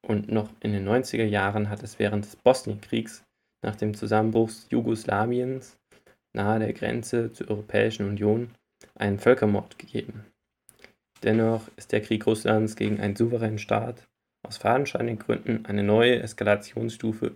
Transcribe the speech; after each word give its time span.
und 0.08 0.32
noch 0.32 0.50
in 0.62 0.74
den 0.74 0.88
90er 0.88 1.26
Jahren 1.26 1.70
hat 1.70 1.84
es 1.84 2.00
während 2.00 2.26
des 2.26 2.36
Bosnienkriegs 2.36 3.24
nach 3.64 3.76
dem 3.76 3.94
Zusammenbruch 3.94 4.50
Jugoslawiens 4.70 5.78
nahe 6.34 6.60
der 6.60 6.74
Grenze 6.74 7.32
zur 7.34 7.50
Europäischen 7.50 8.08
Union 8.08 8.50
einen 8.96 9.20
Völkermord 9.20 9.78
gegeben. 9.78 10.26
Dennoch 11.24 11.70
ist 11.78 11.92
der 11.92 12.02
Krieg 12.02 12.26
Russlands 12.26 12.76
gegen 12.76 13.00
einen 13.00 13.16
souveränen 13.16 13.60
Staat 13.60 14.08
aus 14.44 14.58
fadenscheinigen 14.58 15.20
Gründen 15.20 15.66
eine 15.66 15.84
neue 15.84 16.20
Eskalationsstufe, 16.20 17.36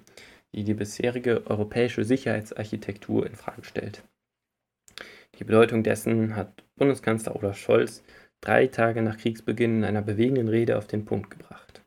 die 0.56 0.64
die 0.64 0.74
bisherige 0.74 1.46
europäische 1.46 2.04
Sicherheitsarchitektur 2.04 3.28
in 3.28 3.36
Frage 3.36 3.64
stellt. 3.64 4.04
Die 5.40 5.44
Bedeutung 5.44 5.84
dessen 5.84 6.36
hat 6.36 6.64
Bundeskanzler 6.76 7.36
Olaf 7.36 7.58
Scholz 7.58 8.04
drei 8.42 8.68
Tage 8.68 9.02
nach 9.02 9.18
Kriegsbeginn 9.18 9.78
in 9.78 9.84
einer 9.84 10.02
bewegenden 10.02 10.48
Rede 10.48 10.78
auf 10.78 10.88
den 10.88 11.06
Punkt 11.06 11.30
gebracht. 11.32 11.82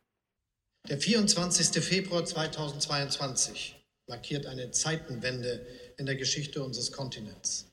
Der 0.89 0.99
24. 0.99 1.83
Februar 1.83 2.25
2022 2.25 3.85
markiert 4.09 4.47
eine 4.47 4.71
Zeitenwende 4.71 5.67
in 5.97 6.07
der 6.07 6.17
Geschichte 6.17 6.63
unseres 6.63 6.93
Kontinents. 6.93 7.71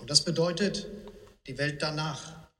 Und 0.00 0.10
das 0.10 0.24
bedeutet, 0.24 0.88
die 1.46 1.58
Welt 1.58 1.82
danach 1.82 2.50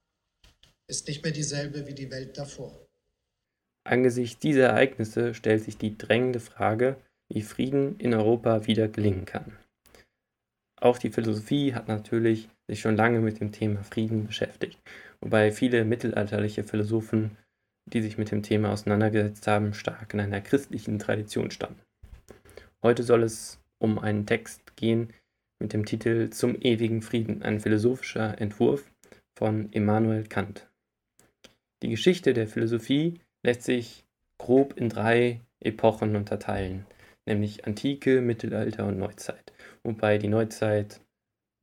ist 0.87 1.07
nicht 1.07 1.23
mehr 1.23 1.31
dieselbe 1.31 1.87
wie 1.87 1.95
die 1.95 2.11
Welt 2.11 2.37
davor. 2.37 2.87
Angesichts 3.85 4.39
dieser 4.39 4.67
Ereignisse 4.67 5.33
stellt 5.33 5.63
sich 5.63 5.77
die 5.77 5.97
drängende 5.97 6.39
Frage, 6.39 6.97
wie 7.29 7.41
Frieden 7.41 7.99
in 7.99 8.13
Europa 8.13 8.67
wieder 8.67 8.87
gelingen 8.87 9.25
kann. 9.25 9.57
Auch 10.83 10.97
die 10.97 11.11
Philosophie 11.11 11.73
hat 11.73 11.87
natürlich 11.87 12.49
sich 12.67 12.81
schon 12.81 12.97
lange 12.97 13.21
mit 13.21 13.39
dem 13.39 13.53
Thema 13.53 13.81
Frieden 13.83 14.27
beschäftigt, 14.27 14.77
wobei 15.21 15.53
viele 15.53 15.85
mittelalterliche 15.85 16.65
Philosophen, 16.65 17.37
die 17.85 18.01
sich 18.01 18.17
mit 18.17 18.31
dem 18.31 18.43
Thema 18.43 18.69
auseinandergesetzt 18.73 19.47
haben, 19.47 19.73
stark 19.73 20.13
in 20.13 20.19
einer 20.19 20.41
christlichen 20.41 20.99
Tradition 20.99 21.51
standen. 21.51 21.79
Heute 22.81 23.03
soll 23.03 23.23
es 23.23 23.61
um 23.79 23.97
einen 23.97 24.25
Text 24.25 24.75
gehen 24.75 25.13
mit 25.57 25.71
dem 25.71 25.85
Titel 25.85 26.31
Zum 26.31 26.59
ewigen 26.59 27.01
Frieden, 27.01 27.43
ein 27.43 27.61
philosophischer 27.61 28.41
Entwurf 28.41 28.91
von 29.37 29.69
Immanuel 29.71 30.25
Kant. 30.25 30.67
Die 31.81 31.89
Geschichte 31.91 32.33
der 32.33 32.47
Philosophie 32.47 33.21
lässt 33.41 33.63
sich 33.63 34.03
grob 34.37 34.77
in 34.77 34.89
drei 34.89 35.39
Epochen 35.61 36.17
unterteilen, 36.17 36.85
nämlich 37.25 37.65
Antike, 37.65 38.21
Mittelalter 38.21 38.85
und 38.85 38.97
Neuzeit 38.97 39.53
wobei 39.83 40.17
die 40.17 40.27
Neuzeit 40.27 41.01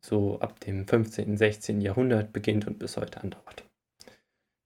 so 0.04 0.40
ab 0.40 0.60
dem 0.60 0.86
15. 0.86 1.30
und 1.30 1.36
16. 1.36 1.80
Jahrhundert 1.80 2.32
beginnt 2.32 2.66
und 2.66 2.78
bis 2.78 2.96
heute 2.96 3.20
andauert. 3.22 3.64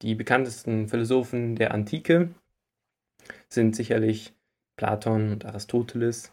Die 0.02 0.14
bekanntesten 0.14 0.88
Philosophen 0.88 1.56
der 1.56 1.72
Antike 1.72 2.34
sind 3.48 3.74
sicherlich 3.74 4.34
Platon 4.76 5.32
und 5.32 5.44
Aristoteles. 5.44 6.32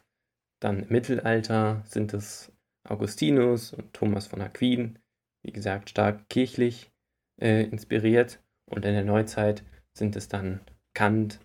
Dann 0.59 0.81
im 0.81 0.89
Mittelalter 0.89 1.83
sind 1.85 2.13
es 2.13 2.51
Augustinus 2.83 3.73
und 3.73 3.93
Thomas 3.93 4.27
von 4.27 4.41
Aquin, 4.41 4.99
wie 5.43 5.51
gesagt 5.51 5.89
stark 5.89 6.27
kirchlich 6.29 6.91
äh, 7.39 7.63
inspiriert. 7.63 8.39
Und 8.65 8.85
in 8.85 8.93
der 8.93 9.03
Neuzeit 9.03 9.63
sind 9.93 10.15
es 10.15 10.27
dann 10.27 10.61
Kant, 10.93 11.39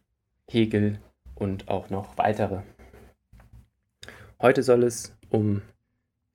Hegel 0.50 1.00
und 1.34 1.68
auch 1.68 1.90
noch 1.90 2.18
weitere. 2.18 2.62
Heute 4.40 4.62
soll 4.62 4.82
es 4.82 5.16
um 5.30 5.62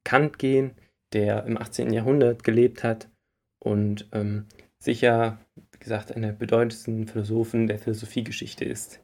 Kant 0.04 0.40
gehen, 0.40 0.72
der 1.14 1.46
im 1.46 1.58
18. 1.58 1.94
Jahrhundert 1.94 2.44
gelebt 2.44 2.84
hat 2.84 3.10
und 3.60 4.10
ähm, 4.12 4.48
sicher, 4.80 5.40
wie 5.56 5.80
gesagt, 5.80 6.12
einer 6.12 6.28
der 6.28 6.34
bedeutendsten 6.34 7.08
Philosophen 7.08 7.68
der 7.68 7.78
Philosophiegeschichte 7.78 8.66
ist 8.66 9.02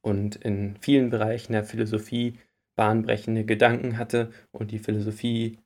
und 0.00 0.36
in 0.36 0.76
vielen 0.80 1.10
Bereichen 1.10 1.52
der 1.52 1.62
Philosophie 1.62 2.38
bahnbrechende 2.74 3.44
Gedanken 3.44 3.96
hatte 3.96 4.32
und 4.50 4.72
die 4.72 4.80
Philosophie 4.80 5.58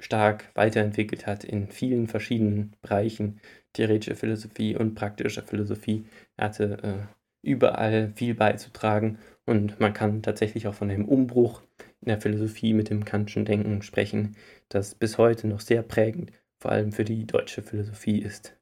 stark 0.00 0.50
weiterentwickelt 0.54 1.26
hat 1.26 1.44
in 1.44 1.68
vielen 1.68 2.06
verschiedenen 2.08 2.74
Bereichen, 2.80 3.40
theoretische 3.74 4.16
Philosophie 4.16 4.76
und 4.76 4.94
praktische 4.94 5.42
Philosophie. 5.42 6.06
Er 6.36 6.46
hatte 6.46 6.78
äh, 6.82 7.48
überall 7.48 8.12
viel 8.14 8.34
beizutragen 8.34 9.18
und 9.44 9.78
man 9.78 9.92
kann 9.92 10.22
tatsächlich 10.22 10.66
auch 10.66 10.74
von 10.74 10.90
einem 10.90 11.04
Umbruch 11.04 11.62
der 12.06 12.20
Philosophie 12.20 12.74
mit 12.74 12.90
dem 12.90 13.04
Kantschen 13.04 13.44
Denken 13.44 13.82
sprechen, 13.82 14.36
das 14.68 14.94
bis 14.94 15.18
heute 15.18 15.46
noch 15.46 15.60
sehr 15.60 15.82
prägend, 15.82 16.32
vor 16.60 16.72
allem 16.72 16.92
für 16.92 17.04
die 17.04 17.26
deutsche 17.26 17.62
Philosophie 17.62 18.18
ist. 18.18 18.56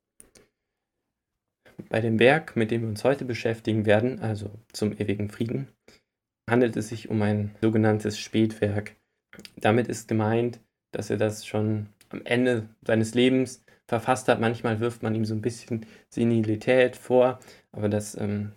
Bei 1.89 2.01
dem 2.01 2.19
Werk, 2.19 2.57
mit 2.57 2.71
dem 2.71 2.83
wir 2.83 2.89
uns 2.89 3.05
heute 3.05 3.25
beschäftigen 3.25 3.87
werden, 3.87 4.21
also 4.21 4.51
zum 4.73 4.93
ewigen 4.93 5.31
Frieden, 5.31 5.69
handelt 6.49 6.77
es 6.77 6.89
sich 6.89 7.09
um 7.09 7.23
ein 7.23 7.55
sogenanntes 7.61 8.19
Spätwerk. 8.19 8.97
Damit 9.57 9.89
ist 9.89 10.09
gemeint, 10.09 10.61
dass 10.93 11.11
er 11.11 11.17
das 11.17 11.47
schon 11.47 11.89
am 12.11 12.23
Ende 12.25 12.69
seines 12.87 13.15
Lebens 13.15 13.65
verfasst 13.89 14.29
hat. 14.29 14.41
Manchmal 14.41 14.81
wirft 14.81 15.03
man 15.03 15.15
ihm 15.15 15.25
so 15.25 15.35
ein 15.35 15.43
bisschen 15.43 15.87
Senilität 16.09 16.97
vor, 16.97 17.41
aber 17.73 17.89
das 17.89 18.17
ähm, 18.17 18.53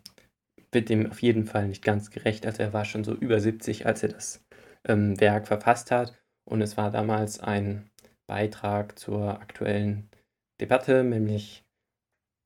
wird 0.72 0.90
dem 0.90 1.10
auf 1.10 1.22
jeden 1.22 1.46
Fall 1.46 1.68
nicht 1.68 1.84
ganz 1.84 2.12
gerecht. 2.12 2.46
Also 2.46 2.62
er 2.64 2.74
war 2.74 2.86
schon 2.86 3.04
so 3.04 3.14
über 3.14 3.40
70, 3.40 3.86
als 3.86 4.04
er 4.04 4.10
das 4.10 4.45
ähm, 4.86 5.20
Werk 5.20 5.48
verfasst 5.48 5.92
hat. 5.92 6.14
Und 6.48 6.62
es 6.62 6.78
war 6.78 6.92
damals 6.92 7.40
ein 7.40 7.90
Beitrag 8.28 8.98
zur 8.98 9.42
aktuellen 9.42 10.10
Debatte, 10.60 11.04
nämlich 11.04 11.66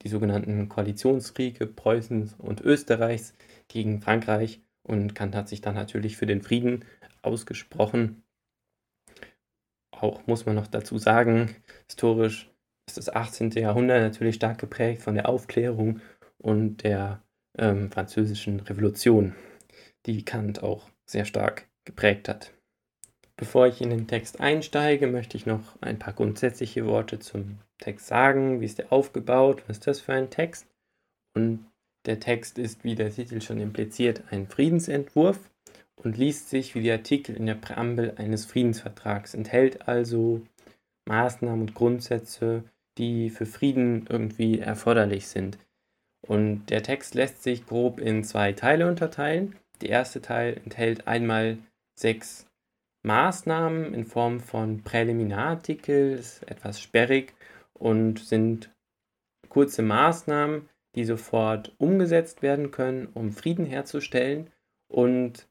die 0.02 0.08
sogenannten 0.08 0.68
Koalitionskriege 0.68 1.66
Preußens 1.66 2.34
und 2.38 2.60
Österreichs 2.60 3.34
gegen 3.68 4.00
Frankreich. 4.00 4.60
Und 4.82 5.14
Kant 5.14 5.34
hat 5.34 5.48
sich 5.48 5.60
dann 5.60 5.74
natürlich 5.74 6.16
für 6.16 6.26
den 6.26 6.42
Frieden 6.42 6.84
ausgesprochen. 7.22 8.22
Auch 9.94 10.26
muss 10.26 10.46
man 10.46 10.54
noch 10.54 10.66
dazu 10.66 10.96
sagen, 10.96 11.54
historisch 11.86 12.50
ist 12.88 12.96
das 12.96 13.14
18. 13.14 13.50
Jahrhundert 13.50 14.00
natürlich 14.00 14.36
stark 14.36 14.58
geprägt 14.58 15.02
von 15.02 15.14
der 15.14 15.28
Aufklärung 15.28 16.00
und 16.38 16.82
der 16.82 17.22
ähm, 17.58 17.92
französischen 17.92 18.60
Revolution, 18.60 19.34
die 20.06 20.24
Kant 20.24 20.62
auch 20.62 20.90
sehr 21.06 21.26
stark 21.26 21.69
geprägt 21.90 22.28
hat. 22.28 22.52
Bevor 23.36 23.66
ich 23.66 23.80
in 23.80 23.90
den 23.90 24.06
Text 24.06 24.40
einsteige, 24.40 25.06
möchte 25.06 25.36
ich 25.36 25.44
noch 25.44 25.80
ein 25.80 25.98
paar 25.98 26.12
grundsätzliche 26.12 26.86
Worte 26.86 27.18
zum 27.18 27.58
Text 27.78 28.06
sagen. 28.06 28.60
Wie 28.60 28.66
ist 28.66 28.78
der 28.78 28.92
aufgebaut? 28.92 29.64
Was 29.66 29.78
ist 29.78 29.86
das 29.86 30.00
für 30.00 30.12
ein 30.12 30.30
Text? 30.30 30.66
Und 31.34 31.66
der 32.06 32.20
Text 32.20 32.58
ist, 32.58 32.84
wie 32.84 32.94
der 32.94 33.10
Titel 33.10 33.40
schon 33.40 33.60
impliziert, 33.60 34.22
ein 34.30 34.46
Friedensentwurf 34.46 35.50
und 35.96 36.16
liest 36.16 36.48
sich 36.48 36.74
wie 36.74 36.82
die 36.82 36.92
Artikel 36.92 37.36
in 37.36 37.46
der 37.46 37.54
Präambel 37.54 38.14
eines 38.16 38.44
Friedensvertrags, 38.44 39.34
enthält 39.34 39.88
also 39.88 40.42
Maßnahmen 41.08 41.62
und 41.62 41.74
Grundsätze, 41.74 42.64
die 42.98 43.30
für 43.30 43.46
Frieden 43.46 44.06
irgendwie 44.08 44.60
erforderlich 44.60 45.26
sind. 45.26 45.58
Und 46.26 46.66
der 46.66 46.82
Text 46.82 47.14
lässt 47.14 47.42
sich 47.42 47.66
grob 47.66 47.98
in 48.00 48.22
zwei 48.22 48.52
Teile 48.52 48.86
unterteilen. 48.86 49.56
Der 49.80 49.88
erste 49.88 50.20
Teil 50.20 50.60
enthält 50.62 51.08
einmal 51.08 51.58
sechs 52.00 52.46
Maßnahmen 53.02 53.94
in 53.94 54.04
Form 54.04 54.40
von 54.40 54.82
Präliminarartikel, 54.82 56.12
ist 56.12 56.42
etwas 56.50 56.80
sperrig 56.80 57.34
und 57.72 58.18
sind 58.18 58.70
kurze 59.48 59.82
Maßnahmen, 59.82 60.68
die 60.94 61.04
sofort 61.04 61.74
umgesetzt 61.78 62.42
werden 62.42 62.70
können, 62.70 63.06
um 63.14 63.32
Frieden 63.32 63.66
herzustellen. 63.66 64.50
Und 64.88 65.48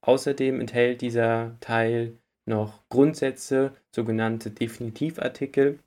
außerdem 0.00 0.60
enthält 0.60 1.00
dieser 1.00 1.56
Teil 1.60 2.18
noch 2.48 2.82
Grundsätze, 2.88 3.72
sogenannte 3.94 4.50
Definitivartikel, 4.50 5.78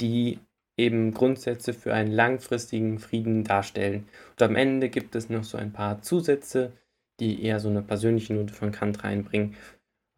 die 0.00 0.40
eben 0.78 1.14
Grundsätze 1.14 1.72
für 1.72 1.94
einen 1.94 2.12
langfristigen 2.12 2.98
Frieden 2.98 3.44
darstellen. 3.44 4.08
Und 4.32 4.42
am 4.42 4.56
Ende 4.56 4.88
gibt 4.88 5.14
es 5.14 5.30
noch 5.30 5.44
so 5.44 5.56
ein 5.56 5.72
paar 5.72 6.02
Zusätze, 6.02 6.72
die 7.20 7.42
eher 7.42 7.60
so 7.60 7.68
eine 7.68 7.82
persönliche 7.82 8.34
Note 8.34 8.54
von 8.54 8.72
Kant 8.72 9.04
reinbringen. 9.04 9.56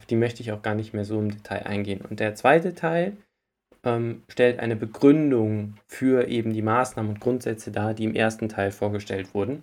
Auf 0.00 0.06
die 0.06 0.16
möchte 0.16 0.42
ich 0.42 0.52
auch 0.52 0.62
gar 0.62 0.74
nicht 0.74 0.94
mehr 0.94 1.04
so 1.04 1.18
im 1.18 1.30
Detail 1.30 1.66
eingehen. 1.66 2.00
Und 2.00 2.20
der 2.20 2.34
zweite 2.34 2.74
Teil 2.74 3.16
ähm, 3.84 4.22
stellt 4.28 4.60
eine 4.60 4.76
Begründung 4.76 5.74
für 5.86 6.28
eben 6.28 6.52
die 6.52 6.62
Maßnahmen 6.62 7.12
und 7.12 7.20
Grundsätze 7.20 7.70
dar, 7.70 7.94
die 7.94 8.04
im 8.04 8.14
ersten 8.14 8.48
Teil 8.48 8.70
vorgestellt 8.70 9.34
wurden 9.34 9.62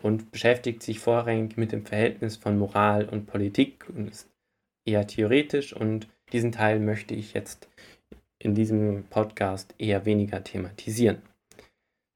und 0.00 0.32
beschäftigt 0.32 0.82
sich 0.82 0.98
vorrangig 0.98 1.56
mit 1.56 1.72
dem 1.72 1.86
Verhältnis 1.86 2.36
von 2.36 2.58
Moral 2.58 3.08
und 3.08 3.26
Politik 3.26 3.86
und 3.88 4.08
ist 4.08 4.30
eher 4.86 5.06
theoretisch 5.06 5.72
und 5.72 6.08
diesen 6.32 6.52
Teil 6.52 6.80
möchte 6.80 7.14
ich 7.14 7.32
jetzt 7.32 7.68
in 8.38 8.54
diesem 8.54 9.04
Podcast 9.04 9.74
eher 9.78 10.04
weniger 10.04 10.42
thematisieren. 10.42 11.22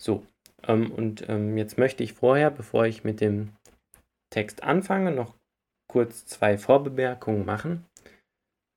So, 0.01 0.25
ähm, 0.67 0.91
und 0.91 1.29
ähm, 1.29 1.57
jetzt 1.57 1.79
möchte 1.79 2.03
ich 2.03 2.13
vorher, 2.13 2.51
bevor 2.51 2.87
ich 2.87 3.05
mit 3.05 3.21
dem 3.21 3.51
Text 4.31 4.63
anfange, 4.63 5.13
noch 5.13 5.35
kurz 5.91 6.27
zwei 6.27 6.59
Vorbemerkungen 6.59 7.45
machen. 7.45 7.87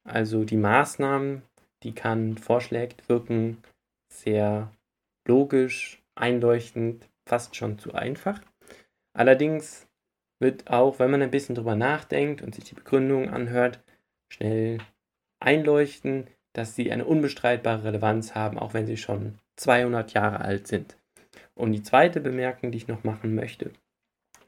Also 0.08 0.44
die 0.44 0.58
Maßnahmen, 0.58 1.44
die 1.84 1.94
Kant 1.94 2.40
vorschlägt, 2.40 3.08
wirken 3.10 3.62
sehr 4.12 4.72
logisch, 5.28 6.02
einleuchtend, 6.16 7.08
fast 7.28 7.56
schon 7.56 7.78
zu 7.78 7.94
einfach. 7.94 8.42
Allerdings 9.14 9.88
wird 10.40 10.70
auch, 10.70 11.00
wenn 11.00 11.12
man 11.12 11.22
ein 11.22 11.32
bisschen 11.32 11.56
drüber 11.56 11.76
nachdenkt 11.76 12.42
und 12.42 12.56
sich 12.56 12.64
die 12.64 12.76
Begründung 12.76 13.30
anhört, 13.30 13.80
schnell 14.32 14.80
einleuchten, 15.40 16.28
dass 16.54 16.76
sie 16.76 16.92
eine 16.92 17.06
unbestreitbare 17.06 17.84
Relevanz 17.84 18.36
haben, 18.36 18.58
auch 18.58 18.74
wenn 18.74 18.88
sie 18.88 18.98
schon 18.98 19.38
200 19.58 20.14
Jahre 20.14 20.42
alt 20.42 20.68
sind. 20.68 20.98
Und 21.54 21.74
die 21.74 21.84
zweite 21.84 22.20
Bemerkung, 22.20 22.72
die 22.72 22.78
ich 22.78 22.88
noch 22.88 23.04
machen 23.04 23.36
möchte, 23.36 23.72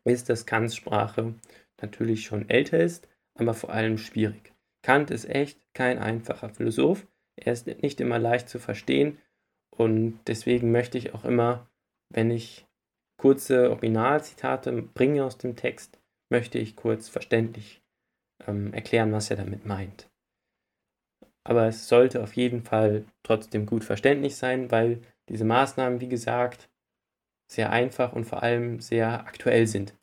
ist, 0.05 0.29
dass 0.29 0.45
Kants 0.45 0.75
Sprache 0.75 1.33
natürlich 1.81 2.25
schon 2.25 2.50
älter 2.50 2.79
ist, 2.79 3.07
aber 3.35 3.53
vor 3.53 3.71
allem 3.71 3.97
schwierig. 3.97 4.53
Kant 4.83 5.11
ist 5.11 5.29
echt 5.29 5.59
kein 5.73 5.97
einfacher 5.97 6.50
Philosoph. 6.50 7.07
Er 7.35 7.53
ist 7.53 7.67
nicht 7.67 8.00
immer 8.01 8.19
leicht 8.19 8.50
zu 8.50 8.59
verstehen 8.59 9.17
und 9.75 10.19
deswegen 10.27 10.71
möchte 10.71 10.97
ich 10.97 11.13
auch 11.13 11.25
immer, 11.25 11.67
wenn 12.09 12.29
ich 12.29 12.67
kurze 13.17 13.71
Originalzitate 13.71 14.71
bringe 14.81 15.23
aus 15.23 15.38
dem 15.38 15.55
Text, 15.55 16.00
möchte 16.29 16.59
ich 16.59 16.75
kurz 16.75 17.09
verständlich 17.09 17.81
ähm, 18.45 18.73
erklären, 18.73 19.11
was 19.11 19.31
er 19.31 19.38
damit 19.38 19.65
meint. 19.65 20.09
Aber 21.44 21.67
es 21.67 21.88
sollte 21.88 22.21
auf 22.21 22.33
jeden 22.33 22.63
Fall 22.63 23.05
trotzdem 23.23 23.65
gut 23.65 23.83
verständlich 23.83 24.35
sein, 24.35 24.71
weil 24.71 25.01
diese 25.29 25.45
Maßnahmen, 25.45 26.01
wie 26.01 26.07
gesagt, 26.09 26.69
sehr 27.53 27.71
einfach 27.71 28.13
und 28.13 28.25
vor 28.25 28.44
allem 28.44 28.79
sehr 28.79 29.25
aktuell 29.25 29.67
sind. 29.67 29.94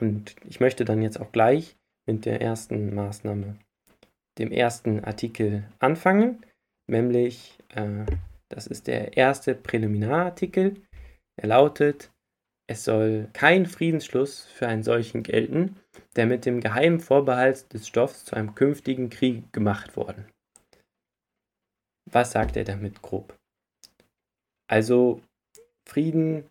Und 0.00 0.34
ich 0.48 0.60
möchte 0.60 0.84
dann 0.84 1.02
jetzt 1.02 1.20
auch 1.20 1.32
gleich 1.32 1.76
mit 2.06 2.26
der 2.26 2.40
ersten 2.40 2.94
Maßnahme, 2.94 3.56
dem 4.38 4.50
ersten 4.50 5.04
Artikel 5.04 5.64
anfangen, 5.78 6.44
nämlich 6.88 7.58
äh, 7.74 8.04
das 8.48 8.66
ist 8.66 8.86
der 8.86 9.16
erste 9.16 9.54
Präliminarartikel. 9.54 10.82
Er 11.40 11.48
lautet, 11.48 12.10
es 12.68 12.84
soll 12.84 13.28
kein 13.32 13.64
Friedensschluss 13.64 14.44
für 14.44 14.68
einen 14.68 14.82
solchen 14.82 15.22
gelten, 15.22 15.76
der 16.16 16.26
mit 16.26 16.44
dem 16.44 16.60
geheimen 16.60 17.00
Vorbehalt 17.00 17.72
des 17.72 17.88
Stoffs 17.88 18.26
zu 18.26 18.36
einem 18.36 18.54
künftigen 18.54 19.08
Krieg 19.08 19.50
gemacht 19.52 19.96
worden. 19.96 20.26
Was 22.10 22.32
sagt 22.32 22.56
er 22.56 22.64
damit 22.64 23.00
grob? 23.00 23.34
Also 24.70 25.22
Frieden, 25.84 26.44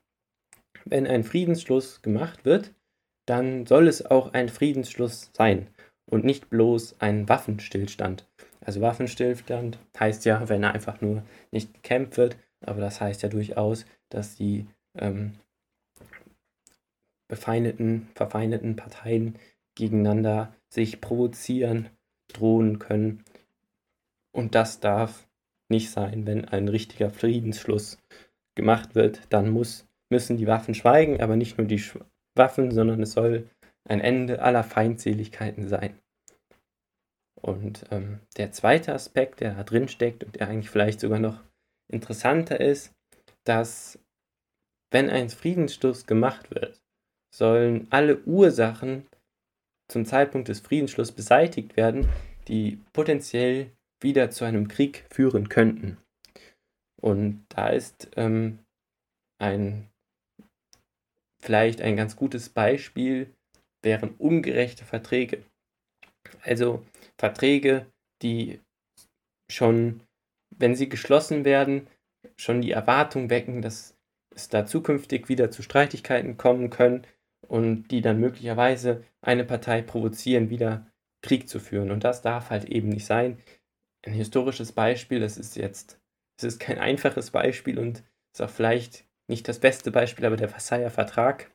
wenn 0.85 1.07
ein 1.07 1.23
Friedensschluss 1.23 2.01
gemacht 2.01 2.45
wird, 2.45 2.73
dann 3.25 3.65
soll 3.65 3.87
es 3.87 4.05
auch 4.05 4.33
ein 4.33 4.49
Friedensschluss 4.49 5.31
sein 5.33 5.67
und 6.05 6.25
nicht 6.25 6.49
bloß 6.49 6.99
ein 6.99 7.29
Waffenstillstand. 7.29 8.27
Also 8.61 8.81
Waffenstillstand 8.81 9.79
heißt 9.99 10.25
ja, 10.25 10.49
wenn 10.49 10.63
einfach 10.63 11.01
nur 11.01 11.23
nicht 11.51 11.73
gekämpft 11.73 12.17
wird, 12.17 12.37
aber 12.61 12.81
das 12.81 13.01
heißt 13.01 13.23
ja 13.23 13.29
durchaus, 13.29 13.85
dass 14.09 14.35
die 14.35 14.67
ähm, 14.95 15.33
befeindeten, 17.27 18.09
verfeindeten 18.13 18.75
Parteien 18.75 19.35
gegeneinander 19.75 20.53
sich 20.69 21.01
provozieren, 21.01 21.89
drohen 22.27 22.77
können. 22.77 23.23
Und 24.31 24.53
das 24.55 24.79
darf 24.79 25.27
nicht 25.69 25.91
sein, 25.91 26.25
wenn 26.25 26.45
ein 26.45 26.67
richtiger 26.67 27.09
Friedensschluss 27.09 27.97
gemacht 28.55 28.95
wird, 28.95 29.21
dann 29.29 29.49
muss, 29.49 29.87
müssen 30.09 30.37
die 30.37 30.47
Waffen 30.47 30.73
schweigen, 30.73 31.21
aber 31.21 31.35
nicht 31.35 31.57
nur 31.57 31.67
die 31.67 31.79
Sch 31.79 31.97
Waffen, 32.33 32.71
sondern 32.71 33.01
es 33.01 33.11
soll 33.11 33.49
ein 33.83 33.99
Ende 33.99 34.41
aller 34.41 34.63
Feindseligkeiten 34.63 35.67
sein. 35.67 35.99
Und 37.41 37.85
ähm, 37.91 38.19
der 38.37 38.51
zweite 38.51 38.93
Aspekt, 38.93 39.41
der 39.41 39.55
da 39.55 39.63
drin 39.63 39.87
steckt 39.87 40.23
und 40.23 40.39
der 40.39 40.47
eigentlich 40.47 40.69
vielleicht 40.69 40.99
sogar 40.99 41.19
noch 41.19 41.43
interessanter 41.91 42.61
ist, 42.61 42.93
dass 43.43 43.99
wenn 44.91 45.09
ein 45.09 45.29
Friedensschluss 45.29 46.05
gemacht 46.05 46.51
wird, 46.51 46.81
sollen 47.33 47.87
alle 47.89 48.21
Ursachen 48.23 49.07
zum 49.89 50.05
Zeitpunkt 50.05 50.47
des 50.47 50.59
Friedensschlusses 50.59 51.13
beseitigt 51.13 51.75
werden, 51.75 52.07
die 52.47 52.79
potenziell 52.93 53.71
wieder 54.01 54.29
zu 54.29 54.45
einem 54.45 54.67
Krieg 54.67 55.05
führen 55.09 55.49
könnten. 55.49 55.97
Und 57.01 57.45
da 57.49 57.69
ist 57.69 58.09
ähm, 58.15 58.59
ein 59.39 59.87
vielleicht 61.41 61.81
ein 61.81 61.97
ganz 61.97 62.15
gutes 62.15 62.49
Beispiel 62.49 63.33
wären 63.81 64.11
ungerechte 64.17 64.85
Verträge. 64.85 65.43
Also 66.43 66.85
Verträge, 67.17 67.87
die 68.21 68.59
schon, 69.51 70.01
wenn 70.55 70.75
sie 70.75 70.87
geschlossen 70.87 71.45
werden, 71.45 71.87
schon 72.37 72.61
die 72.61 72.71
Erwartung 72.71 73.29
wecken, 73.29 73.61
dass 73.61 73.97
es 74.35 74.49
da 74.49 74.65
zukünftig 74.65 75.29
wieder 75.29 75.51
zu 75.51 75.61
Streitigkeiten 75.61 76.37
kommen 76.37 76.69
können 76.69 77.05
und 77.47 77.87
die 77.89 78.01
dann 78.01 78.19
möglicherweise 78.19 79.03
eine 79.21 79.43
Partei 79.43 79.81
provozieren, 79.81 80.49
wieder 80.49 80.87
Krieg 81.23 81.49
zu 81.49 81.59
führen. 81.59 81.91
Und 81.91 82.03
das 82.03 82.21
darf 82.21 82.49
halt 82.49 82.65
eben 82.65 82.89
nicht 82.89 83.05
sein. 83.05 83.37
Ein 84.05 84.13
historisches 84.13 84.71
Beispiel, 84.71 85.19
das 85.19 85.37
ist 85.37 85.55
jetzt, 85.55 85.99
es 86.43 86.53
ist 86.55 86.59
kein 86.59 86.79
einfaches 86.79 87.31
Beispiel 87.31 87.77
und 87.79 88.03
ist 88.33 88.41
auch 88.41 88.49
vielleicht 88.49 89.05
nicht 89.27 89.47
das 89.47 89.59
beste 89.59 89.91
Beispiel, 89.91 90.25
aber 90.25 90.37
der 90.37 90.49
Versailler 90.49 90.89
Vertrag, 90.89 91.51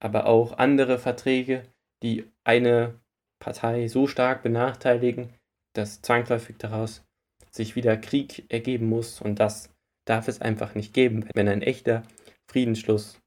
aber 0.00 0.26
auch 0.26 0.58
andere 0.58 0.98
Verträge, 0.98 1.62
die 2.02 2.30
eine 2.44 3.00
Partei 3.40 3.88
so 3.88 4.06
stark 4.06 4.42
benachteiligen, 4.42 5.32
dass 5.74 6.02
zwangsläufig 6.02 6.56
daraus 6.58 7.04
sich 7.50 7.76
wieder 7.76 7.96
Krieg 7.96 8.50
ergeben 8.52 8.88
muss 8.88 9.20
und 9.20 9.38
das 9.38 9.70
darf 10.06 10.28
es 10.28 10.40
einfach 10.40 10.74
nicht 10.74 10.92
geben, 10.92 11.28
wenn 11.34 11.48
ein 11.48 11.62
echter 11.62 12.02
Friedensschluss 12.50 13.20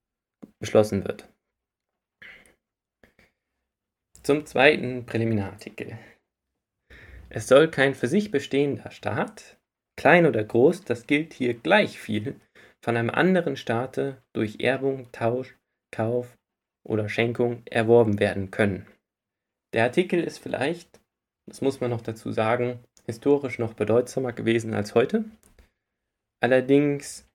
beschlossen 0.60 1.06
wird. 1.06 1.28
Zum 4.24 4.46
zweiten 4.46 5.06
Präliminarartikel. 5.06 5.98
Es 7.30 7.48
soll 7.48 7.70
kein 7.70 7.96
für 7.96 8.08
sich 8.08 8.32
bestehender 8.32 8.92
Staat, 8.92 9.57
klein 9.98 10.26
oder 10.26 10.44
groß, 10.44 10.84
das 10.84 11.08
gilt 11.08 11.34
hier 11.34 11.54
gleich 11.54 12.00
viel, 12.00 12.40
von 12.84 12.96
einem 12.96 13.10
anderen 13.10 13.58
Staate 13.58 14.22
durch 14.34 14.60
Erbung, 14.60 15.12
Tausch, 15.12 15.58
Kauf 15.92 16.38
oder 16.88 17.10
Schenkung 17.10 17.64
erworben 17.66 18.20
werden 18.20 18.52
können. 18.52 18.88
Der 19.74 19.84
Artikel 19.84 20.24
ist 20.24 20.38
vielleicht, 20.38 21.02
das 21.48 21.62
muss 21.62 21.82
man 21.82 21.90
noch 21.90 22.02
dazu 22.02 22.32
sagen, 22.32 22.80
historisch 23.06 23.60
noch 23.60 23.74
bedeutsamer 23.74 24.34
gewesen 24.34 24.74
als 24.74 24.96
heute. 24.96 25.26
Allerdings 26.42 27.28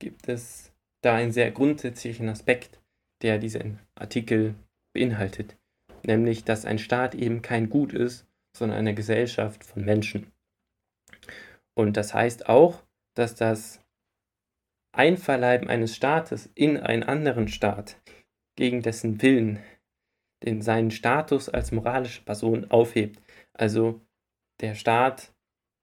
gibt 0.00 0.28
es 0.28 0.72
da 1.02 1.14
einen 1.14 1.32
sehr 1.32 1.50
grundsätzlichen 1.50 2.28
Aspekt, 2.28 2.80
der 3.22 3.38
diesen 3.38 3.78
Artikel 3.94 4.54
beinhaltet 4.92 5.56
nämlich 6.06 6.44
dass 6.44 6.64
ein 6.64 6.78
Staat 6.78 7.14
eben 7.14 7.42
kein 7.42 7.68
Gut 7.68 7.92
ist, 7.92 8.26
sondern 8.56 8.78
eine 8.78 8.94
Gesellschaft 8.94 9.64
von 9.64 9.84
Menschen. 9.84 10.30
Und 11.76 11.96
das 11.96 12.14
heißt 12.14 12.48
auch, 12.48 12.82
dass 13.14 13.34
das 13.34 13.80
Einverleiben 14.92 15.68
eines 15.68 15.96
Staates 15.96 16.50
in 16.54 16.76
einen 16.76 17.02
anderen 17.02 17.48
Staat 17.48 18.00
gegen 18.56 18.82
dessen 18.82 19.20
Willen 19.22 19.58
den 20.44 20.62
seinen 20.62 20.90
Status 20.90 21.48
als 21.48 21.72
moralische 21.72 22.22
Person 22.22 22.70
aufhebt. 22.70 23.20
Also 23.54 24.00
der 24.60 24.74
Staat 24.74 25.32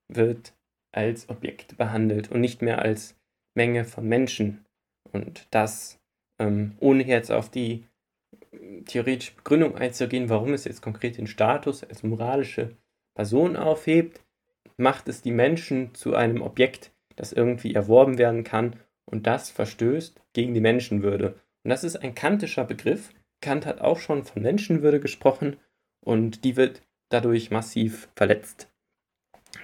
wird 0.07 0.53
als 0.93 1.29
Objekt 1.29 1.77
behandelt 1.77 2.31
und 2.31 2.41
nicht 2.41 2.61
mehr 2.61 2.79
als 2.79 3.15
Menge 3.55 3.85
von 3.85 4.07
Menschen. 4.07 4.65
Und 5.11 5.47
das, 5.51 5.99
ähm, 6.39 6.75
ohne 6.79 7.03
jetzt 7.05 7.31
auf 7.31 7.49
die 7.49 7.85
theoretische 8.85 9.35
Begründung 9.35 9.75
einzugehen, 9.75 10.29
warum 10.29 10.53
es 10.53 10.65
jetzt 10.65 10.81
konkret 10.81 11.17
den 11.17 11.27
Status 11.27 11.83
als 11.83 12.03
moralische 12.03 12.77
Person 13.15 13.55
aufhebt, 13.55 14.23
macht 14.77 15.07
es 15.07 15.21
die 15.21 15.31
Menschen 15.31 15.93
zu 15.93 16.15
einem 16.15 16.41
Objekt, 16.41 16.91
das 17.15 17.33
irgendwie 17.33 17.73
erworben 17.73 18.17
werden 18.17 18.43
kann 18.43 18.75
und 19.05 19.27
das 19.27 19.49
verstößt 19.49 20.19
gegen 20.33 20.53
die 20.53 20.61
Menschenwürde. 20.61 21.35
Und 21.63 21.69
das 21.69 21.83
ist 21.83 21.97
ein 21.97 22.15
kantischer 22.15 22.65
Begriff. 22.65 23.13
Kant 23.41 23.65
hat 23.65 23.81
auch 23.81 23.99
schon 23.99 24.23
von 24.23 24.41
Menschenwürde 24.41 24.99
gesprochen 24.99 25.57
und 26.03 26.43
die 26.43 26.55
wird 26.55 26.81
dadurch 27.09 27.51
massiv 27.51 28.09
verletzt. 28.15 28.69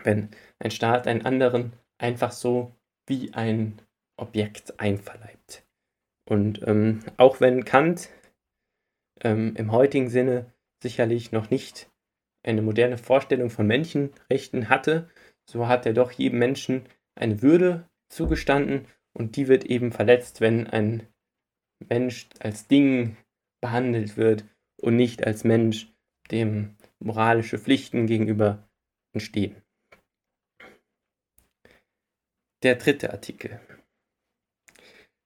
Wenn 0.04 0.30
ein 0.60 0.72
Staat 0.72 1.08
einen 1.08 1.26
anderen 1.26 1.74
einfach 1.98 2.32
so 2.32 2.72
wie 3.08 3.34
ein 3.34 3.80
Objekt 4.18 4.80
einverleibt. 4.80 5.64
Und 6.28 6.62
ähm, 6.68 7.00
auch 7.16 7.40
wenn 7.40 7.64
Kant 7.66 8.10
ähm, 9.22 9.54
im 9.56 9.72
heutigen 9.72 10.10
Sinne 10.10 10.52
sicherlich 10.82 11.32
noch 11.32 11.50
nicht 11.50 11.90
eine 12.48 12.62
moderne 12.62 12.98
Vorstellung 12.98 13.50
von 13.50 13.68
Menschenrechten 13.68 14.70
hatte, 14.70 15.10
so 15.50 15.68
hat 15.68 15.86
er 15.86 15.94
doch 15.94 16.12
jedem 16.12 16.40
Menschen 16.40 16.88
eine 17.16 17.42
Würde 17.42 17.90
zugestanden 18.10 18.88
und 19.14 19.36
die 19.36 19.48
wird 19.48 19.66
eben 19.66 19.92
verletzt, 19.92 20.42
wenn 20.42 20.68
ein 20.68 21.08
Mensch 21.90 22.30
als 22.40 22.68
Ding 22.68 23.18
behandelt 23.62 24.18
wird 24.18 24.46
und 24.78 24.96
nicht 24.96 25.26
als 25.26 25.44
Mensch, 25.44 25.92
dem 26.32 26.76
moralische 27.00 27.58
Pflichten 27.58 28.06
gegenüber 28.06 28.68
entstehen. 29.14 29.62
Der 32.64 32.76
dritte 32.76 33.12
Artikel. 33.12 33.60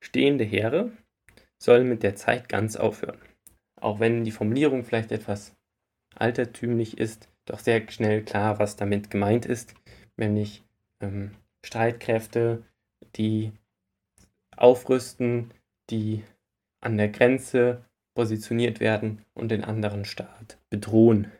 Stehende 0.04 0.44
Heere 0.44 0.92
sollen 1.62 1.88
mit 1.88 2.04
der 2.04 2.16
Zeit 2.16 2.50
ganz 2.50 2.76
aufhören. 2.76 3.22
Auch 3.80 4.00
wenn 4.00 4.24
die 4.24 4.32
Formulierung 4.32 4.84
vielleicht 4.84 5.12
etwas 5.12 5.56
altertümlich 6.22 6.98
ist, 6.98 7.28
doch 7.46 7.60
sehr 7.60 7.90
schnell 7.90 8.24
klar, 8.24 8.60
was 8.60 8.76
damit 8.76 9.10
gemeint 9.10 9.46
ist, 9.46 9.74
nämlich 10.18 10.64
ähm, 11.02 11.32
Streitkräfte, 11.66 12.64
die 13.16 13.52
aufrüsten, 14.56 15.52
die 15.90 16.24
an 16.82 16.98
der 16.98 17.10
Grenze 17.10 17.84
positioniert 18.16 18.80
werden 18.80 19.26
und 19.34 19.50
den 19.50 19.64
anderen 19.64 20.06
Staat 20.06 20.58
bedrohen, 20.70 21.32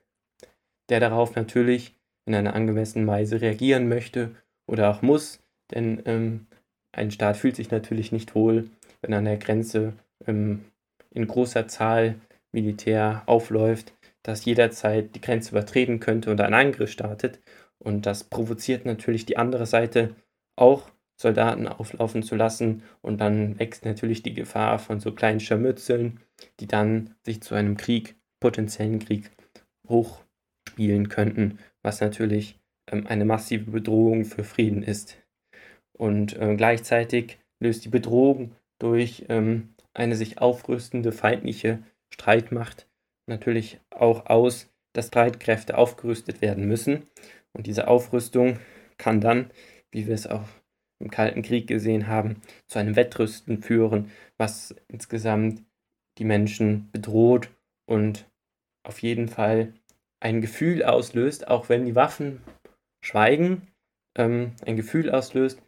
der 0.90 1.00
darauf 1.00 1.36
natürlich 1.36 1.96
in 2.26 2.36
einer 2.36 2.56
angemessenen 2.56 3.08
Weise 3.08 3.42
reagieren 3.42 3.88
möchte 3.88 4.36
oder 4.68 4.90
auch 4.90 5.02
muss, 5.02 5.40
denn 5.72 6.02
ähm, 6.06 6.48
ein 6.92 7.12
Staat 7.12 7.38
fühlt 7.38 7.56
sich 7.56 7.72
natürlich 7.72 8.12
nicht 8.12 8.36
wohl, 8.36 8.70
wenn 9.02 9.14
an 9.14 9.26
der 9.26 9.38
Grenze 9.38 9.94
ähm, 10.28 10.66
in 11.12 11.28
großer 11.28 11.68
Zahl 11.68 12.16
Militär 12.52 13.24
aufläuft, 13.26 13.94
das 14.24 14.46
jederzeit 14.46 15.16
die 15.16 15.22
Grenze 15.22 15.52
übertreten 15.52 16.00
könnte 16.00 16.32
und 16.32 16.42
einen 16.42 16.54
Angriff 16.54 16.92
startet. 16.92 17.40
Und 17.80 18.06
das 18.06 18.24
provoziert 18.24 18.86
natürlich 18.86 19.26
die 19.26 19.38
andere 19.38 19.66
Seite 19.66 20.16
auch 20.56 20.92
Soldaten 21.20 21.68
auflaufen 21.68 22.24
zu 22.24 22.36
lassen. 22.36 22.84
Und 23.02 23.20
dann 23.20 23.60
wächst 23.60 23.86
natürlich 23.86 24.24
die 24.24 24.34
Gefahr 24.34 24.80
von 24.80 25.00
so 25.00 25.12
kleinen 25.14 25.40
Scharmützeln, 25.40 26.20
die 26.60 26.68
dann 26.68 27.16
sich 27.26 27.42
zu 27.42 27.56
einem 27.56 27.78
Krieg, 27.78 28.16
potenziellen 28.40 29.00
Krieg, 29.00 29.32
hochspielen 29.88 31.10
könnten, 31.10 31.60
was 31.82 32.02
natürlich 32.02 32.60
ähm, 32.92 33.08
eine 33.08 33.26
massive 33.26 33.72
Bedrohung 33.72 34.26
für 34.26 34.44
Frieden 34.44 34.84
ist. 34.84 35.18
Und 35.94 36.38
äh, 36.40 36.56
gleichzeitig 36.56 37.40
löst 37.60 37.86
die 37.86 37.90
Bedrohung 37.90 38.56
durch 38.80 39.26
ähm, 39.30 39.76
eine 39.94 40.16
sich 40.16 40.40
aufrüstende 40.40 41.12
feindliche 41.12 41.84
Streitmacht 42.10 42.88
natürlich 43.28 43.80
auch 43.90 44.26
aus, 44.28 44.70
dass 44.94 45.08
Streitkräfte 45.08 45.78
aufgerüstet 45.78 46.42
werden 46.42 46.68
müssen. 46.68 47.08
Und 47.54 47.68
diese 47.68 47.88
Aufrüstung 47.88 48.60
kann 48.98 49.22
dann, 49.22 49.52
wie 49.92 50.08
wir 50.08 50.14
es 50.14 50.28
auch 50.28 50.48
im 51.00 51.10
Kalten 51.10 51.42
Krieg 51.42 51.68
gesehen 51.68 52.08
haben, 52.08 52.42
zu 52.68 52.80
einem 52.80 52.96
Wettrüsten 52.96 53.62
führen, 53.62 54.12
was 54.38 54.76
insgesamt 54.88 55.64
die 56.18 56.26
Menschen 56.26 56.90
bedroht 56.92 57.50
und 57.86 58.30
auf 58.84 59.02
jeden 59.02 59.28
Fall 59.28 59.74
ein 60.20 60.42
Gefühl 60.42 60.84
auslöst, 60.84 61.48
auch 61.48 61.70
wenn 61.70 61.86
die 61.86 61.96
Waffen 61.96 62.42
schweigen, 63.04 63.68
ähm, 64.16 64.52
ein 64.66 64.76
Gefühl 64.76 65.10
auslöst, 65.10 65.62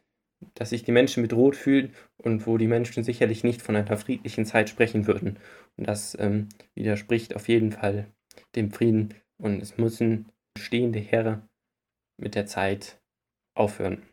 dass 0.53 0.69
sich 0.69 0.83
die 0.83 0.91
Menschen 0.91 1.23
bedroht 1.23 1.55
fühlen 1.55 1.93
und 2.17 2.45
wo 2.45 2.57
die 2.57 2.67
Menschen 2.67 3.03
sicherlich 3.03 3.43
nicht 3.43 3.61
von 3.61 3.75
einer 3.75 3.97
friedlichen 3.97 4.45
Zeit 4.45 4.69
sprechen 4.69 5.07
würden. 5.07 5.37
Und 5.77 5.87
das 5.87 6.17
ähm, 6.19 6.49
widerspricht 6.75 7.35
auf 7.35 7.47
jeden 7.47 7.71
Fall 7.71 8.07
dem 8.55 8.71
Frieden 8.71 9.13
und 9.37 9.61
es 9.61 9.77
müssen 9.77 10.31
stehende 10.57 10.99
Heere 10.99 11.47
mit 12.17 12.35
der 12.35 12.45
Zeit 12.45 13.01
aufhören. 13.55 14.03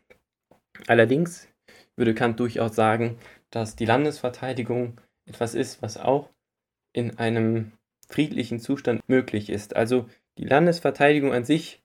Allerdings 0.87 1.47
würde 1.95 2.15
Kant 2.15 2.39
durchaus 2.39 2.75
sagen, 2.75 3.17
dass 3.51 3.75
die 3.75 3.85
Landesverteidigung 3.85 4.99
etwas 5.25 5.55
ist, 5.55 5.81
was 5.81 5.97
auch 5.97 6.29
in 6.93 7.17
einem 7.17 7.73
friedlichen 8.07 8.59
Zustand 8.59 9.01
möglich 9.07 9.49
ist. 9.49 9.75
Also 9.75 10.07
die 10.37 10.45
Landesverteidigung 10.45 11.33
an 11.33 11.45
sich 11.45 11.83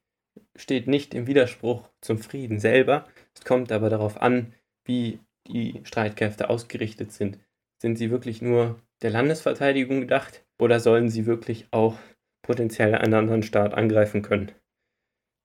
steht 0.54 0.87
nicht 0.87 1.14
im 1.14 1.26
Widerspruch 1.26 1.90
zum 2.00 2.18
Frieden 2.18 2.59
selber. 2.59 3.06
Es 3.35 3.45
kommt 3.45 3.73
aber 3.73 3.90
darauf 3.90 4.21
an, 4.21 4.54
wie 4.85 5.21
die 5.47 5.80
Streitkräfte 5.85 6.50
ausgerichtet 6.50 7.12
sind. 7.12 7.38
Sind 7.80 7.97
sie 7.97 8.11
wirklich 8.11 8.42
nur 8.42 8.80
der 9.03 9.11
Landesverteidigung 9.11 10.00
gedacht 10.00 10.45
oder 10.59 10.81
sollen 10.81 11.09
sie 11.09 11.26
wirklich 11.26 11.69
auch 11.71 11.99
potenziell 12.43 12.95
einen 12.95 13.15
anderen 13.15 13.43
Staat 13.43 13.75
angreifen 13.75 14.23
können? 14.23 14.53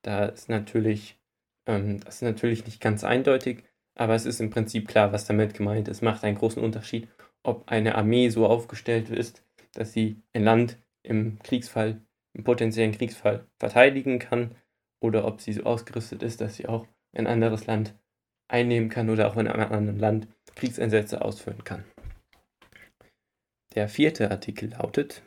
Da 0.03 0.25
ist 0.25 0.49
natürlich, 0.49 1.19
ähm, 1.67 1.99
das 1.99 2.15
ist 2.15 2.21
natürlich 2.21 2.65
nicht 2.65 2.81
ganz 2.81 3.03
eindeutig, 3.03 3.63
aber 3.95 4.15
es 4.15 4.25
ist 4.25 4.39
im 4.39 4.49
Prinzip 4.49 4.87
klar, 4.87 5.11
was 5.11 5.25
damit 5.25 5.53
gemeint 5.53 5.87
ist. 5.87 5.97
Es 5.97 6.01
macht 6.01 6.23
einen 6.23 6.37
großen 6.37 6.63
Unterschied, 6.63 7.07
ob 7.43 7.69
eine 7.69 7.95
Armee 7.95 8.29
so 8.29 8.47
aufgestellt 8.47 9.09
ist, 9.09 9.43
dass 9.73 9.93
sie 9.93 10.21
ein 10.33 10.43
Land 10.43 10.77
im 11.03 11.39
Kriegsfall, 11.43 12.01
im 12.33 12.43
potenziellen 12.43 12.91
Kriegsfall 12.91 13.45
verteidigen 13.59 14.19
kann 14.19 14.55
oder 15.01 15.25
ob 15.25 15.41
sie 15.41 15.53
so 15.53 15.63
ausgerüstet 15.63 16.23
ist, 16.23 16.41
dass 16.41 16.55
sie 16.55 16.67
auch 16.67 16.87
ein 17.13 17.27
anderes 17.27 17.65
Land 17.67 17.95
einnehmen 18.47 18.89
kann 18.89 19.09
oder 19.09 19.27
auch 19.27 19.37
in 19.37 19.47
einem 19.47 19.71
anderen 19.71 19.99
Land 19.99 20.27
Kriegseinsätze 20.55 21.21
ausführen 21.21 21.63
kann. 21.63 21.85
Der 23.75 23.87
vierte 23.87 24.31
Artikel 24.31 24.71
lautet, 24.71 25.23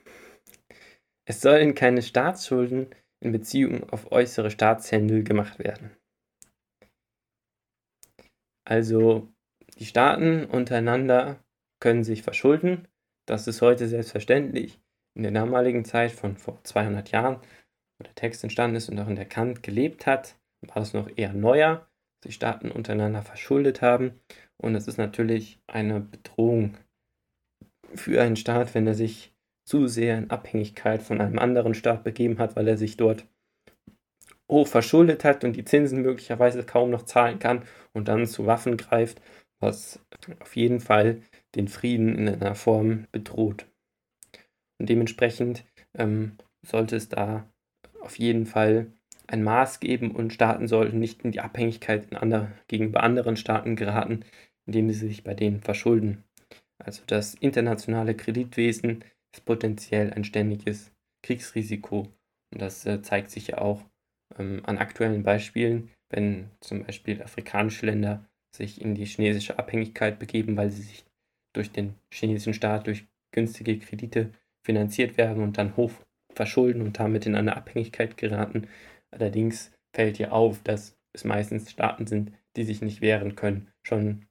es 1.26 1.40
sollen 1.40 1.74
keine 1.74 2.02
Staatsschulden 2.02 2.94
in 3.20 3.32
Beziehung 3.32 3.88
auf 3.90 4.12
äußere 4.12 4.50
Staatshändel 4.50 5.24
gemacht 5.24 5.58
werden. 5.58 5.96
Also 8.66 9.28
die 9.78 9.86
Staaten 9.86 10.44
untereinander 10.44 11.42
können 11.80 12.04
sich 12.04 12.22
verschulden. 12.22 12.88
Das 13.26 13.46
ist 13.46 13.62
heute 13.62 13.88
selbstverständlich. 13.88 14.80
In 15.16 15.22
der 15.22 15.32
damaligen 15.32 15.84
Zeit 15.84 16.12
von 16.12 16.36
vor 16.36 16.62
200 16.64 17.10
Jahren, 17.10 17.36
wo 17.98 18.04
der 18.04 18.14
Text 18.14 18.42
entstanden 18.42 18.76
ist 18.76 18.88
und 18.88 18.98
auch 18.98 19.08
in 19.08 19.16
der 19.16 19.28
Kant 19.28 19.62
gelebt 19.62 20.06
hat, 20.06 20.36
war 20.62 20.76
das 20.76 20.92
noch 20.92 21.08
eher 21.16 21.32
neuer, 21.32 21.88
dass 22.20 22.28
die 22.28 22.32
Staaten 22.32 22.70
untereinander 22.70 23.22
verschuldet 23.22 23.80
haben. 23.80 24.20
Und 24.56 24.74
es 24.74 24.88
ist 24.88 24.98
natürlich 24.98 25.60
eine 25.66 26.00
Bedrohung 26.00 26.76
für 27.94 28.20
einen 28.20 28.36
Staat, 28.36 28.74
wenn 28.74 28.86
er 28.86 28.94
sich 28.94 29.32
zu 29.64 29.86
sehr 29.86 30.18
in 30.18 30.30
Abhängigkeit 30.30 31.02
von 31.02 31.20
einem 31.20 31.38
anderen 31.38 31.74
Staat 31.74 32.04
begeben 32.04 32.38
hat, 32.38 32.56
weil 32.56 32.68
er 32.68 32.76
sich 32.76 32.96
dort 32.96 33.26
hoch 34.50 34.66
verschuldet 34.66 35.24
hat 35.24 35.44
und 35.44 35.56
die 35.56 35.64
Zinsen 35.64 36.02
möglicherweise 36.02 36.64
kaum 36.64 36.90
noch 36.90 37.04
zahlen 37.04 37.38
kann 37.38 37.62
und 37.92 38.08
dann 38.08 38.26
zu 38.26 38.46
Waffen 38.46 38.76
greift, 38.76 39.20
was 39.60 40.00
auf 40.40 40.54
jeden 40.56 40.80
Fall 40.80 41.22
den 41.54 41.68
Frieden 41.68 42.16
in 42.16 42.28
einer 42.28 42.54
Form 42.54 43.06
bedroht. 43.10 43.66
Und 44.78 44.88
dementsprechend 44.88 45.64
ähm, 45.96 46.36
sollte 46.62 46.96
es 46.96 47.08
da 47.08 47.48
auf 48.00 48.18
jeden 48.18 48.44
Fall 48.44 48.92
ein 49.26 49.42
Maß 49.42 49.80
geben 49.80 50.10
und 50.10 50.32
Staaten 50.32 50.68
sollten 50.68 50.98
nicht 50.98 51.24
in 51.24 51.32
die 51.32 51.40
Abhängigkeit 51.40 52.10
in 52.10 52.16
andere, 52.16 52.52
gegenüber 52.68 53.02
anderen 53.02 53.36
Staaten 53.36 53.76
geraten, 53.76 54.24
indem 54.66 54.90
sie 54.90 55.06
sich 55.06 55.24
bei 55.24 55.34
denen 55.34 55.60
verschulden. 55.60 56.23
Also 56.84 57.02
das 57.06 57.34
internationale 57.34 58.14
Kreditwesen 58.14 59.04
ist 59.32 59.44
potenziell 59.44 60.12
ein 60.12 60.24
ständiges 60.24 60.92
Kriegsrisiko. 61.22 62.08
Und 62.52 62.62
das 62.62 62.86
äh, 62.86 63.02
zeigt 63.02 63.30
sich 63.30 63.48
ja 63.48 63.58
auch 63.58 63.82
ähm, 64.38 64.60
an 64.64 64.78
aktuellen 64.78 65.22
Beispielen, 65.22 65.90
wenn 66.10 66.50
zum 66.60 66.84
Beispiel 66.84 67.22
afrikanische 67.22 67.86
Länder 67.86 68.24
sich 68.54 68.80
in 68.80 68.94
die 68.94 69.06
chinesische 69.06 69.58
Abhängigkeit 69.58 70.18
begeben, 70.18 70.56
weil 70.56 70.70
sie 70.70 70.82
sich 70.82 71.04
durch 71.52 71.72
den 71.72 71.94
chinesischen 72.10 72.54
Staat 72.54 72.86
durch 72.86 73.06
günstige 73.32 73.78
Kredite 73.78 74.30
finanziert 74.62 75.16
werden 75.16 75.42
und 75.42 75.58
dann 75.58 75.76
hoch 75.76 75.92
verschulden 76.34 76.82
und 76.82 76.98
damit 76.98 77.26
in 77.26 77.34
eine 77.34 77.56
Abhängigkeit 77.56 78.16
geraten. 78.16 78.68
Allerdings 79.10 79.72
fällt 79.92 80.16
hier 80.16 80.32
auf, 80.32 80.62
dass 80.62 80.96
es 81.12 81.24
meistens 81.24 81.70
Staaten 81.70 82.06
sind, 82.06 82.32
die 82.56 82.64
sich 82.64 82.82
nicht 82.82 83.00
wehren 83.00 83.36
können. 83.36 83.68
Schon 83.82 84.26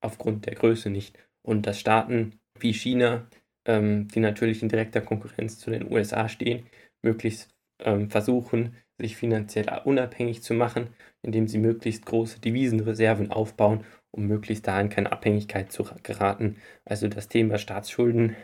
aufgrund 0.00 0.46
der 0.46 0.54
Größe 0.54 0.90
nicht. 0.90 1.18
Und 1.48 1.66
dass 1.66 1.80
Staaten 1.80 2.38
wie 2.60 2.74
China, 2.74 3.26
ähm, 3.66 4.06
die 4.08 4.20
natürlich 4.20 4.62
in 4.62 4.68
direkter 4.68 5.00
Konkurrenz 5.00 5.58
zu 5.58 5.70
den 5.70 5.90
USA 5.90 6.28
stehen, 6.28 6.66
möglichst 7.00 7.48
ähm, 7.80 8.10
versuchen, 8.10 8.76
sich 8.98 9.16
finanziell 9.16 9.66
unabhängig 9.86 10.42
zu 10.42 10.52
machen, 10.52 10.88
indem 11.22 11.48
sie 11.48 11.56
möglichst 11.56 12.04
große 12.04 12.40
Devisenreserven 12.40 13.30
aufbauen, 13.30 13.86
um 14.10 14.26
möglichst 14.26 14.66
da 14.66 14.78
in 14.78 14.90
keine 14.90 15.10
Abhängigkeit 15.10 15.72
zu 15.72 15.88
geraten. 16.02 16.56
Also 16.84 17.08
das 17.08 17.28
Thema 17.28 17.56
Staatsschulden, 17.56 18.36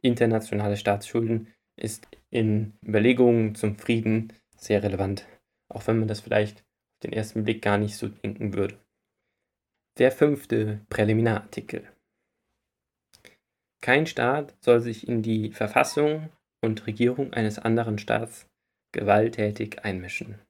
internationale 0.00 0.78
Staatsschulden 0.78 1.48
ist 1.78 2.08
in 2.30 2.72
Überlegungen 2.82 3.54
zum 3.56 3.76
Frieden 3.76 4.32
sehr 4.56 4.82
relevant, 4.82 5.28
auch 5.68 5.86
wenn 5.86 5.98
man 5.98 6.08
das 6.08 6.20
vielleicht 6.20 6.60
auf 6.60 7.00
den 7.02 7.12
ersten 7.12 7.44
Blick 7.44 7.60
gar 7.60 7.76
nicht 7.76 7.98
so 7.98 8.08
denken 8.08 8.54
würde. 8.54 8.78
Der 9.98 10.10
fünfte 10.10 10.80
Präliminarartikel. 10.88 11.86
Kein 13.82 14.06
Staat 14.06 14.54
soll 14.60 14.80
sich 14.80 15.06
in 15.06 15.22
die 15.22 15.52
Verfassung 15.52 16.30
und 16.62 16.86
Regierung 16.86 17.32
eines 17.32 17.58
anderen 17.58 17.98
Staats 17.98 18.48
gewalttätig 18.92 19.84
einmischen. 19.84 20.40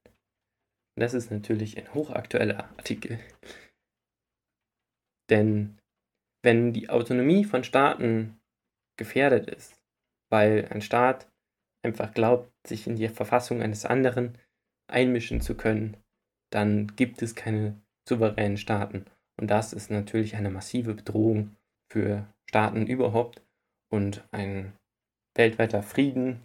Das 0.99 1.13
ist 1.13 1.31
natürlich 1.31 1.77
ein 1.77 1.93
hochaktueller 1.93 2.65
Artikel. 2.79 3.19
Denn 5.29 5.79
wenn 6.43 6.73
die 6.73 6.89
Autonomie 6.89 7.45
von 7.45 7.65
Staaten 7.65 8.39
gefährdet 8.97 9.51
ist, 9.51 9.75
weil 10.31 10.69
ein 10.71 10.81
Staat 10.81 11.29
einfach 11.85 12.15
glaubt, 12.15 12.51
sich 12.67 12.87
in 12.87 12.97
die 12.97 13.09
Verfassung 13.09 13.63
eines 13.63 13.85
anderen 13.85 14.39
einmischen 14.89 15.41
zu 15.41 15.57
können, 15.57 15.97
dann 16.51 16.95
gibt 16.97 17.21
es 17.23 17.35
keine 17.35 17.81
souveränen 18.09 18.57
Staaten. 18.57 19.05
Und 19.39 19.51
das 19.51 19.73
ist 19.73 19.91
natürlich 19.91 20.37
eine 20.37 20.51
massive 20.51 20.95
Bedrohung 20.95 21.57
für 21.89 22.27
Staaten 22.49 22.87
überhaupt 22.87 23.43
und 23.91 24.25
ein 24.31 24.73
weltweiter 25.35 25.83
Frieden 25.83 26.43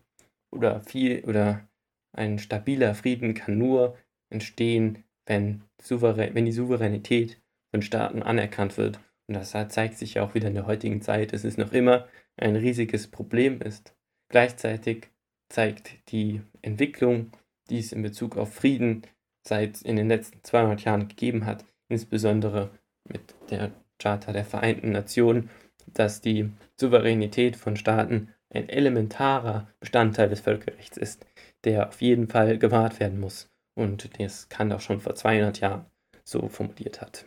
oder 0.51 0.81
viel 0.81 1.23
oder 1.25 1.67
ein 2.13 2.39
stabiler 2.39 2.93
Frieden 2.93 3.33
kann 3.33 3.57
nur 3.57 3.97
entstehen, 4.29 5.03
wenn, 5.25 5.63
souverän, 5.81 6.35
wenn 6.35 6.45
die 6.45 6.51
Souveränität 6.51 7.41
von 7.71 7.81
Staaten 7.81 8.21
anerkannt 8.21 8.77
wird. 8.77 8.99
Und 9.27 9.35
das 9.35 9.51
zeigt 9.51 9.97
sich 9.97 10.15
ja 10.15 10.23
auch 10.23 10.33
wieder 10.33 10.47
in 10.47 10.55
der 10.55 10.67
heutigen 10.67 11.01
Zeit, 11.01 11.31
dass 11.31 11.43
es 11.43 11.57
noch 11.57 11.71
immer 11.71 12.07
ein 12.35 12.55
riesiges 12.55 13.07
Problem 13.07 13.61
ist. 13.61 13.95
Gleichzeitig 14.29 15.09
zeigt 15.49 16.11
die 16.11 16.41
Entwicklung, 16.61 17.31
die 17.69 17.79
es 17.79 17.93
in 17.93 18.01
Bezug 18.01 18.37
auf 18.37 18.53
Frieden 18.53 19.03
seit 19.47 19.81
in 19.81 19.95
den 19.95 20.07
letzten 20.07 20.43
200 20.43 20.83
Jahren 20.83 21.07
gegeben 21.07 21.45
hat, 21.45 21.65
insbesondere 21.89 22.71
mit 23.07 23.35
der 23.49 23.71
Charta 24.01 24.33
der 24.33 24.45
Vereinten 24.45 24.91
Nationen, 24.91 25.49
dass 25.87 26.21
die 26.21 26.49
Souveränität 26.79 27.55
von 27.55 27.75
Staaten 27.75 28.33
ein 28.49 28.67
elementarer 28.69 29.67
Bestandteil 29.79 30.29
des 30.29 30.41
Völkerrechts 30.41 30.97
ist, 30.97 31.25
der 31.63 31.89
auf 31.89 32.01
jeden 32.01 32.27
Fall 32.27 32.57
gewahrt 32.57 32.99
werden 32.99 33.19
muss 33.19 33.49
und 33.75 34.19
das 34.19 34.49
Kant 34.49 34.73
auch 34.73 34.81
schon 34.81 34.99
vor 34.99 35.15
200 35.15 35.59
Jahren 35.59 35.85
so 36.23 36.47
formuliert 36.47 37.01
hat. 37.01 37.25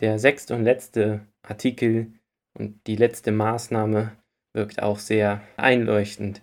Der 0.00 0.18
sechste 0.18 0.54
und 0.54 0.64
letzte 0.64 1.26
Artikel 1.42 2.12
und 2.54 2.86
die 2.86 2.96
letzte 2.96 3.30
Maßnahme 3.32 4.16
wirkt 4.52 4.82
auch 4.82 4.98
sehr 4.98 5.42
einleuchtend. 5.56 6.42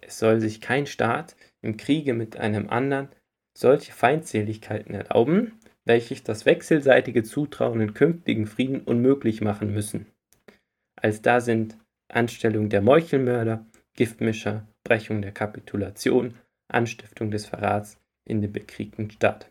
Es 0.00 0.18
soll 0.18 0.40
sich 0.40 0.60
kein 0.60 0.86
Staat 0.86 1.36
im 1.62 1.76
Kriege 1.76 2.14
mit 2.14 2.36
einem 2.36 2.68
anderen 2.68 3.08
solche 3.56 3.92
Feindseligkeiten 3.92 4.94
erlauben, 4.94 5.58
welche 5.88 6.14
das 6.22 6.44
wechselseitige 6.44 7.22
Zutrauen 7.22 7.80
in 7.80 7.94
künftigen 7.94 8.46
Frieden 8.46 8.82
unmöglich 8.82 9.40
machen 9.40 9.72
müssen. 9.72 10.06
Als 10.96 11.22
da 11.22 11.40
sind 11.40 11.78
Anstellung 12.08 12.68
der 12.68 12.82
Meuchelmörder, 12.82 13.66
Giftmischer, 13.94 14.68
Brechung 14.84 15.22
der 15.22 15.32
Kapitulation, 15.32 16.34
Anstiftung 16.68 17.30
des 17.30 17.46
Verrats 17.46 17.98
in 18.26 18.42
den 18.42 18.52
bekriegten 18.52 19.10
Staat. 19.10 19.50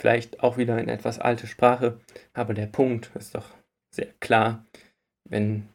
Vielleicht 0.00 0.40
auch 0.40 0.56
wieder 0.56 0.74
eine 0.74 0.90
etwas 0.90 1.20
alte 1.20 1.46
Sprache, 1.46 2.00
aber 2.32 2.52
der 2.52 2.66
Punkt 2.66 3.12
ist 3.14 3.36
doch 3.36 3.54
sehr 3.94 4.12
klar. 4.18 4.66
Wenn, 5.28 5.68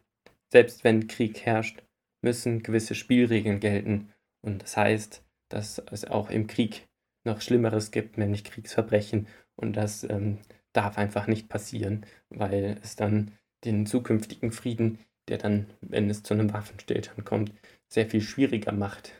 selbst 0.52 0.84
wenn 0.84 1.06
Krieg 1.06 1.46
herrscht, 1.46 1.82
müssen 2.22 2.62
gewisse 2.62 2.94
Spielregeln 2.94 3.58
gelten. 3.58 4.12
Und 4.44 4.62
das 4.62 4.76
heißt, 4.76 5.24
dass 5.48 5.78
es 5.90 6.04
auch 6.04 6.28
im 6.28 6.46
Krieg 6.46 6.86
noch 7.26 7.40
Schlimmeres 7.40 7.90
gibt, 7.90 8.18
nämlich 8.18 8.44
Kriegsverbrechen. 8.44 9.26
Und 9.56 9.76
das 9.76 10.04
ähm, 10.04 10.38
darf 10.72 10.98
einfach 10.98 11.26
nicht 11.26 11.48
passieren, 11.48 12.06
weil 12.28 12.78
es 12.82 12.96
dann 12.96 13.32
den 13.64 13.86
zukünftigen 13.86 14.52
Frieden, 14.52 14.98
der 15.28 15.38
dann, 15.38 15.66
wenn 15.80 16.08
es 16.08 16.22
zu 16.22 16.34
einem 16.34 16.52
Waffenstillstand 16.52 17.24
kommt, 17.24 17.52
sehr 17.88 18.06
viel 18.06 18.20
schwieriger 18.20 18.72
macht. 18.72 19.12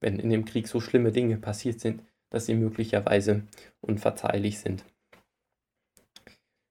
Wenn 0.00 0.18
in 0.18 0.30
dem 0.30 0.44
Krieg 0.44 0.68
so 0.68 0.80
schlimme 0.80 1.12
Dinge 1.12 1.36
passiert 1.36 1.80
sind, 1.80 2.02
dass 2.30 2.46
sie 2.46 2.54
möglicherweise 2.54 3.42
unverzeihlich 3.80 4.58
sind. 4.58 4.84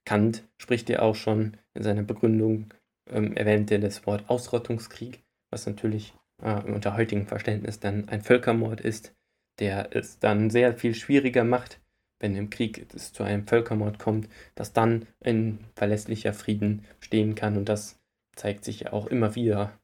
Kant 0.05 0.43
spricht 0.57 0.89
ja 0.89 1.01
auch 1.01 1.15
schon 1.15 1.57
in 1.73 1.83
seiner 1.83 2.03
Begründung, 2.03 2.73
ähm, 3.09 3.35
erwähnt 3.35 3.71
er 3.71 3.79
das 3.79 4.05
Wort 4.05 4.29
Ausrottungskrieg, 4.29 5.23
was 5.49 5.65
natürlich 5.65 6.13
äh, 6.41 6.61
unter 6.61 6.97
heutigem 6.97 7.25
Verständnis 7.25 7.79
dann 7.79 8.09
ein 8.09 8.21
Völkermord 8.21 8.81
ist, 8.81 9.15
der 9.59 9.95
es 9.95 10.19
dann 10.19 10.49
sehr 10.49 10.75
viel 10.75 10.95
schwieriger 10.95 11.43
macht, 11.43 11.79
wenn 12.19 12.35
im 12.35 12.49
Krieg 12.49 12.93
es 12.93 13.11
zu 13.13 13.23
einem 13.23 13.47
Völkermord 13.47 13.99
kommt, 13.99 14.29
dass 14.55 14.73
dann 14.73 15.07
ein 15.21 15.59
verlässlicher 15.75 16.33
Frieden 16.33 16.85
stehen 16.99 17.35
kann. 17.35 17.57
Und 17.57 17.69
das 17.69 17.99
zeigt 18.35 18.63
sich 18.63 18.81
ja 18.81 18.93
auch 18.93 19.07
immer 19.07 19.35
wieder, 19.35 19.77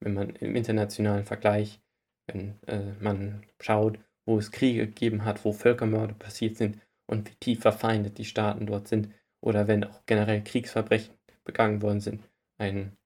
wenn 0.00 0.14
man 0.14 0.30
im 0.36 0.56
internationalen 0.56 1.24
Vergleich, 1.24 1.80
wenn 2.26 2.54
äh, 2.66 2.92
man 3.00 3.44
schaut, 3.60 3.98
wo 4.24 4.38
es 4.38 4.52
Kriege 4.52 4.86
gegeben 4.86 5.24
hat, 5.24 5.44
wo 5.44 5.52
Völkermorde 5.52 6.14
passiert 6.14 6.56
sind 6.56 6.78
und 7.06 7.28
wie 7.28 7.34
tief 7.34 7.60
verfeindet 7.60 8.18
die 8.18 8.24
Staaten 8.24 8.66
dort 8.66 8.88
sind, 8.88 9.08
oder 9.42 9.66
wenn 9.66 9.84
auch 9.84 10.02
generell 10.06 10.44
Kriegsverbrechen 10.44 11.14
begangen 11.44 11.82
worden 11.82 12.00
sind. 12.00 12.22
Ein 12.58 12.96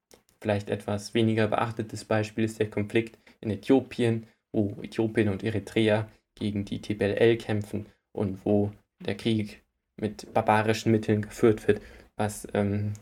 vielleicht 0.40 0.68
etwas 0.68 1.14
weniger 1.14 1.48
beachtetes 1.48 2.04
Beispiel 2.04 2.44
ist 2.44 2.58
der 2.58 2.68
Konflikt 2.68 3.18
in 3.40 3.50
Äthiopien, 3.50 4.26
wo 4.54 4.76
Äthiopien 4.82 5.28
und 5.28 5.42
Eritrea 5.42 6.08
gegen 6.36 6.64
die 6.64 6.80
TPLL 6.80 7.36
kämpfen 7.36 7.86
und 8.12 8.44
wo 8.44 8.72
der 9.04 9.16
Krieg 9.16 9.62
mit 10.00 10.32
barbarischen 10.32 10.92
Mitteln 10.92 11.22
geführt 11.22 11.66
wird, 11.68 11.82
was 12.16 12.46
ähm, 12.54 12.94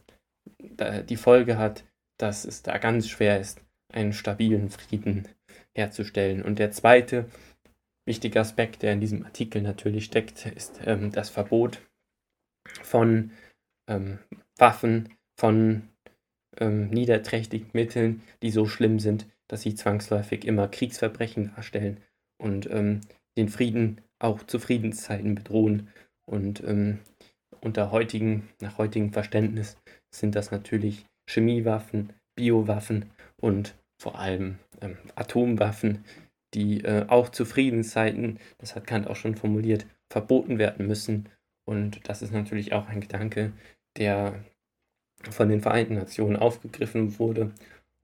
die 1.09 1.17
Folge 1.17 1.59
hat, 1.59 1.85
dass 2.19 2.45
es 2.45 2.63
da 2.63 2.79
ganz 2.79 3.09
schwer 3.09 3.41
ist, 3.41 3.61
einen 3.93 4.13
stabilen 4.13 4.71
Frieden 4.71 5.29
herzustellen. 5.75 6.43
Und 6.43 6.59
der 6.59 6.71
zweite 6.71 7.27
wichtige 8.07 8.41
Aspekt, 8.41 8.83
der 8.83 8.93
in 8.93 9.01
diesem 9.01 9.25
Artikel 9.25 9.63
natürlich 9.63 10.07
steckt, 10.07 10.47
ist 10.47 10.81
ähm, 10.85 11.13
das 11.13 11.31
Verbot 11.31 11.81
von 12.83 13.33
ähm, 13.89 14.19
Waffen, 14.57 15.11
von 15.39 15.89
ähm, 16.59 16.89
niederträchtigen 16.89 17.71
Mitteln, 17.73 18.23
die 18.43 18.51
so 18.51 18.67
schlimm 18.67 18.99
sind, 18.99 19.27
dass 19.53 19.61
sie 19.61 19.75
zwangsläufig 19.75 20.47
immer 20.47 20.67
Kriegsverbrechen 20.67 21.53
darstellen 21.55 22.01
und 22.39 22.71
ähm, 22.71 23.03
den 23.37 23.51
Frieden 23.51 24.01
auch 24.19 24.43
zu 24.45 24.59
Friedenszeiten 24.59 25.35
bedrohen. 25.35 25.89
Und 26.25 26.65
ähm, 26.65 27.01
unter 27.61 27.91
heutigen, 27.91 28.49
nach 28.63 28.79
heutigem 28.79 29.13
Verständnis 29.13 29.77
sind 30.11 30.37
das 30.37 30.53
natürlich 30.53 31.05
Chemiewaffen, 31.29 32.15
Biowaffen 32.35 33.11
und 33.37 33.75
vor 34.01 34.19
allem 34.19 34.59
ähm, 34.81 34.97
Atomwaffen, 35.17 36.03
die 36.55 36.83
äh, 36.83 37.05
auch 37.09 37.29
zu 37.29 37.45
Friedenszeiten, 37.45 38.39
das 38.57 38.75
hat 38.75 38.87
Kant 38.87 39.07
auch 39.07 39.17
schon 39.17 39.35
formuliert, 39.35 39.85
verboten 40.11 40.59
werden 40.59 40.87
müssen. 40.87 41.29
Und 41.67 42.09
das 42.09 42.23
ist 42.23 42.33
natürlich 42.33 42.73
auch 42.73 42.89
ein 42.89 43.03
Gedanke, 43.03 43.53
der 43.99 44.43
von 45.31 45.51
den 45.51 45.61
Vereinten 45.61 45.95
Nationen 45.97 46.37
aufgegriffen 46.37 47.19
wurde 47.19 47.53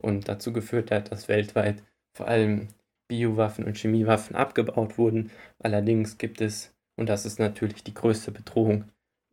und 0.01 0.29
dazu 0.29 0.53
geführt 0.53 0.91
hat, 0.91 1.13
dass 1.13 1.29
weltweit 1.29 1.83
vor 2.17 2.29
allem 2.29 2.69
Biowaffen 3.09 3.65
und 3.65 3.77
Chemiewaffen 3.77 4.37
abgebaut 4.37 4.99
wurden. 4.99 5.31
Allerdings 5.59 6.19
gibt 6.19 6.41
es, 6.41 6.75
und 6.97 7.09
das 7.09 7.27
ist 7.27 7.39
natürlich 7.39 7.83
die 7.83 7.95
größte 7.95 8.31
Bedrohung, 8.31 8.85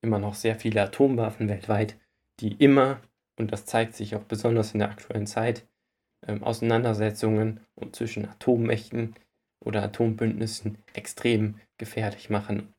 immer 0.02 0.20
noch 0.20 0.36
sehr 0.36 0.56
viele 0.56 0.82
Atomwaffen 0.82 1.50
weltweit, 1.50 1.98
die 2.40 2.54
immer, 2.54 3.02
und 3.38 3.52
das 3.52 3.66
zeigt 3.66 3.96
sich 3.96 4.16
auch 4.16 4.24
besonders 4.24 4.74
in 4.74 4.80
der 4.80 4.90
aktuellen 4.90 5.28
Zeit, 5.28 5.66
ähm, 6.28 6.44
Auseinandersetzungen 6.44 7.60
zwischen 7.92 8.28
Atommächten 8.28 9.16
oder 9.64 9.84
Atombündnissen 9.84 10.78
extrem 10.94 11.60
gefährlich 11.78 12.30
machen 12.30 12.74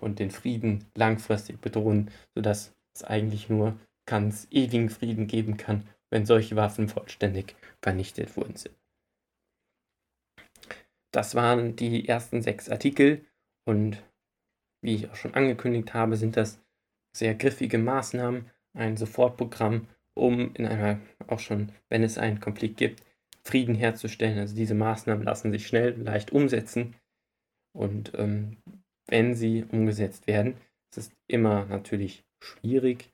und 0.00 0.18
den 0.18 0.30
Frieden 0.30 0.84
langfristig 0.94 1.60
bedrohen, 1.60 2.10
sodass 2.34 2.74
es 2.94 3.04
eigentlich 3.04 3.48
nur 3.48 3.78
ganz 4.06 4.46
ewigen 4.50 4.90
Frieden 4.90 5.26
geben 5.26 5.56
kann, 5.56 5.88
wenn 6.14 6.26
solche 6.26 6.54
Waffen 6.54 6.86
vollständig 6.88 7.56
vernichtet 7.82 8.36
worden 8.36 8.54
sind. 8.54 8.76
Das 11.12 11.34
waren 11.34 11.74
die 11.74 12.08
ersten 12.08 12.40
sechs 12.40 12.70
Artikel 12.70 13.24
und 13.66 14.00
wie 14.80 14.94
ich 14.94 15.10
auch 15.10 15.16
schon 15.16 15.34
angekündigt 15.34 15.92
habe, 15.92 16.16
sind 16.16 16.36
das 16.36 16.60
sehr 17.16 17.34
griffige 17.34 17.78
Maßnahmen, 17.78 18.48
ein 18.76 18.96
Sofortprogramm, 18.96 19.88
um 20.16 20.54
in 20.54 20.66
einer, 20.66 21.00
auch 21.26 21.40
schon, 21.40 21.72
wenn 21.88 22.04
es 22.04 22.16
einen 22.16 22.38
Konflikt 22.38 22.76
gibt, 22.76 23.02
Frieden 23.44 23.74
herzustellen. 23.74 24.38
Also 24.38 24.54
diese 24.54 24.74
Maßnahmen 24.74 25.24
lassen 25.24 25.50
sich 25.50 25.66
schnell, 25.66 26.00
leicht 26.00 26.30
umsetzen. 26.30 26.94
Und 27.76 28.12
ähm, 28.14 28.58
wenn 29.08 29.34
sie 29.34 29.64
umgesetzt 29.64 30.28
werden, 30.28 30.58
ist 30.90 30.98
es 30.98 31.12
immer 31.26 31.66
natürlich 31.66 32.24
schwierig 32.40 33.12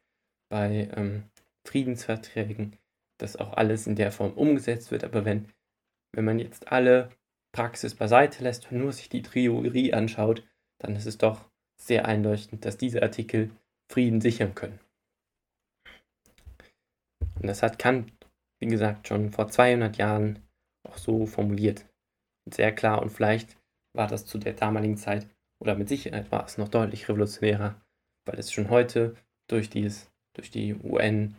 bei 0.50 0.90
ähm, 0.96 1.24
Friedensverträgen, 1.66 2.76
dass 3.22 3.36
auch 3.36 3.54
alles 3.54 3.86
in 3.86 3.96
der 3.96 4.12
Form 4.12 4.32
umgesetzt 4.32 4.90
wird. 4.90 5.04
Aber 5.04 5.24
wenn, 5.24 5.48
wenn 6.12 6.24
man 6.24 6.38
jetzt 6.38 6.70
alle 6.72 7.10
Praxis 7.52 7.94
beiseite 7.94 8.42
lässt 8.42 8.70
und 8.70 8.78
nur 8.78 8.92
sich 8.92 9.08
die 9.08 9.22
Theorie 9.22 9.92
anschaut, 9.92 10.42
dann 10.78 10.96
ist 10.96 11.06
es 11.06 11.18
doch 11.18 11.50
sehr 11.80 12.06
einleuchtend, 12.06 12.64
dass 12.64 12.76
diese 12.76 13.02
Artikel 13.02 13.50
Frieden 13.90 14.20
sichern 14.20 14.54
können. 14.54 14.78
Und 17.40 17.46
das 17.46 17.62
hat 17.62 17.78
Kant, 17.78 18.12
wie 18.60 18.68
gesagt, 18.68 19.08
schon 19.08 19.32
vor 19.32 19.48
200 19.48 19.96
Jahren 19.96 20.38
auch 20.86 20.98
so 20.98 21.26
formuliert. 21.26 21.86
Sehr 22.50 22.74
klar 22.74 23.02
und 23.02 23.10
vielleicht 23.10 23.56
war 23.94 24.06
das 24.06 24.26
zu 24.26 24.38
der 24.38 24.52
damaligen 24.52 24.96
Zeit 24.96 25.26
oder 25.60 25.74
mit 25.74 25.88
Sicherheit 25.88 26.30
war 26.30 26.44
es 26.44 26.58
noch 26.58 26.68
deutlich 26.68 27.08
revolutionärer, 27.08 27.80
weil 28.26 28.38
es 28.38 28.52
schon 28.52 28.70
heute 28.70 29.16
durch, 29.48 29.68
dieses, 29.70 30.10
durch 30.34 30.50
die 30.50 30.74
UN 30.74 31.36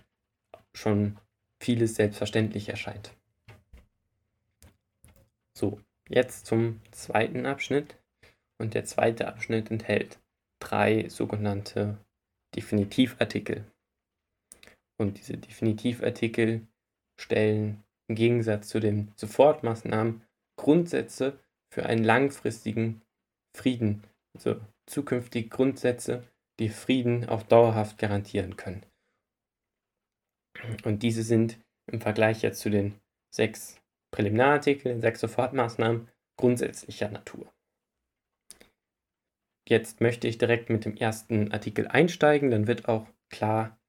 schon 0.75 1.17
vieles 1.61 1.95
selbstverständlich 1.95 2.69
erscheint. 2.69 3.11
So, 5.57 5.79
jetzt 6.09 6.45
zum 6.47 6.81
zweiten 6.91 7.45
Abschnitt. 7.45 7.95
Und 8.57 8.73
der 8.73 8.85
zweite 8.85 9.27
Abschnitt 9.27 9.71
enthält 9.71 10.19
drei 10.59 11.09
sogenannte 11.09 11.97
Definitivartikel. 12.55 13.65
Und 14.97 15.17
diese 15.17 15.37
Definitivartikel 15.37 16.67
stellen 17.19 17.83
im 18.07 18.15
Gegensatz 18.15 18.67
zu 18.67 18.79
den 18.79 19.11
Sofortmaßnahmen 19.15 20.21
Grundsätze 20.57 21.39
für 21.73 21.85
einen 21.85 22.03
langfristigen 22.03 23.01
Frieden, 23.55 24.03
also 24.35 24.59
zukünftige 24.85 25.49
Grundsätze, 25.49 26.23
die 26.59 26.69
Frieden 26.69 27.27
auch 27.27 27.43
dauerhaft 27.43 27.97
garantieren 27.97 28.57
können. 28.57 28.83
Und 30.83 31.03
diese 31.03 31.23
sind 31.23 31.59
im 31.91 32.01
Vergleich 32.01 32.41
jetzt 32.41 32.59
zu 32.59 32.69
den 32.69 32.99
sechs 33.33 33.81
Präliminarartikeln, 34.11 34.95
den 34.95 35.01
sechs 35.01 35.21
Sofortmaßnahmen 35.21 36.07
grundsätzlicher 36.37 37.09
Natur. 37.09 37.51
Jetzt 39.67 40.01
möchte 40.01 40.27
ich 40.27 40.37
direkt 40.37 40.69
mit 40.69 40.85
dem 40.85 40.97
ersten 40.97 41.51
Artikel 41.51 41.87
einsteigen, 41.87 42.51
dann 42.51 42.67
wird 42.67 42.89
auch 42.89 43.07
klar, 43.29 43.79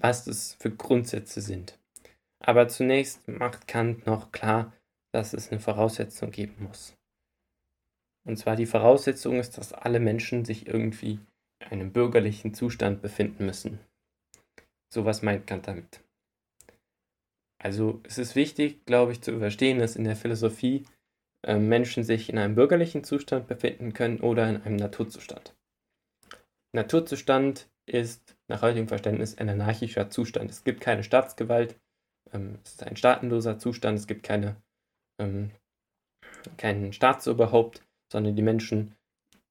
was 0.00 0.24
das 0.24 0.54
für 0.54 0.70
Grundsätze 0.70 1.40
sind. 1.40 1.78
Aber 2.40 2.68
zunächst 2.68 3.26
macht 3.28 3.68
Kant 3.68 4.06
noch 4.06 4.32
klar, 4.32 4.72
dass 5.12 5.34
es 5.34 5.50
eine 5.50 5.60
Voraussetzung 5.60 6.30
geben 6.30 6.64
muss. 6.64 6.96
Und 8.24 8.36
zwar 8.36 8.56
die 8.56 8.66
Voraussetzung 8.66 9.38
ist, 9.38 9.58
dass 9.58 9.72
alle 9.72 10.00
Menschen 10.00 10.44
sich 10.44 10.66
irgendwie 10.66 11.18
in 11.60 11.80
einem 11.80 11.92
bürgerlichen 11.92 12.54
Zustand 12.54 13.00
befinden 13.02 13.46
müssen. 13.46 13.80
So 14.92 15.04
was 15.04 15.22
meint 15.22 15.46
Kant 15.46 15.66
damit. 15.68 16.02
Also 17.60 18.00
es 18.04 18.18
ist 18.18 18.36
wichtig, 18.36 18.84
glaube 18.86 19.12
ich, 19.12 19.20
zu 19.20 19.38
verstehen, 19.38 19.78
dass 19.78 19.96
in 19.96 20.04
der 20.04 20.16
Philosophie 20.16 20.84
äh, 21.44 21.58
Menschen 21.58 22.04
sich 22.04 22.30
in 22.30 22.38
einem 22.38 22.54
bürgerlichen 22.54 23.04
Zustand 23.04 23.46
befinden 23.48 23.92
können 23.92 24.20
oder 24.20 24.48
in 24.48 24.62
einem 24.62 24.76
Naturzustand. 24.76 25.54
Naturzustand 26.72 27.68
ist 27.86 28.36
nach 28.48 28.62
heutigem 28.62 28.88
Verständnis 28.88 29.36
ein 29.38 29.48
anarchischer 29.48 30.10
Zustand. 30.10 30.50
Es 30.50 30.64
gibt 30.64 30.80
keine 30.80 31.02
Staatsgewalt, 31.02 31.80
ähm, 32.32 32.58
es 32.64 32.72
ist 32.72 32.82
ein 32.82 32.96
staatenloser 32.96 33.58
Zustand, 33.58 33.98
es 33.98 34.06
gibt 34.06 34.22
keine, 34.22 34.56
ähm, 35.18 35.50
keinen 36.56 36.92
Staatsoberhaupt, 36.92 37.82
sondern 38.12 38.36
die 38.36 38.42
Menschen 38.42 38.94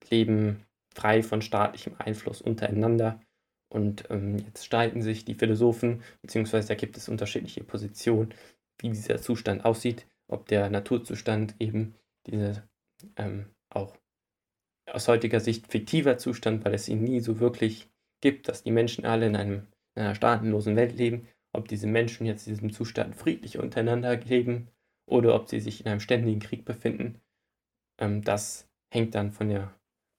leben 0.09 0.65
frei 0.93 1.23
von 1.23 1.41
staatlichem 1.41 1.95
Einfluss 1.97 2.41
untereinander. 2.41 3.19
Und 3.69 4.05
ähm, 4.09 4.37
jetzt 4.37 4.65
streiten 4.65 5.01
sich 5.01 5.25
die 5.25 5.35
Philosophen, 5.35 6.01
beziehungsweise 6.21 6.69
da 6.69 6.75
gibt 6.75 6.97
es 6.97 7.09
unterschiedliche 7.09 7.63
Positionen, 7.63 8.33
wie 8.79 8.89
dieser 8.89 9.21
Zustand 9.21 9.65
aussieht, 9.65 10.07
ob 10.27 10.47
der 10.47 10.69
Naturzustand 10.69 11.55
eben 11.59 11.95
diese 12.27 12.67
ähm, 13.17 13.47
auch 13.69 13.97
aus 14.89 15.07
heutiger 15.07 15.39
Sicht 15.39 15.67
fiktiver 15.67 16.17
Zustand, 16.17 16.63
weil 16.63 16.73
es 16.73 16.87
ihn 16.87 17.03
nie 17.03 17.19
so 17.19 17.39
wirklich 17.39 17.89
gibt, 18.21 18.47
dass 18.47 18.63
die 18.63 18.71
Menschen 18.71 19.05
alle 19.05 19.27
in, 19.27 19.35
einem, 19.35 19.67
in 19.95 20.03
einer 20.03 20.15
staatenlosen 20.15 20.75
Welt 20.75 20.97
leben, 20.97 21.27
ob 21.53 21.67
diese 21.67 21.87
Menschen 21.87 22.25
jetzt 22.25 22.47
in 22.47 22.53
diesem 22.53 22.71
Zustand 22.71 23.15
friedlich 23.15 23.57
untereinander 23.57 24.15
leben 24.15 24.69
oder 25.05 25.35
ob 25.35 25.49
sie 25.49 25.59
sich 25.59 25.81
in 25.81 25.87
einem 25.87 25.99
ständigen 25.99 26.39
Krieg 26.39 26.65
befinden, 26.65 27.19
ähm, 27.99 28.23
das 28.23 28.69
hängt 28.93 29.15
dann 29.15 29.31
von 29.31 29.49
der 29.49 29.73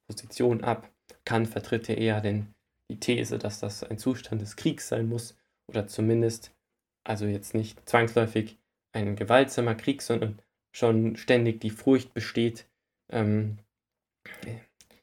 Position 0.07 0.65
ab. 0.65 0.91
Kant 1.25 1.49
vertritt 1.49 1.89
ja 1.89 1.95
eher 1.95 2.21
den, 2.21 2.55
die 2.91 3.01
These, 3.01 3.39
dass 3.39 3.61
das 3.61 3.85
ein 3.85 3.99
Zustand 3.99 4.41
des 4.43 4.57
Kriegs 4.57 4.89
sein 4.89 5.09
muss 5.09 5.37
oder 5.67 5.87
zumindest, 5.87 6.55
also 7.05 7.27
jetzt 7.27 7.55
nicht 7.55 7.89
zwangsläufig 7.89 8.59
ein 8.93 9.17
gewaltsamer 9.17 9.75
Krieg, 9.75 10.03
sondern 10.03 10.41
schon 10.73 11.17
ständig 11.17 11.61
die 11.61 11.71
Furcht 11.71 12.15
besteht, 12.15 12.67
ähm, 13.11 13.59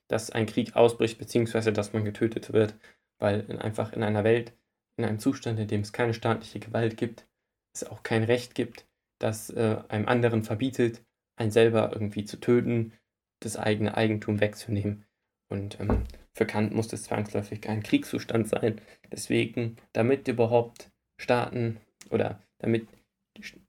dass 0.08 0.30
ein 0.30 0.46
Krieg 0.46 0.76
ausbricht, 0.76 1.18
beziehungsweise 1.18 1.74
dass 1.74 1.94
man 1.94 2.06
getötet 2.06 2.54
wird, 2.54 2.76
weil 3.20 3.42
in, 3.42 3.58
einfach 3.58 3.94
in 3.94 4.04
einer 4.04 4.24
Welt, 4.24 4.54
in 4.98 5.06
einem 5.06 5.20
Zustand, 5.20 5.60
in 5.60 5.68
dem 5.68 5.82
es 5.82 5.94
keine 5.94 6.14
staatliche 6.14 6.60
Gewalt 6.60 6.98
gibt, 6.98 7.28
es 7.74 7.84
auch 7.84 8.04
kein 8.04 8.24
Recht 8.24 8.56
gibt, 8.56 8.88
das 9.20 9.50
äh, 9.50 9.78
einem 9.90 10.08
anderen 10.08 10.44
verbietet, 10.44 11.04
einen 11.38 11.52
selber 11.52 11.92
irgendwie 11.94 12.26
zu 12.26 12.40
töten, 12.40 12.94
das 13.42 13.58
eigene 13.58 13.96
Eigentum 13.98 14.40
wegzunehmen. 14.40 15.06
Und 15.50 15.80
ähm, 15.80 16.06
für 16.36 16.46
Kant 16.46 16.74
muss 16.74 16.90
das 16.90 17.04
zwangsläufig 17.04 17.68
ein 17.70 17.82
Kriegszustand 17.82 18.50
sein. 18.50 18.82
Deswegen, 19.12 19.78
damit 19.94 20.28
überhaupt 20.28 20.92
Staaten 21.18 21.78
oder 22.10 22.42
damit 22.60 22.88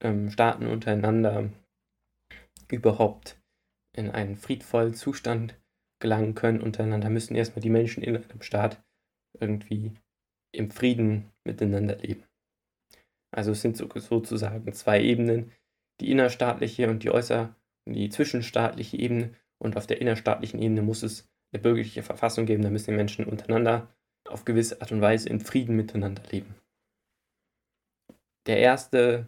ähm, 0.01 0.31
Staaten 0.31 0.67
untereinander 0.67 1.51
überhaupt 2.69 3.41
in 3.97 4.11
einen 4.11 4.37
friedvollen 4.37 4.95
Zustand 4.95 5.57
gelangen 6.01 6.35
können 6.35 6.61
untereinander, 6.61 7.09
müssen 7.09 7.37
erstmal 7.37 7.63
die 7.63 7.71
Menschen 7.71 8.03
in 8.03 8.17
einem 8.17 8.43
Staat 8.43 8.83
irgendwie 9.39 9.93
im 10.53 10.71
Frieden 10.71 11.31
miteinander 11.45 11.97
leben. 11.97 12.25
Also 13.31 13.53
es 13.53 13.63
sind 13.63 13.77
so, 13.77 13.89
sozusagen 13.95 14.73
zwei 14.73 15.03
Ebenen, 15.03 15.53
die 16.01 16.11
innerstaatliche 16.11 16.91
und 16.91 17.05
die 17.05 17.11
äußer 17.11 17.55
die 17.89 18.09
zwischenstaatliche 18.09 18.97
Ebene 18.97 19.35
und 19.59 19.77
auf 19.77 19.87
der 19.87 20.01
innerstaatlichen 20.01 20.61
Ebene 20.61 20.83
muss 20.83 21.03
es 21.03 21.29
eine 21.53 21.63
bürgerliche 21.63 22.03
Verfassung 22.03 22.47
geben, 22.47 22.63
da 22.63 22.71
müssen 22.71 22.91
die 22.91 22.97
Menschen 22.97 23.25
untereinander 23.25 23.89
auf 24.29 24.45
gewisse 24.45 24.81
Art 24.81 24.93
und 24.93 25.01
Weise 25.01 25.29
in 25.29 25.41
Frieden 25.41 25.77
miteinander 25.77 26.23
leben. 26.31 26.55
Der 28.47 28.59
erste 28.59 29.27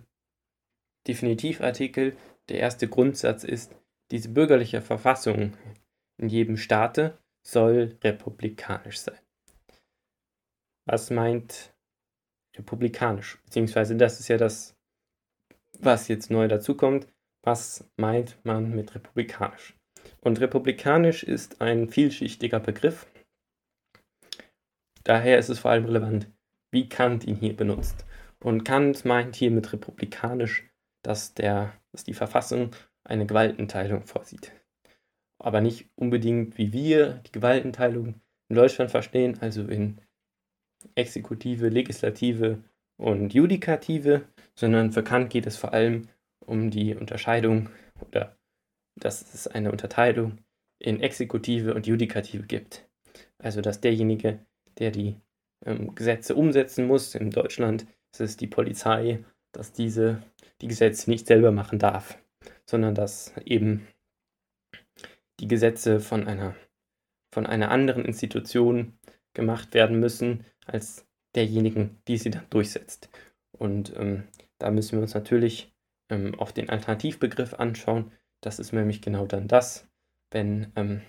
Definitivartikel, 1.06 2.16
der 2.48 2.58
erste 2.58 2.88
Grundsatz 2.88 3.44
ist, 3.44 3.74
diese 4.10 4.30
bürgerliche 4.30 4.80
Verfassung 4.80 5.54
in 6.16 6.28
jedem 6.28 6.56
Staate 6.56 7.18
soll 7.42 7.96
republikanisch 8.02 9.00
sein. 9.00 9.18
Was 10.86 11.10
meint 11.10 11.74
republikanisch? 12.56 13.40
Beziehungsweise 13.44 13.96
das 13.96 14.20
ist 14.20 14.28
ja 14.28 14.38
das, 14.38 14.74
was 15.78 16.08
jetzt 16.08 16.30
neu 16.30 16.48
dazukommt. 16.48 17.06
Was 17.42 17.88
meint 17.96 18.38
man 18.44 18.74
mit 18.74 18.94
republikanisch? 18.94 19.77
Und 20.20 20.40
republikanisch 20.40 21.22
ist 21.22 21.60
ein 21.60 21.88
vielschichtiger 21.88 22.60
Begriff. 22.60 23.06
Daher 25.04 25.38
ist 25.38 25.48
es 25.48 25.60
vor 25.60 25.70
allem 25.70 25.86
relevant, 25.86 26.30
wie 26.70 26.88
Kant 26.88 27.24
ihn 27.24 27.36
hier 27.36 27.56
benutzt. 27.56 28.04
Und 28.40 28.64
Kant 28.64 29.04
meint 29.04 29.36
hier 29.36 29.50
mit 29.50 29.72
republikanisch, 29.72 30.64
dass, 31.02 31.34
der, 31.34 31.72
dass 31.92 32.04
die 32.04 32.14
Verfassung 32.14 32.70
eine 33.04 33.26
Gewaltenteilung 33.26 34.06
vorsieht 34.06 34.52
aber 35.38 35.60
nicht 35.60 35.88
unbedingt 35.96 36.58
wie 36.58 36.72
wir 36.72 37.20
die 37.26 37.32
Gewaltenteilung 37.32 38.20
in 38.48 38.56
Deutschland 38.56 38.90
verstehen, 38.90 39.38
also 39.40 39.62
in 39.62 40.00
Exekutive, 40.94 41.68
Legislative 41.68 42.62
und 42.96 43.34
Judikative, 43.34 44.26
sondern 44.54 44.92
für 44.92 45.04
Kant 45.04 45.30
geht 45.30 45.46
es 45.46 45.56
vor 45.56 45.72
allem 45.72 46.08
um 46.40 46.70
die 46.70 46.94
Unterscheidung 46.94 47.68
oder 48.00 48.36
dass 49.00 49.34
es 49.34 49.46
eine 49.46 49.70
Unterteilung 49.70 50.38
in 50.78 51.00
Exekutive 51.00 51.74
und 51.74 51.86
Judikative 51.86 52.44
gibt. 52.44 52.88
Also 53.38 53.60
dass 53.60 53.80
derjenige, 53.80 54.40
der 54.78 54.90
die 54.90 55.16
ähm, 55.64 55.94
Gesetze 55.94 56.34
umsetzen 56.34 56.86
muss, 56.86 57.14
in 57.14 57.30
Deutschland 57.30 57.86
ist 58.12 58.20
es 58.20 58.36
die 58.36 58.46
Polizei, 58.46 59.24
dass 59.52 59.72
diese 59.72 60.22
die 60.60 60.68
Gesetze 60.68 61.10
nicht 61.10 61.26
selber 61.26 61.52
machen 61.52 61.78
darf, 61.78 62.18
sondern 62.66 62.94
dass 62.94 63.32
eben 63.44 63.86
die 65.40 65.48
Gesetze 65.48 66.00
von 66.00 66.26
einer 66.26 66.54
von 67.32 67.46
einer 67.46 67.70
anderen 67.70 68.04
Institution 68.04 68.98
gemacht 69.34 69.74
werden 69.74 70.00
müssen 70.00 70.44
als 70.66 71.06
derjenigen, 71.34 72.00
die 72.08 72.16
sie 72.16 72.30
dann 72.30 72.46
durchsetzt. 72.50 73.10
Und 73.52 73.94
ähm, 73.96 74.24
da 74.58 74.70
müssen 74.70 74.92
wir 74.92 75.02
uns 75.02 75.14
natürlich 75.14 75.72
ähm, 76.10 76.34
auch 76.38 76.50
den 76.50 76.70
Alternativbegriff 76.70 77.54
anschauen. 77.54 78.12
Das 78.42 78.58
ist 78.58 78.72
nämlich 78.72 79.02
genau 79.02 79.26
dann 79.26 79.48
das, 79.48 79.88
wenn 80.30 80.72
ähm, 80.76 81.02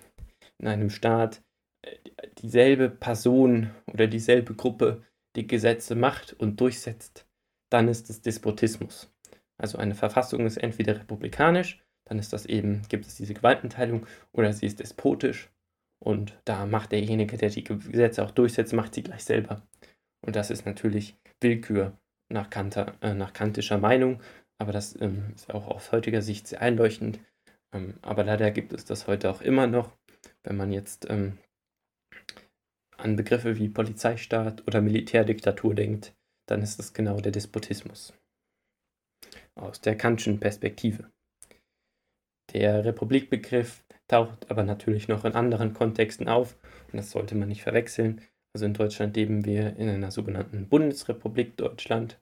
in 0.57 0.67
einem 0.67 0.89
Staat 0.89 1.43
äh, 1.83 1.97
dieselbe 2.39 2.89
Person 2.89 3.71
oder 3.91 4.07
dieselbe 4.07 4.55
Gruppe 4.55 5.03
die 5.35 5.47
Gesetze 5.47 5.95
macht 5.95 6.33
und 6.33 6.59
durchsetzt, 6.59 7.27
dann 7.69 7.87
ist 7.87 8.09
es 8.09 8.21
Despotismus. 8.21 9.13
Also 9.57 9.77
eine 9.77 9.95
Verfassung 9.95 10.45
ist 10.45 10.57
entweder 10.57 10.95
republikanisch, 10.95 11.83
dann 12.05 12.17
ist 12.17 12.33
das 12.33 12.45
eben, 12.45 12.81
gibt 12.89 13.05
es 13.05 13.15
diese 13.15 13.33
Gewaltenteilung, 13.33 14.07
oder 14.31 14.51
sie 14.53 14.65
ist 14.65 14.79
despotisch 14.79 15.51
und 16.03 16.39
da 16.45 16.65
macht 16.65 16.91
derjenige, 16.91 17.37
der 17.37 17.49
die 17.49 17.63
Gesetze 17.63 18.23
auch 18.23 18.31
durchsetzt, 18.31 18.73
macht 18.73 18.95
sie 18.95 19.03
gleich 19.03 19.23
selber. 19.23 19.61
Und 20.25 20.35
das 20.35 20.49
ist 20.49 20.65
natürlich 20.65 21.17
Willkür 21.41 21.97
nach, 22.29 22.49
Kanter, 22.49 22.95
äh, 23.01 23.13
nach 23.13 23.33
kantischer 23.33 23.77
Meinung, 23.77 24.21
aber 24.59 24.71
das 24.71 24.99
ähm, 25.01 25.31
ist 25.35 25.51
auch 25.53 25.67
aus 25.67 25.91
heutiger 25.91 26.21
Sicht 26.21 26.47
sehr 26.47 26.61
einleuchtend. 26.61 27.19
Ähm, 27.73 27.95
aber 28.01 28.23
leider 28.23 28.51
gibt 28.51 28.73
es 28.73 28.85
das 28.85 29.07
heute 29.07 29.31
auch 29.31 29.41
immer 29.41 29.67
noch, 29.67 29.97
wenn 30.43 30.57
man 30.57 30.71
jetzt 30.71 31.09
ähm, 31.09 31.37
an 32.97 33.15
Begriffe 33.15 33.57
wie 33.57 33.69
Polizeistaat 33.69 34.67
oder 34.67 34.81
Militärdiktatur 34.81 35.73
denkt, 35.73 36.13
dann 36.47 36.61
ist 36.61 36.77
das 36.77 36.93
genau 36.93 37.19
der 37.19 37.31
Despotismus. 37.31 38.13
Aus 39.55 39.81
der 39.81 39.95
kantischen 39.95 40.39
Perspektive. 40.39 41.09
Der 42.53 42.83
Republikbegriff 42.83 43.85
taucht 44.07 44.49
aber 44.49 44.63
natürlich 44.63 45.07
noch 45.07 45.23
in 45.23 45.33
anderen 45.33 45.73
Kontexten 45.73 46.27
auf 46.27 46.57
und 46.91 46.97
das 46.97 47.11
sollte 47.11 47.35
man 47.35 47.47
nicht 47.47 47.63
verwechseln. 47.63 48.21
Also 48.53 48.65
in 48.65 48.73
Deutschland 48.73 49.15
leben 49.15 49.45
wir 49.45 49.77
in 49.77 49.87
einer 49.87 50.11
sogenannten 50.11 50.67
Bundesrepublik 50.67 51.55
Deutschland. 51.55 52.19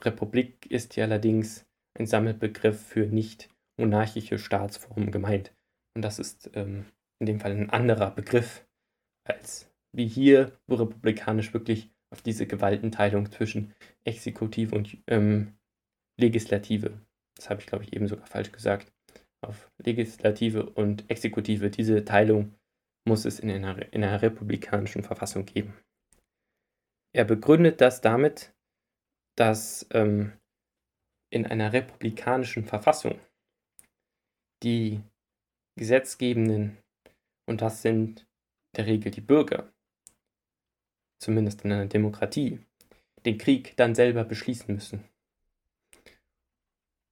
Republik 0.00 0.66
ist 0.66 0.94
hier 0.94 1.04
allerdings 1.04 1.66
ein 1.98 2.06
Sammelbegriff 2.06 2.80
für 2.80 3.06
nicht 3.06 3.48
monarchische 3.78 4.38
Staatsformen 4.38 5.10
gemeint. 5.10 5.52
Und 5.94 6.02
das 6.02 6.18
ist 6.18 6.50
ähm, 6.54 6.86
in 7.20 7.26
dem 7.26 7.40
Fall 7.40 7.52
ein 7.52 7.70
anderer 7.70 8.10
Begriff 8.10 8.66
als 9.24 9.70
wie 9.92 10.06
hier, 10.06 10.52
wo 10.66 10.74
republikanisch 10.74 11.54
wirklich 11.54 11.90
auf 12.10 12.22
diese 12.22 12.46
Gewaltenteilung 12.46 13.30
zwischen 13.30 13.74
Exekutive 14.04 14.74
und 14.74 14.98
ähm, 15.06 15.54
Legislative, 16.20 17.00
das 17.36 17.50
habe 17.50 17.60
ich 17.60 17.66
glaube 17.66 17.84
ich 17.84 17.92
eben 17.92 18.08
sogar 18.08 18.26
falsch 18.26 18.52
gesagt, 18.52 18.92
auf 19.40 19.70
Legislative 19.78 20.70
und 20.70 21.08
Exekutive, 21.10 21.70
diese 21.70 22.04
Teilung 22.04 22.54
muss 23.06 23.24
es 23.24 23.38
in 23.38 23.50
einer, 23.50 23.92
in 23.92 24.02
einer 24.02 24.22
republikanischen 24.22 25.02
Verfassung 25.02 25.44
geben. 25.44 25.74
Er 27.12 27.24
begründet 27.24 27.80
das 27.80 28.00
damit, 28.00 28.53
dass 29.36 29.86
ähm, 29.90 30.32
in 31.30 31.46
einer 31.46 31.72
republikanischen 31.72 32.64
Verfassung 32.64 33.18
die 34.62 35.00
Gesetzgebenden, 35.76 36.78
und 37.46 37.60
das 37.60 37.82
sind 37.82 38.20
in 38.20 38.26
der 38.76 38.86
Regel 38.86 39.10
die 39.10 39.20
Bürger, 39.20 39.72
zumindest 41.18 41.64
in 41.64 41.72
einer 41.72 41.86
Demokratie, 41.86 42.60
den 43.24 43.38
Krieg 43.38 43.76
dann 43.76 43.94
selber 43.94 44.24
beschließen 44.24 44.74
müssen. 44.74 45.04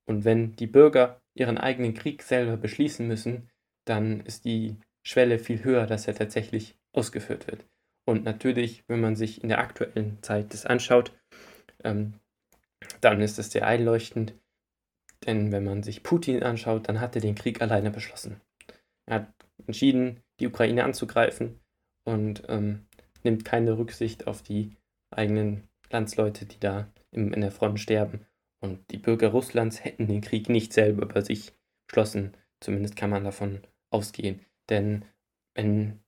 Und 0.06 0.24
wenn 0.24 0.54
die 0.56 0.66
Bürger 0.66 1.20
ihren 1.34 1.58
eigenen 1.58 1.94
Krieg 1.94 2.22
selber 2.22 2.56
beschließen 2.56 3.06
müssen, 3.06 3.50
dann 3.84 4.20
ist 4.20 4.44
die 4.44 4.76
Schwelle 5.02 5.38
viel 5.38 5.64
höher, 5.64 5.86
dass 5.86 6.06
er 6.06 6.14
tatsächlich 6.14 6.76
ausgeführt 6.92 7.46
wird. 7.46 7.64
Und 8.04 8.24
natürlich, 8.24 8.84
wenn 8.88 9.00
man 9.00 9.16
sich 9.16 9.42
in 9.42 9.48
der 9.48 9.58
aktuellen 9.58 10.22
Zeit 10.22 10.52
das 10.52 10.66
anschaut, 10.66 11.12
ähm, 11.84 12.14
dann 13.00 13.20
ist 13.20 13.38
es 13.38 13.50
sehr 13.50 13.66
einleuchtend, 13.66 14.34
denn 15.26 15.52
wenn 15.52 15.64
man 15.64 15.82
sich 15.82 16.02
Putin 16.02 16.42
anschaut, 16.42 16.88
dann 16.88 17.00
hat 17.00 17.14
er 17.14 17.22
den 17.22 17.34
Krieg 17.34 17.62
alleine 17.62 17.90
beschlossen. 17.90 18.40
Er 19.06 19.16
hat 19.16 19.34
entschieden, 19.66 20.20
die 20.40 20.46
Ukraine 20.46 20.84
anzugreifen 20.84 21.60
und 22.04 22.42
ähm, 22.48 22.86
nimmt 23.22 23.44
keine 23.44 23.78
Rücksicht 23.78 24.26
auf 24.26 24.42
die 24.42 24.76
eigenen 25.10 25.68
Landsleute, 25.90 26.46
die 26.46 26.58
da 26.58 26.88
im, 27.12 27.32
in 27.32 27.40
der 27.40 27.52
Front 27.52 27.80
sterben. 27.80 28.26
Und 28.60 28.90
die 28.90 28.98
Bürger 28.98 29.28
Russlands 29.28 29.84
hätten 29.84 30.06
den 30.06 30.20
Krieg 30.20 30.48
nicht 30.48 30.72
selber 30.72 31.02
über 31.02 31.22
sich 31.22 31.52
beschlossen. 31.86 32.36
Zumindest 32.60 32.96
kann 32.96 33.10
man 33.10 33.24
davon 33.24 33.60
ausgehen. 33.90 34.40
Denn 34.68 35.04
wenn 35.54 36.00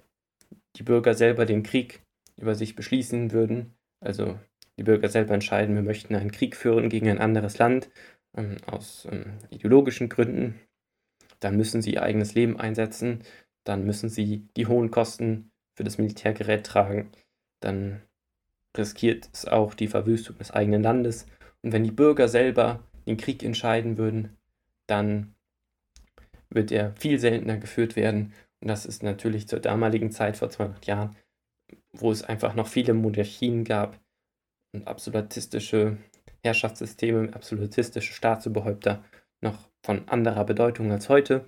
die 0.76 0.82
Bürger 0.82 1.14
selber 1.14 1.46
den 1.46 1.62
Krieg 1.62 2.02
über 2.36 2.54
sich 2.54 2.74
beschließen 2.74 3.32
würden, 3.32 3.74
also 4.00 4.38
die 4.78 4.82
Bürger 4.82 5.08
selber 5.08 5.34
entscheiden, 5.34 5.74
wir 5.74 5.82
möchten 5.82 6.14
einen 6.14 6.32
Krieg 6.32 6.56
führen 6.56 6.88
gegen 6.88 7.08
ein 7.08 7.18
anderes 7.18 7.58
Land 7.58 7.90
ähm, 8.36 8.56
aus 8.66 9.06
ähm, 9.10 9.38
ideologischen 9.50 10.08
Gründen, 10.08 10.60
dann 11.40 11.56
müssen 11.56 11.82
sie 11.82 11.94
ihr 11.94 12.02
eigenes 12.02 12.34
Leben 12.34 12.58
einsetzen, 12.58 13.22
dann 13.64 13.84
müssen 13.84 14.08
sie 14.08 14.48
die 14.56 14.66
hohen 14.66 14.90
Kosten 14.90 15.50
für 15.76 15.84
das 15.84 15.98
Militärgerät 15.98 16.64
tragen, 16.66 17.10
dann 17.60 18.02
riskiert 18.76 19.28
es 19.32 19.46
auch 19.46 19.74
die 19.74 19.88
Verwüstung 19.88 20.38
des 20.38 20.50
eigenen 20.50 20.82
Landes. 20.82 21.26
Und 21.62 21.72
wenn 21.72 21.84
die 21.84 21.90
Bürger 21.90 22.28
selber 22.28 22.82
den 23.06 23.16
Krieg 23.16 23.42
entscheiden 23.42 23.96
würden, 23.96 24.36
dann 24.86 25.34
wird 26.50 26.72
er 26.72 26.94
viel 26.96 27.18
seltener 27.18 27.56
geführt 27.56 27.96
werden. 27.96 28.32
Und 28.60 28.68
das 28.68 28.86
ist 28.86 29.02
natürlich 29.02 29.48
zur 29.48 29.60
damaligen 29.60 30.10
Zeit 30.10 30.36
vor 30.36 30.50
200 30.50 30.86
Jahren, 30.86 31.16
wo 31.92 32.10
es 32.10 32.22
einfach 32.22 32.54
noch 32.54 32.68
viele 32.68 32.94
Monarchien 32.94 33.64
gab 33.64 33.98
und 34.74 34.86
absolutistische 34.86 35.96
Herrschaftssysteme, 36.42 37.32
absolutistische 37.32 38.12
Staatsoberhäupter 38.12 39.02
noch 39.40 39.68
von 39.82 40.08
anderer 40.08 40.44
Bedeutung 40.44 40.90
als 40.90 41.08
heute, 41.08 41.44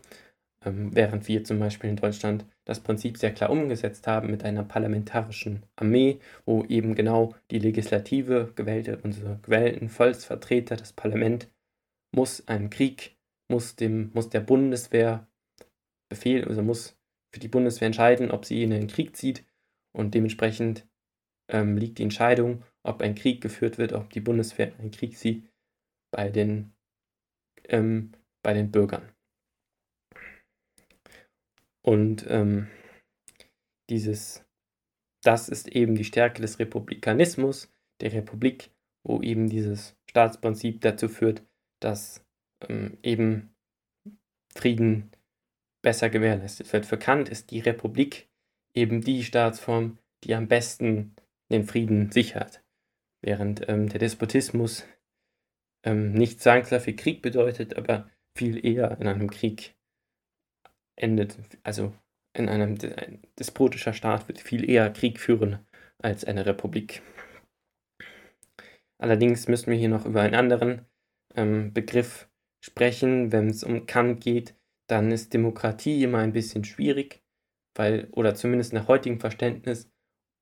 ähm, 0.65 0.95
während 0.95 1.29
wir 1.29 1.45
zum 1.45 1.59
Beispiel 1.59 1.91
in 1.91 1.97
Deutschland 1.97 2.47
das 2.65 2.81
Prinzip 2.81 3.19
sehr 3.19 3.33
klar 3.33 3.51
umgesetzt 3.51 4.07
haben 4.07 4.31
mit 4.31 4.45
einer 4.45 4.65
parlamentarischen 4.65 5.65
Armee, 5.77 6.19
wo 6.45 6.65
eben 6.65 6.95
genau 6.95 7.35
die 7.51 7.59
Legislative, 7.59 8.53
gewählte, 8.55 8.99
unsere 9.03 9.39
gewählten 9.43 9.89
Volksvertreter, 9.89 10.77
das 10.77 10.93
Parlament, 10.93 11.49
muss 12.15 12.47
einen 12.49 12.71
Krieg, 12.71 13.17
muss, 13.49 13.77
dem, 13.77 14.11
muss 14.15 14.31
der 14.31 14.41
Bundeswehr 14.41 15.27
befehlen, 16.09 16.49
also 16.49 16.62
muss 16.62 16.97
für 17.33 17.41
die 17.41 17.49
Bundeswehr 17.49 17.87
entscheiden, 17.87 18.31
ob 18.31 18.45
sie 18.45 18.62
in 18.62 18.71
den 18.71 18.87
Krieg 18.87 19.17
zieht. 19.17 19.45
Und 19.93 20.15
dementsprechend 20.15 20.87
ähm, 21.49 21.77
liegt 21.77 21.99
die 21.99 22.03
Entscheidung, 22.03 22.62
ob 22.87 23.03
ein 23.03 23.14
Krieg 23.14 23.40
geführt 23.40 23.79
wird, 23.79 23.92
ob 23.92 24.11
die 24.11 24.20
Bundeswehr 24.20 24.72
einen 24.79 24.90
Krieg 24.90 25.16
zieht, 25.16 25.49
bei 26.11 26.31
den, 26.31 26.72
ähm, 27.64 28.12
bei 28.42 28.55
den 28.55 28.70
Bürgern. 28.70 29.12
Und 31.83 32.27
ähm, 32.29 32.68
dieses, 33.90 34.44
das 35.22 35.49
ist 35.49 35.68
eben 35.68 35.94
die 35.94 36.05
Stärke 36.05 36.42
des 36.42 36.59
Republikanismus, 36.59 37.70
der 38.01 38.12
Republik, 38.12 38.70
wo 39.05 39.22
eben 39.22 39.49
dieses 39.49 39.96
Staatsprinzip 40.11 40.81
dazu 40.81 41.09
führt, 41.09 41.44
dass 41.81 42.25
ähm, 42.68 42.99
eben 43.03 43.55
Frieden 44.55 45.11
besser 45.83 46.11
gewährleistet 46.11 46.72
wird. 46.72 46.87
Für 46.87 46.99
Kant 46.99 47.29
ist 47.29 47.51
die 47.51 47.61
Republik 47.61 48.29
eben 48.75 49.01
die 49.01 49.22
Staatsform, 49.22 49.99
die 50.25 50.35
am 50.35 50.49
besten 50.49 51.14
den 51.53 51.64
Frieden 51.64 52.11
sichert, 52.11 52.64
während 53.27 53.69
ähm, 53.69 53.89
der 53.89 53.99
Despotismus 53.99 54.87
ähm, 55.85 56.12
nicht 56.12 56.41
zwangsläufig 56.41 56.97
Krieg 56.97 57.21
bedeutet, 57.21 57.77
aber 57.77 58.09
viel 58.37 58.65
eher 58.65 58.99
in 59.01 59.09
einem 59.09 59.29
Krieg 59.29 59.75
endet. 60.97 61.37
Also 61.62 61.93
in 62.33 62.49
einem 62.49 62.79
ein 62.97 63.23
despotischer 63.39 63.93
Staat 63.93 64.29
wird 64.29 64.41
viel 64.41 64.69
eher 64.69 64.91
Krieg 64.91 65.21
führen 65.21 65.59
als 65.99 66.25
eine 66.25 66.47
Republik. 66.47 67.03
Allerdings 68.99 69.49
müssen 69.49 69.71
wir 69.71 69.79
hier 69.79 69.89
noch 69.89 70.07
über 70.07 70.23
einen 70.23 70.35
anderen 70.35 70.87
ähm, 71.35 71.73
Begriff 71.73 72.29
sprechen, 72.61 73.33
wenn 73.33 73.49
es 73.49 73.65
um 73.65 73.87
Kant 73.87 74.23
geht, 74.23 74.55
dann 74.89 75.11
ist 75.11 75.35
Demokratie 75.35 76.03
immer 76.03 76.19
ein 76.19 76.33
bisschen 76.33 76.65
schwierig, 76.65 77.23
weil, 77.75 78.09
oder 78.12 78.35
zumindest 78.35 78.73
nach 78.73 78.89
heutigem 78.89 79.21
Verständnis, 79.21 79.91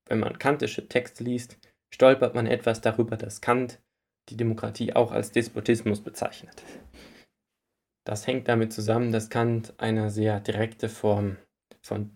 wenn 0.07 0.19
man 0.19 0.39
kantische 0.39 0.87
Texte 0.87 1.23
liest, 1.23 1.57
stolpert 1.95 2.35
man 2.35 2.45
etwas 2.45 2.81
darüber, 2.81 3.15
dass 3.15 3.39
Kant 3.39 3.81
die 4.27 4.35
Demokratie 4.35 4.91
auch 4.93 5.13
als 5.13 5.31
Despotismus 5.31 6.01
bezeichnet. 6.01 6.61
Das 8.03 8.27
hängt 8.27 8.49
damit 8.49 8.73
zusammen, 8.73 9.13
dass 9.13 9.29
Kant 9.29 9.73
eine 9.77 10.09
sehr 10.09 10.41
direkte 10.41 10.89
Form 10.89 11.37
von 11.81 12.11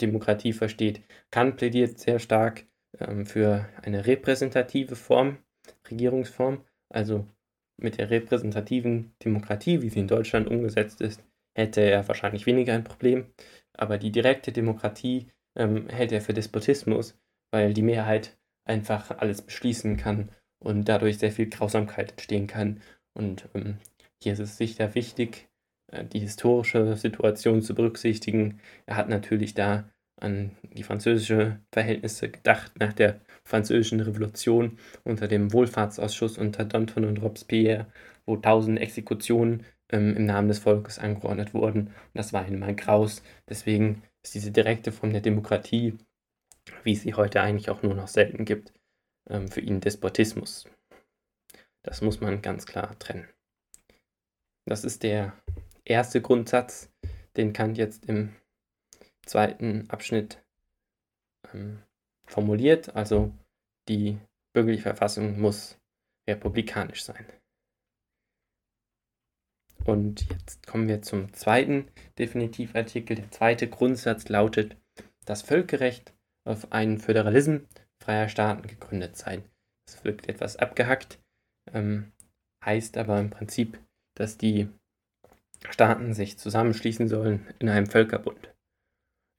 Demokratie 0.00 0.54
versteht. 0.54 1.02
Kant 1.30 1.58
plädiert 1.58 1.98
sehr 1.98 2.20
stark 2.20 2.64
ähm, 2.98 3.26
für 3.26 3.68
eine 3.82 4.06
repräsentative 4.06 4.96
Form, 4.96 5.36
Regierungsform, 5.90 6.64
also 6.88 7.26
mit 7.76 7.98
der 7.98 8.08
repräsentativen 8.08 9.14
Demokratie, 9.22 9.82
wie 9.82 9.90
sie 9.90 10.00
in 10.00 10.08
Deutschland 10.08 10.48
umgesetzt 10.48 11.02
ist, 11.02 11.22
hätte 11.54 11.82
er 11.82 12.08
wahrscheinlich 12.08 12.46
weniger 12.46 12.72
ein 12.72 12.84
Problem. 12.84 13.26
Aber 13.74 13.98
die 13.98 14.10
direkte 14.10 14.52
Demokratie 14.52 15.30
ähm, 15.54 15.90
hält 15.90 16.12
er 16.12 16.22
für 16.22 16.32
Despotismus, 16.32 17.20
weil 17.50 17.74
die 17.74 17.82
Mehrheit 17.82 18.38
einfach 18.64 19.10
alles 19.18 19.42
beschließen 19.42 19.96
kann 19.96 20.30
und 20.58 20.88
dadurch 20.88 21.18
sehr 21.18 21.32
viel 21.32 21.48
Grausamkeit 21.48 22.12
entstehen 22.12 22.46
kann. 22.46 22.80
Und 23.14 23.48
ähm, 23.54 23.78
hier 24.22 24.32
ist 24.32 24.38
es 24.38 24.56
sicher 24.56 24.94
wichtig, 24.94 25.48
äh, 25.88 26.04
die 26.04 26.20
historische 26.20 26.96
Situation 26.96 27.62
zu 27.62 27.74
berücksichtigen. 27.74 28.60
Er 28.86 28.96
hat 28.96 29.08
natürlich 29.08 29.54
da 29.54 29.88
an 30.16 30.52
die 30.62 30.84
französische 30.84 31.60
Verhältnisse 31.72 32.30
gedacht 32.30 32.72
nach 32.78 32.92
der 32.92 33.20
französischen 33.44 34.00
Revolution 34.00 34.78
unter 35.04 35.26
dem 35.26 35.52
Wohlfahrtsausschuss 35.52 36.38
unter 36.38 36.64
Danton 36.64 37.04
und 37.04 37.20
Robespierre, 37.20 37.86
wo 38.24 38.36
tausend 38.36 38.78
Exekutionen 38.78 39.64
ähm, 39.90 40.16
im 40.16 40.26
Namen 40.26 40.48
des 40.48 40.60
Volkes 40.60 40.98
angeordnet 40.98 41.54
wurden. 41.54 41.88
Und 41.88 42.14
das 42.14 42.32
war 42.32 42.46
ihm 42.46 42.60
mal 42.60 42.74
graus. 42.74 43.22
Deswegen 43.48 44.02
ist 44.22 44.34
diese 44.34 44.52
direkte 44.52 44.92
Form 44.92 45.12
der 45.12 45.22
Demokratie, 45.22 45.98
wie 46.82 46.92
es 46.92 47.02
sie 47.02 47.14
heute 47.14 47.40
eigentlich 47.40 47.70
auch 47.70 47.82
nur 47.82 47.94
noch 47.94 48.08
selten 48.08 48.44
gibt, 48.44 48.72
ähm, 49.28 49.48
für 49.48 49.60
ihn 49.60 49.80
Despotismus. 49.80 50.68
Das 51.82 52.00
muss 52.00 52.20
man 52.20 52.42
ganz 52.42 52.66
klar 52.66 52.98
trennen. 52.98 53.28
Das 54.66 54.84
ist 54.84 55.02
der 55.02 55.36
erste 55.84 56.20
Grundsatz, 56.20 56.90
den 57.36 57.52
Kant 57.52 57.78
jetzt 57.78 58.06
im 58.06 58.34
zweiten 59.26 59.90
Abschnitt 59.90 60.42
ähm, 61.52 61.82
formuliert. 62.26 62.94
Also 62.94 63.32
die 63.88 64.18
bürgerliche 64.52 64.82
Verfassung 64.82 65.40
muss 65.40 65.78
republikanisch 66.28 67.02
sein. 67.04 67.26
Und 69.84 70.28
jetzt 70.30 70.64
kommen 70.66 70.86
wir 70.86 71.02
zum 71.02 71.32
zweiten 71.32 71.88
Definitivartikel. 72.18 73.16
Der 73.16 73.30
zweite 73.32 73.68
Grundsatz 73.68 74.28
lautet, 74.28 74.76
das 75.24 75.42
Völkerrecht 75.42 76.14
auf 76.44 76.72
einen 76.72 76.98
Föderalismus 76.98 77.62
freier 78.02 78.28
Staaten 78.28 78.66
gegründet 78.66 79.16
sein. 79.16 79.44
Das 79.86 80.04
wirkt 80.04 80.28
etwas 80.28 80.56
abgehackt, 80.56 81.20
ähm, 81.72 82.12
heißt 82.64 82.96
aber 82.98 83.20
im 83.20 83.30
Prinzip, 83.30 83.78
dass 84.14 84.38
die 84.38 84.68
Staaten 85.70 86.12
sich 86.12 86.38
zusammenschließen 86.38 87.08
sollen 87.08 87.46
in 87.58 87.68
einem 87.68 87.86
Völkerbund, 87.86 88.52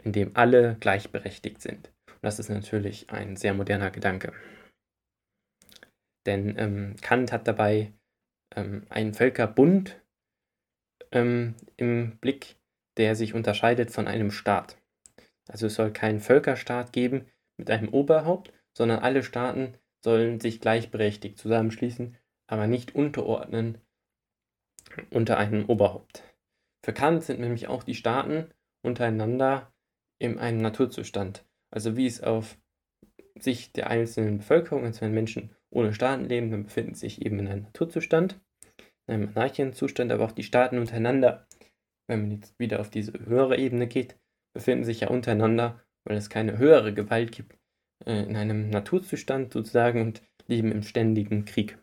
in 0.03 0.13
dem 0.13 0.35
alle 0.35 0.75
gleichberechtigt 0.79 1.61
sind. 1.61 1.91
Und 2.07 2.23
das 2.23 2.39
ist 2.39 2.49
natürlich 2.49 3.09
ein 3.09 3.35
sehr 3.35 3.53
moderner 3.53 3.91
Gedanke. 3.91 4.33
Denn 6.25 6.57
ähm, 6.57 6.95
Kant 7.01 7.33
hat 7.33 7.47
dabei 7.47 7.91
ähm, 8.55 8.85
einen 8.89 9.13
Völkerbund 9.13 10.01
ähm, 11.11 11.55
im 11.75 12.17
Blick, 12.19 12.55
der 12.97 13.15
sich 13.15 13.33
unterscheidet 13.33 13.91
von 13.91 14.07
einem 14.07 14.31
Staat. 14.31 14.77
Also 15.47 15.67
es 15.67 15.75
soll 15.75 15.91
keinen 15.91 16.19
Völkerstaat 16.19 16.93
geben 16.93 17.25
mit 17.57 17.69
einem 17.69 17.89
Oberhaupt, 17.89 18.51
sondern 18.73 18.99
alle 18.99 19.23
Staaten 19.23 19.75
sollen 20.03 20.39
sich 20.39 20.59
gleichberechtigt 20.59 21.37
zusammenschließen, 21.37 22.17
aber 22.47 22.67
nicht 22.67 22.95
unterordnen 22.95 23.79
unter 25.09 25.37
einem 25.37 25.65
Oberhaupt. 25.65 26.23
Für 26.83 26.93
Kant 26.93 27.23
sind 27.23 27.39
nämlich 27.39 27.67
auch 27.67 27.83
die 27.83 27.95
Staaten 27.95 28.49
untereinander 28.81 29.71
in 30.19 30.39
einem 30.39 30.61
Naturzustand. 30.61 31.45
Also 31.71 31.95
wie 31.95 32.05
es 32.05 32.21
auf 32.21 32.57
Sicht 33.39 33.77
der 33.77 33.89
einzelnen 33.89 34.39
Bevölkerung, 34.39 34.83
also 34.83 35.01
wenn 35.01 35.13
Menschen 35.13 35.55
ohne 35.69 35.93
Staaten 35.93 36.25
leben, 36.25 36.51
dann 36.51 36.65
befinden 36.65 36.93
sich 36.93 37.25
eben 37.25 37.39
in 37.39 37.47
einem 37.47 37.63
Naturzustand, 37.63 38.39
in 39.07 39.15
einem 39.15 39.29
Anarchienzustand, 39.29 40.11
aber 40.11 40.25
auch 40.25 40.31
die 40.31 40.43
Staaten 40.43 40.77
untereinander, 40.77 41.47
wenn 42.07 42.21
man 42.21 42.31
jetzt 42.31 42.59
wieder 42.59 42.79
auf 42.79 42.89
diese 42.89 43.13
höhere 43.13 43.57
Ebene 43.57 43.87
geht, 43.87 44.19
befinden 44.53 44.83
sich 44.83 45.01
ja 45.01 45.09
untereinander, 45.09 45.83
weil 46.05 46.17
es 46.17 46.29
keine 46.29 46.57
höhere 46.57 46.93
Gewalt 46.93 47.31
gibt, 47.31 47.57
äh, 48.05 48.23
in 48.23 48.35
einem 48.35 48.69
Naturzustand 48.69 49.51
sozusagen 49.51 50.01
und 50.01 50.21
leben 50.47 50.71
im 50.71 50.83
ständigen 50.83 51.45
Krieg. 51.45 51.77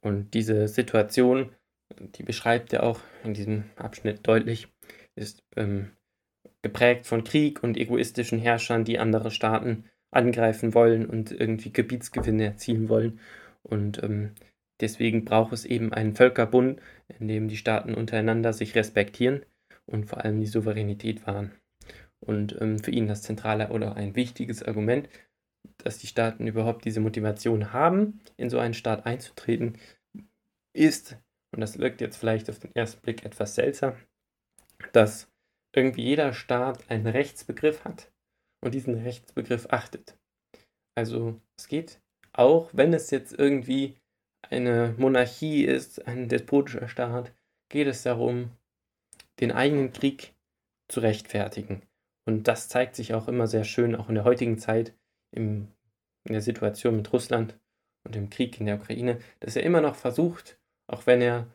Und 0.00 0.34
diese 0.34 0.66
Situation, 0.68 1.54
die 1.98 2.22
beschreibt 2.22 2.72
er 2.72 2.82
auch 2.82 3.00
in 3.24 3.34
diesem 3.34 3.64
Abschnitt 3.76 4.26
deutlich, 4.26 4.68
ist 5.14 5.42
ähm, 5.56 5.90
geprägt 6.62 7.06
von 7.06 7.24
Krieg 7.24 7.62
und 7.62 7.76
egoistischen 7.76 8.38
Herrschern, 8.38 8.84
die 8.84 8.98
andere 8.98 9.30
Staaten 9.30 9.84
angreifen 10.10 10.74
wollen 10.74 11.06
und 11.06 11.30
irgendwie 11.30 11.72
Gebietsgewinne 11.72 12.44
erzielen 12.44 12.88
wollen. 12.88 13.20
Und 13.62 14.02
ähm, 14.02 14.34
deswegen 14.80 15.26
braucht 15.26 15.52
es 15.52 15.66
eben 15.66 15.92
einen 15.92 16.14
Völkerbund, 16.14 16.80
in 17.18 17.28
dem 17.28 17.48
die 17.48 17.58
Staaten 17.58 17.94
untereinander 17.94 18.54
sich 18.54 18.74
respektieren 18.74 19.44
und 19.90 20.06
vor 20.06 20.24
allem 20.24 20.40
die 20.40 20.46
Souveränität 20.46 21.26
wahren. 21.26 21.52
Und 22.20 22.60
ähm, 22.60 22.78
für 22.78 22.90
ihn 22.90 23.06
das 23.06 23.22
zentrale 23.22 23.70
oder 23.70 23.96
ein 23.96 24.14
wichtiges 24.14 24.62
Argument, 24.62 25.08
dass 25.78 25.98
die 25.98 26.06
Staaten 26.06 26.46
überhaupt 26.46 26.84
diese 26.84 27.00
Motivation 27.00 27.72
haben, 27.72 28.20
in 28.36 28.50
so 28.50 28.58
einen 28.58 28.74
Staat 28.74 29.06
einzutreten, 29.06 29.78
ist, 30.72 31.16
und 31.52 31.60
das 31.60 31.78
wirkt 31.78 32.00
jetzt 32.00 32.16
vielleicht 32.16 32.48
auf 32.50 32.58
den 32.58 32.74
ersten 32.74 33.00
Blick 33.00 33.24
etwas 33.24 33.54
seltsam, 33.54 33.94
dass 34.92 35.28
irgendwie 35.74 36.02
jeder 36.02 36.32
Staat 36.32 36.90
einen 36.90 37.06
Rechtsbegriff 37.06 37.84
hat 37.84 38.12
und 38.62 38.74
diesen 38.74 38.94
Rechtsbegriff 38.94 39.66
achtet. 39.70 40.16
Also 40.94 41.40
es 41.56 41.68
geht 41.68 42.00
auch, 42.32 42.70
wenn 42.72 42.92
es 42.92 43.10
jetzt 43.10 43.32
irgendwie 43.38 43.96
eine 44.42 44.94
Monarchie 44.98 45.64
ist, 45.64 46.06
ein 46.06 46.28
despotischer 46.28 46.88
Staat, 46.88 47.32
geht 47.68 47.86
es 47.86 48.02
darum, 48.02 48.50
den 49.40 49.52
eigenen 49.52 49.92
Krieg 49.92 50.34
zu 50.88 51.00
rechtfertigen. 51.00 51.82
Und 52.26 52.48
das 52.48 52.68
zeigt 52.68 52.96
sich 52.96 53.14
auch 53.14 53.28
immer 53.28 53.46
sehr 53.46 53.64
schön, 53.64 53.96
auch 53.96 54.08
in 54.08 54.14
der 54.14 54.24
heutigen 54.24 54.58
Zeit, 54.58 54.94
im, 55.32 55.68
in 56.24 56.32
der 56.32 56.42
Situation 56.42 56.96
mit 56.96 57.12
Russland 57.12 57.58
und 58.04 58.14
dem 58.14 58.30
Krieg 58.30 58.60
in 58.60 58.66
der 58.66 58.76
Ukraine, 58.76 59.18
dass 59.40 59.56
er 59.56 59.62
immer 59.62 59.80
noch 59.80 59.94
versucht, 59.94 60.58
auch 60.86 61.06
wenn 61.06 61.20
er 61.20 61.46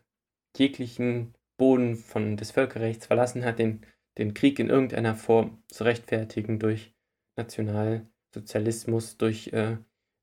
jeglichen 0.57 1.33
Boden 1.57 1.95
von, 1.95 2.37
des 2.37 2.51
Völkerrechts 2.51 3.05
verlassen 3.05 3.45
hat, 3.45 3.59
den, 3.59 3.85
den 4.17 4.33
Krieg 4.33 4.59
in 4.59 4.69
irgendeiner 4.69 5.15
Form 5.15 5.63
zu 5.67 5.83
rechtfertigen 5.83 6.59
durch 6.59 6.93
Nationalsozialismus, 7.37 9.17
durch 9.17 9.47
äh, 9.53 9.77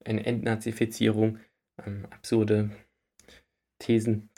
eine 0.04 0.26
Entnazifizierung, 0.26 1.38
ähm, 1.84 2.06
absurde 2.10 2.70
Thesen, 3.78 4.30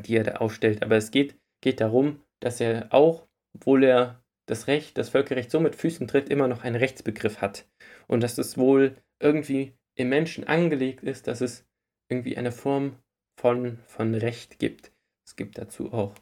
die 0.00 0.16
er 0.16 0.24
da 0.24 0.32
aufstellt. 0.36 0.82
Aber 0.82 0.96
es 0.96 1.10
geht, 1.10 1.36
geht 1.60 1.80
darum, 1.80 2.20
dass 2.44 2.60
er 2.60 2.92
auch, 2.92 3.26
obwohl 3.54 3.84
er 3.84 4.22
das 4.46 4.66
Recht, 4.66 4.98
das 4.98 5.08
Völkerrecht 5.08 5.50
so 5.50 5.60
mit 5.60 5.74
Füßen 5.74 6.06
tritt, 6.06 6.28
immer 6.28 6.48
noch 6.48 6.62
einen 6.64 6.76
Rechtsbegriff 6.76 7.40
hat. 7.40 7.66
Und 8.06 8.22
dass 8.22 8.36
es 8.36 8.58
wohl 8.58 8.96
irgendwie 9.20 9.72
im 9.94 10.10
Menschen 10.10 10.46
angelegt 10.46 11.02
ist, 11.02 11.26
dass 11.26 11.40
es 11.40 11.66
irgendwie 12.10 12.36
eine 12.36 12.52
Form 12.52 12.96
von, 13.40 13.78
von 13.86 14.14
Recht 14.14 14.58
gibt. 14.58 14.92
Es 15.26 15.36
gibt 15.36 15.56
dazu 15.56 15.92
auch, 15.92 16.14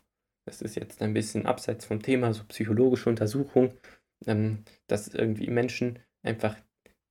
das 0.47 0.63
ist 0.63 0.77
jetzt 0.77 1.03
ein 1.03 1.15
bisschen 1.15 1.47
abseits 1.47 1.85
vom 1.85 2.03
Thema, 2.03 2.33
so 2.33 2.45
psychologische 2.45 3.09
Untersuchungen, 3.09 3.73
ähm, 4.27 4.65
dass 4.87 5.09
irgendwie 5.09 5.49
Menschen 5.49 5.99
einfach 6.23 6.57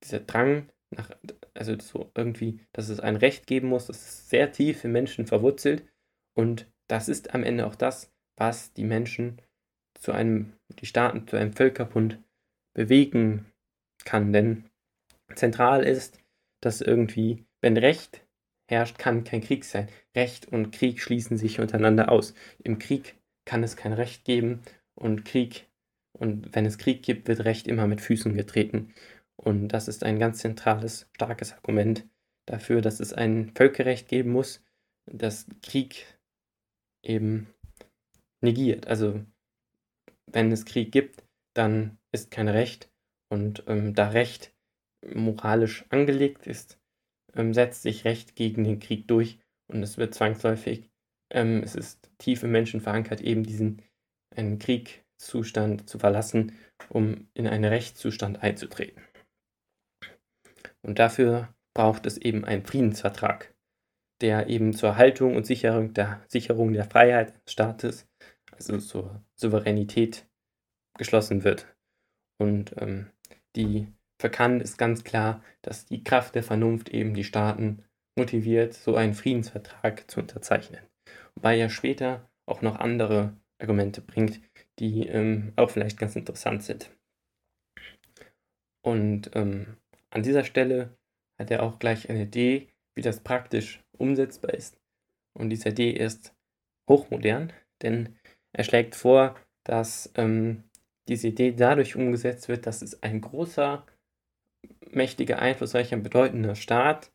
dieser 0.03 0.21
Drang 0.21 0.69
nach, 0.89 1.11
also 1.53 1.77
so 1.79 2.11
irgendwie, 2.15 2.61
dass 2.71 2.89
es 2.89 2.99
ein 2.99 3.15
Recht 3.15 3.47
geben 3.47 3.67
muss, 3.67 3.87
das 3.87 3.97
ist 3.97 4.29
sehr 4.29 4.51
tief 4.51 4.83
im 4.83 4.91
Menschen 4.93 5.27
verwurzelt 5.27 5.85
und 6.33 6.71
das 6.87 7.09
ist 7.09 7.33
am 7.33 7.43
Ende 7.43 7.65
auch 7.67 7.75
das, 7.75 8.10
was 8.35 8.73
die 8.73 8.83
Menschen 8.83 9.41
zu 9.99 10.11
einem, 10.11 10.53
die 10.79 10.85
Staaten 10.85 11.27
zu 11.27 11.37
einem 11.37 11.53
Völkerbund 11.53 12.19
bewegen 12.73 13.45
kann. 14.03 14.33
Denn 14.33 14.65
zentral 15.35 15.83
ist, 15.83 16.19
dass 16.61 16.81
irgendwie, 16.81 17.45
wenn 17.61 17.77
Recht 17.77 18.25
herrscht, 18.67 18.97
kann 18.97 19.23
kein 19.23 19.41
Krieg 19.41 19.65
sein. 19.65 19.89
Recht 20.15 20.47
und 20.47 20.71
Krieg 20.71 21.01
schließen 21.01 21.37
sich 21.37 21.59
untereinander 21.59 22.11
aus. 22.11 22.33
Im 22.63 22.79
Krieg 22.79 23.15
kann 23.45 23.63
es 23.63 23.75
kein 23.75 23.93
Recht 23.93 24.23
geben 24.25 24.61
und 24.95 25.25
Krieg, 25.25 25.67
und 26.13 26.53
wenn 26.55 26.65
es 26.65 26.77
Krieg 26.77 27.03
gibt, 27.03 27.27
wird 27.27 27.45
Recht 27.45 27.67
immer 27.67 27.87
mit 27.87 28.01
Füßen 28.01 28.33
getreten. 28.33 28.93
Und 29.35 29.69
das 29.69 29.87
ist 29.87 30.03
ein 30.03 30.19
ganz 30.19 30.39
zentrales, 30.39 31.09
starkes 31.13 31.53
Argument 31.53 32.07
dafür, 32.45 32.81
dass 32.81 32.99
es 32.99 33.13
ein 33.13 33.51
Völkerrecht 33.55 34.07
geben 34.07 34.31
muss, 34.31 34.63
das 35.05 35.47
Krieg 35.61 36.05
eben 37.03 37.47
negiert. 38.41 38.87
Also 38.87 39.23
wenn 40.27 40.51
es 40.51 40.65
Krieg 40.65 40.91
gibt, 40.91 41.23
dann 41.53 41.97
ist 42.11 42.31
kein 42.31 42.47
Recht. 42.47 42.89
Und 43.29 43.63
ähm, 43.67 43.93
da 43.93 44.09
Recht 44.09 44.53
moralisch 45.05 45.85
angelegt 45.89 46.47
ist, 46.47 46.79
ähm, 47.35 47.53
setzt 47.53 47.83
sich 47.83 48.05
Recht 48.05 48.35
gegen 48.35 48.63
den 48.63 48.79
Krieg 48.79 49.07
durch 49.07 49.39
und 49.67 49.83
es 49.83 49.97
wird 49.97 50.13
zwangsläufig, 50.13 50.89
ähm, 51.31 51.61
es 51.63 51.75
ist 51.75 52.11
tief 52.17 52.43
im 52.43 52.51
Menschen 52.51 52.81
verankert, 52.81 53.21
eben 53.21 53.43
diesen 53.43 53.81
einen 54.35 54.59
Kriegszustand 54.59 55.89
zu 55.89 55.97
verlassen, 55.97 56.57
um 56.89 57.27
in 57.33 57.47
einen 57.47 57.65
Rechtszustand 57.65 58.43
einzutreten. 58.43 59.01
Und 60.81 60.99
dafür 60.99 61.53
braucht 61.73 62.05
es 62.05 62.17
eben 62.17 62.43
einen 62.43 62.65
Friedensvertrag, 62.65 63.53
der 64.21 64.47
eben 64.47 64.73
zur 64.73 64.97
Haltung 64.97 65.35
und 65.35 65.45
Sicherung 65.45 65.93
der, 65.93 66.21
Sicherung 66.27 66.73
der 66.73 66.85
Freiheit 66.85 67.33
des 67.45 67.53
Staates, 67.53 68.07
also 68.69 68.85
zur 68.85 69.23
Souveränität, 69.35 70.27
geschlossen 70.97 71.43
wird. 71.43 71.67
Und 72.37 72.75
ähm, 72.77 73.09
die 73.55 73.87
verkannt 74.19 74.61
ist 74.61 74.77
ganz 74.77 75.03
klar, 75.03 75.43
dass 75.61 75.85
die 75.85 76.03
Kraft 76.03 76.35
der 76.35 76.43
Vernunft 76.43 76.89
eben 76.89 77.13
die 77.13 77.23
Staaten 77.23 77.83
motiviert, 78.17 78.73
so 78.73 78.95
einen 78.95 79.13
Friedensvertrag 79.13 80.09
zu 80.09 80.19
unterzeichnen. 80.19 80.81
Wobei 81.35 81.57
er 81.57 81.69
später 81.69 82.29
auch 82.45 82.61
noch 82.61 82.75
andere 82.75 83.35
Argumente 83.59 84.01
bringt, 84.01 84.41
die 84.79 85.07
ähm, 85.07 85.53
auch 85.55 85.69
vielleicht 85.69 85.97
ganz 85.97 86.15
interessant 86.15 86.63
sind. 86.63 86.91
Und 88.83 89.31
ähm, 89.35 89.77
an 90.09 90.23
dieser 90.23 90.43
Stelle 90.43 90.97
hat 91.39 91.51
er 91.51 91.63
auch 91.63 91.79
gleich 91.79 92.09
eine 92.09 92.23
Idee, 92.23 92.67
wie 92.95 93.01
das 93.01 93.21
praktisch 93.21 93.83
umsetzbar 93.97 94.53
ist. 94.53 94.79
Und 95.33 95.49
diese 95.49 95.69
Idee 95.69 95.91
ist 95.91 96.35
hochmodern, 96.89 97.53
denn 97.81 98.17
er 98.53 98.63
schlägt 98.63 98.95
vor, 98.95 99.35
dass 99.63 100.11
ähm, 100.15 100.63
diese 101.07 101.29
Idee 101.29 101.51
dadurch 101.51 101.95
umgesetzt 101.95 102.47
wird, 102.47 102.65
dass 102.65 102.81
es 102.81 103.01
ein 103.03 103.21
großer, 103.21 103.85
mächtiger, 104.91 105.39
einflussreicher, 105.39 105.97
bedeutender 105.97 106.55
Staat, 106.55 107.11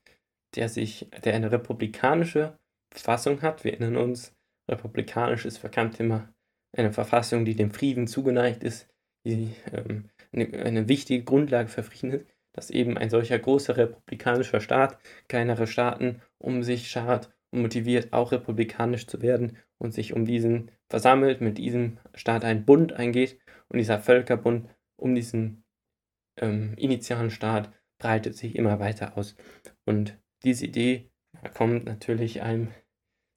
der 0.55 0.69
sich, 0.69 1.09
der 1.25 1.35
eine 1.35 1.53
republikanische 1.53 2.59
Verfassung 2.93 3.43
hat. 3.43 3.65
Wir 3.65 3.73
erinnern 3.73 3.97
uns, 3.97 4.35
republikanisch 4.71 5.45
ist 5.45 5.59
verkannt 5.59 6.01
immer 6.01 6.33
eine 6.77 6.93
Verfassung, 6.93 7.45
die 7.45 7.55
dem 7.55 7.71
Frieden 7.71 8.07
zugeneigt 8.07 8.63
ist, 8.63 8.89
die 9.27 9.55
ähm, 9.73 10.09
eine, 10.33 10.53
eine 10.63 10.89
wichtige 10.89 11.25
Grundlage 11.25 11.69
für 11.69 11.83
Frieden 11.83 12.13
ist, 12.13 12.27
dass 12.53 12.71
eben 12.71 12.97
ein 12.97 13.11
solcher 13.11 13.39
großer 13.39 13.77
republikanischer 13.77 14.61
Staat 14.61 14.99
kleinere 15.29 15.67
Staaten 15.67 16.23
um 16.39 16.63
sich 16.63 16.89
schart 16.89 17.31
und 17.51 17.63
motiviert, 17.63 18.13
auch 18.13 18.33
republikanisch 18.33 19.07
zu 19.07 19.23
werden 19.23 19.57
und 19.79 19.93
sich 19.93 20.15
um 20.15 20.25
diesen 20.25 20.71
versammelt, 20.89 21.41
mit 21.41 21.59
diesem 21.59 21.99
Staat 22.15 22.45
einen 22.45 22.65
Bund 22.65 22.93
eingeht 22.93 23.39
und 23.69 23.79
dieser 23.79 24.01
Völkerbund 24.01 24.69
um 24.97 25.15
diesen 25.15 25.65
ähm, 26.39 26.75
initialen 26.77 27.31
Staat 27.31 27.73
breitet 27.99 28.37
sich 28.37 28.57
immer 28.57 28.79
weiter 28.79 29.17
aus. 29.17 29.37
Und 29.85 30.19
diese 30.45 30.67
Idee 30.67 31.11
kommt 31.55 31.85
natürlich 31.85 32.43
einem 32.43 32.73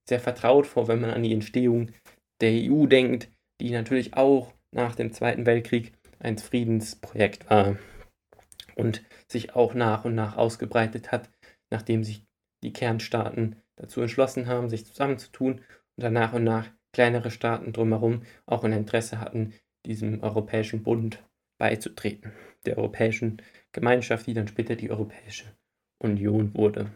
sehr 0.07 0.19
vertraut 0.19 0.67
vor, 0.67 0.87
wenn 0.87 1.01
man 1.01 1.11
an 1.11 1.23
die 1.23 1.33
Entstehung 1.33 1.91
der 2.41 2.51
EU 2.51 2.85
denkt, 2.85 3.29
die 3.61 3.71
natürlich 3.71 4.15
auch 4.15 4.53
nach 4.71 4.95
dem 4.95 5.11
Zweiten 5.11 5.45
Weltkrieg 5.45 5.93
ein 6.19 6.37
Friedensprojekt 6.37 7.49
war 7.49 7.77
und 8.75 9.03
sich 9.27 9.55
auch 9.55 9.73
nach 9.73 10.05
und 10.05 10.15
nach 10.15 10.37
ausgebreitet 10.37 11.11
hat, 11.11 11.29
nachdem 11.69 12.03
sich 12.03 12.25
die 12.63 12.73
Kernstaaten 12.73 13.55
dazu 13.77 14.01
entschlossen 14.01 14.47
haben, 14.47 14.69
sich 14.69 14.85
zusammenzutun 14.85 15.59
und 15.59 15.63
dann 16.03 16.13
nach 16.13 16.33
und 16.33 16.43
nach 16.43 16.69
kleinere 16.93 17.31
Staaten 17.31 17.73
drumherum 17.73 18.23
auch 18.45 18.63
ein 18.63 18.73
Interesse 18.73 19.19
hatten, 19.19 19.53
diesem 19.85 20.21
Europäischen 20.21 20.83
Bund 20.83 21.23
beizutreten, 21.57 22.33
der 22.65 22.77
Europäischen 22.77 23.41
Gemeinschaft, 23.71 24.27
die 24.27 24.33
dann 24.33 24.47
später 24.47 24.75
die 24.75 24.89
Europäische 24.89 25.45
Union 25.99 26.53
wurde. 26.55 26.91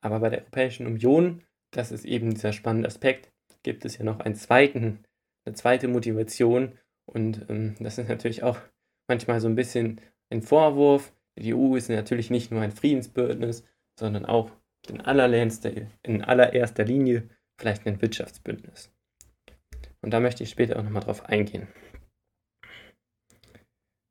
Aber 0.00 0.20
bei 0.20 0.30
der 0.30 0.40
Europäischen 0.40 0.86
Union, 0.86 1.42
das 1.70 1.92
ist 1.92 2.04
eben 2.04 2.30
dieser 2.30 2.52
spannende 2.52 2.88
Aspekt, 2.88 3.32
gibt 3.62 3.84
es 3.84 3.98
ja 3.98 4.04
noch 4.04 4.20
einen 4.20 4.34
zweiten, 4.34 5.04
eine 5.44 5.54
zweite 5.54 5.88
Motivation 5.88 6.78
und 7.06 7.46
ähm, 7.48 7.74
das 7.80 7.98
ist 7.98 8.08
natürlich 8.08 8.42
auch 8.42 8.58
manchmal 9.08 9.40
so 9.40 9.48
ein 9.48 9.56
bisschen 9.56 10.00
ein 10.30 10.42
Vorwurf. 10.42 11.12
Die 11.38 11.54
EU 11.54 11.76
ist 11.76 11.88
natürlich 11.90 12.30
nicht 12.30 12.50
nur 12.50 12.60
ein 12.60 12.70
Friedensbündnis, 12.70 13.64
sondern 13.98 14.24
auch 14.24 14.50
in 14.88 15.00
in 15.00 16.22
allererster 16.22 16.84
Linie 16.84 17.28
vielleicht 17.58 17.86
ein 17.86 18.00
Wirtschaftsbündnis. 18.00 18.93
Und 20.04 20.10
da 20.10 20.20
möchte 20.20 20.42
ich 20.42 20.50
später 20.50 20.78
auch 20.78 20.82
nochmal 20.82 21.02
drauf 21.02 21.24
eingehen. 21.24 21.66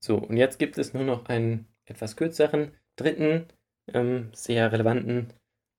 So, 0.03 0.17
und 0.17 0.37
jetzt 0.37 0.57
gibt 0.57 0.79
es 0.79 0.95
nur 0.95 1.03
noch 1.03 1.27
einen 1.27 1.67
etwas 1.85 2.15
kürzeren, 2.15 2.71
dritten, 2.95 3.45
ähm, 3.93 4.31
sehr 4.33 4.71
relevanten 4.71 5.31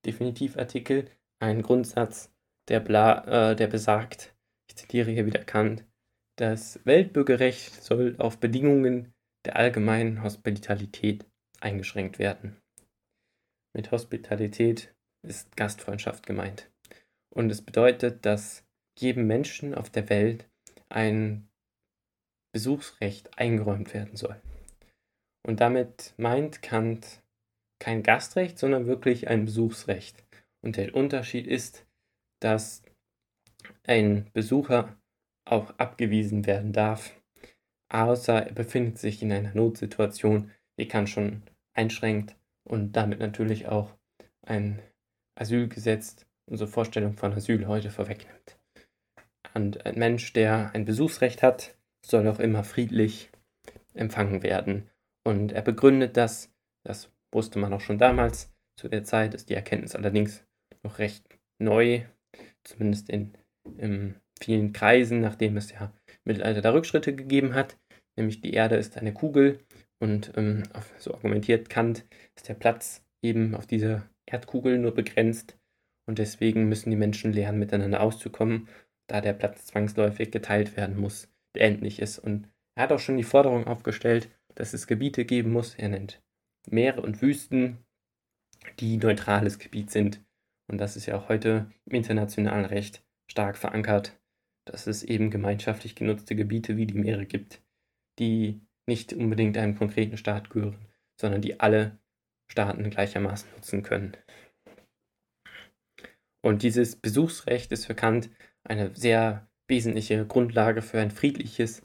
Definitivartikel, 0.07 1.11
einen 1.41 1.63
Grundsatz, 1.63 2.33
der, 2.69 2.79
bla, 2.79 3.51
äh, 3.51 3.57
der 3.57 3.67
besagt, 3.67 4.37
ich 4.71 4.77
zitiere 4.77 5.11
hier 5.11 5.27
wieder 5.27 5.43
Kant, 5.43 5.85
das 6.37 6.79
Weltbürgerrecht 6.85 7.83
soll 7.83 8.15
auf 8.19 8.39
Bedingungen 8.39 9.13
der 9.45 9.57
allgemeinen 9.57 10.23
Hospitalität 10.23 11.27
eingeschränkt 11.61 12.21
werden. 12.21 12.63
Mit 13.73 13.91
Hospitalität 13.91 14.95
ist 15.27 15.57
Gastfreundschaft 15.57 16.25
gemeint. 16.25 16.71
Und 17.31 17.51
es 17.51 17.63
bedeutet, 17.63 18.25
dass 18.25 18.64
jedem 18.99 19.27
Menschen 19.27 19.75
auf 19.75 19.91
der 19.91 20.09
Welt 20.09 20.49
ein 20.89 21.49
Besuchsrecht 22.53 23.39
eingeräumt 23.39 23.95
werden 23.95 24.17
soll. 24.17 24.41
Und 25.47 25.61
damit 25.61 26.15
meint 26.17 26.63
Kant 26.63 27.23
kein 27.81 28.03
Gastrecht, 28.03 28.59
sondern 28.59 28.87
wirklich 28.87 29.29
ein 29.29 29.45
Besuchsrecht. 29.45 30.25
Und 30.63 30.77
der 30.77 30.95
Unterschied 30.95 31.47
ist, 31.47 31.85
dass 32.41 32.83
ein 33.87 34.31
Besucher 34.33 34.97
auch 35.45 35.71
abgewiesen 35.79 36.47
werden 36.47 36.73
darf, 36.73 37.21
außer 37.91 38.47
er 38.47 38.53
befindet 38.53 38.99
sich 38.99 39.23
in 39.23 39.33
einer 39.33 39.55
Notsituation, 39.55 40.51
die 40.79 40.89
kann 40.89 41.07
schon 41.07 41.43
einschränkt 41.75 42.37
und 42.65 42.93
damit 42.93 43.19
natürlich 43.19 43.67
auch 43.67 43.95
ein 44.47 44.81
Asylgesetz 45.39 46.25
unsere 46.47 46.69
Vorstellung 46.69 47.15
von 47.15 47.33
Asyl 47.33 47.67
heute 47.67 47.91
vorwegnimmt. 47.91 48.59
Und 49.55 49.87
ein 49.87 49.99
Mensch, 49.99 50.33
der 50.33 50.73
ein 50.75 50.85
Besuchsrecht 50.85 51.43
hat, 51.43 51.77
soll 52.05 52.27
auch 52.29 52.41
immer 52.41 52.65
friedlich 52.65 53.31
empfangen 53.95 54.43
werden. 54.43 54.91
Und 55.25 55.53
er 55.53 55.63
begründet 55.63 56.17
das, 56.17 56.53
das 56.85 57.11
wusste 57.33 57.59
man 57.59 57.73
auch 57.73 57.81
schon 57.81 57.99
damals, 57.99 58.53
zu 58.77 58.89
der 58.89 59.05
Zeit 59.05 59.35
ist 59.35 59.49
die 59.49 59.55
Erkenntnis 59.55 59.95
allerdings 59.95 60.45
noch 60.83 60.99
recht 60.99 61.27
neu, 61.59 62.03
zumindest 62.65 63.09
in, 63.09 63.33
in 63.79 64.17
vielen 64.41 64.73
Kreisen, 64.73 65.21
nachdem 65.21 65.57
es 65.57 65.71
ja 65.71 65.93
im 66.09 66.21
Mittelalter 66.25 66.61
da 66.61 66.73
Rückschritte 66.73 67.15
gegeben 67.15 67.55
hat, 67.55 67.79
nämlich 68.17 68.41
die 68.41 68.53
Erde 68.53 68.77
ist 68.77 68.99
eine 68.99 69.15
Kugel 69.15 69.61
und 70.01 70.33
ähm, 70.37 70.65
so 70.99 71.15
argumentiert 71.15 71.71
Kant, 71.71 72.05
ist 72.37 72.49
der 72.49 72.55
Platz 72.55 73.05
eben 73.23 73.55
auf 73.55 73.67
dieser 73.67 74.09
Erdkugel 74.27 74.79
nur 74.79 74.95
begrenzt. 74.95 75.57
Und 76.07 76.19
deswegen 76.19 76.69
müssen 76.69 76.91
die 76.91 76.97
Menschen 76.97 77.33
lernen, 77.33 77.59
miteinander 77.59 78.03
auszukommen, 78.03 78.69
da 79.07 79.21
der 79.21 79.33
Platz 79.33 79.67
zwangsläufig 79.67 80.31
geteilt 80.31 80.77
werden 80.77 80.99
muss, 80.99 81.29
der 81.55 81.63
endlich 81.63 82.01
ist. 82.01 82.19
Und 82.19 82.49
er 82.75 82.85
hat 82.85 82.93
auch 82.93 82.99
schon 82.99 83.17
die 83.17 83.23
Forderung 83.23 83.67
aufgestellt, 83.67 84.31
dass 84.55 84.73
es 84.73 84.87
Gebiete 84.87 85.25
geben 85.25 85.53
muss, 85.53 85.75
er 85.75 85.89
nennt 85.89 86.23
Meere 86.67 87.03
und 87.03 87.21
Wüsten, 87.21 87.79
die 88.81 88.97
neutrales 88.97 89.59
Gebiet 89.59 89.91
sind. 89.91 90.25
Und 90.67 90.79
das 90.79 90.97
ist 90.97 91.07
ja 91.07 91.17
auch 91.17 91.29
heute 91.29 91.71
im 91.85 91.95
internationalen 91.95 92.65
Recht 92.65 93.05
stark 93.31 93.59
verankert, 93.59 94.19
dass 94.65 94.87
es 94.87 95.03
eben 95.03 95.31
gemeinschaftlich 95.31 95.95
genutzte 95.95 96.35
Gebiete 96.37 96.77
wie 96.77 96.87
die 96.87 96.99
Meere 96.99 97.27
gibt, 97.27 97.63
die 98.19 98.63
nicht 98.87 99.13
unbedingt 99.13 99.59
einem 99.59 99.77
konkreten 99.77 100.17
Staat 100.17 100.51
gehören, 100.51 100.89
sondern 101.21 101.43
die 101.43 101.61
alle 101.61 101.99
Staaten 102.51 102.89
gleichermaßen 102.89 103.51
nutzen 103.55 103.83
können. 103.83 104.17
Und 106.43 106.63
dieses 106.63 106.97
Besuchsrecht 106.97 107.73
ist 107.73 107.87
für 107.87 107.95
Kant 107.95 108.31
eine 108.65 108.95
sehr 108.95 109.49
wesentliche 109.69 110.27
Grundlage 110.27 110.83
für 110.83 111.01
ein 111.01 111.11
friedliches 111.11 111.83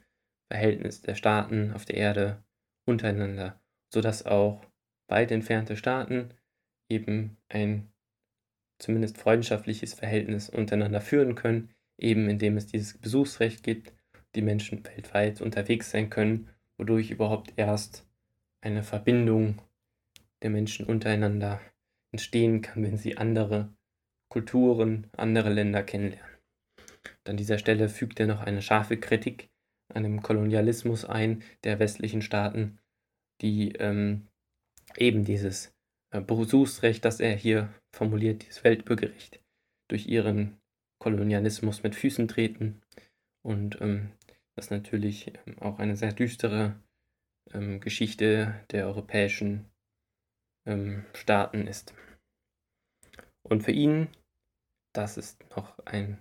Verhältnis 0.48 1.02
der 1.02 1.16
Staaten 1.16 1.74
auf 1.74 1.86
der 1.86 1.98
Erde 1.98 2.44
untereinander, 2.86 3.62
sodass 3.94 4.26
auch 4.26 4.66
weit 5.08 5.32
entfernte 5.32 5.76
Staaten 5.78 6.34
eben 6.90 7.38
ein 7.50 7.92
zumindest 8.80 9.18
freundschaftliches 9.18 9.94
Verhältnis 9.94 10.50
untereinander 10.50 11.02
führen 11.02 11.36
können, 11.36 11.70
eben 11.98 12.30
indem 12.30 12.58
es 12.58 12.68
dieses 12.68 12.98
Besuchsrecht 12.98 13.64
gibt, 13.64 13.94
die 14.36 14.42
Menschen 14.42 14.84
weltweit 14.86 15.42
unterwegs 15.42 15.92
sein 15.92 16.10
können, 16.10 16.50
wodurch 16.78 17.12
überhaupt 17.12 17.54
erst 17.58 18.08
eine 18.62 18.84
Verbindung 18.84 19.62
der 20.42 20.50
Menschen 20.50 20.86
untereinander 20.86 21.60
entstehen 22.12 22.62
kann, 22.62 22.84
wenn 22.84 22.98
sie 22.98 23.18
andere 23.18 23.74
Kulturen, 24.30 25.08
andere 25.18 25.50
Länder 25.50 25.84
kennenlernen. 25.84 26.29
An 27.30 27.38
dieser 27.38 27.60
Stelle 27.60 27.90
fügt 27.90 28.20
er 28.20 28.28
noch 28.28 28.42
eine 28.42 28.62
scharfe 28.62 28.98
Kritik 28.98 29.50
an 29.94 30.04
dem 30.04 30.22
Kolonialismus 30.22 31.06
ein 31.06 31.44
der 31.64 31.80
westlichen 31.80 32.22
Staaten, 32.22 32.80
die 33.42 33.74
ähm, 33.74 34.28
eben 34.98 35.26
dieses 35.26 35.74
äh, 36.12 36.22
Besuchsrecht, 36.22 37.06
das 37.06 37.20
er 37.20 37.36
hier 37.36 37.74
formuliert, 37.96 38.44
dieses 38.44 38.64
Weltbürgerrecht, 38.64 39.42
durch 39.90 40.08
ihren 40.08 40.60
Kolonialismus 41.00 41.84
mit 41.84 41.96
Füßen 41.96 42.28
treten 42.28 42.82
und 43.44 43.80
ähm, 43.82 44.12
das 44.56 44.72
natürlich 44.72 45.32
ähm, 45.46 45.60
auch 45.60 45.80
eine 45.80 45.96
sehr 45.96 46.12
düstere 46.12 46.76
ähm, 47.54 47.80
Geschichte 47.80 48.60
der 48.72 48.88
europäischen 48.88 49.66
ähm, 50.68 51.06
Staaten 51.14 51.68
ist. 51.68 51.94
Und 53.44 53.64
für 53.64 53.72
ihn, 53.72 54.10
das 54.94 55.18
ist 55.18 55.44
noch 55.56 55.80
ein, 55.86 56.20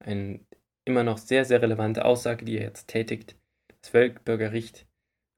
ein 0.00 0.46
immer 0.84 1.04
noch 1.04 1.18
sehr, 1.18 1.44
sehr 1.44 1.62
relevante 1.62 2.04
Aussage, 2.04 2.44
die 2.44 2.58
er 2.58 2.64
jetzt 2.64 2.88
tätigt, 2.88 3.36
das 3.80 3.92
Weltbürgerrecht 3.92 4.86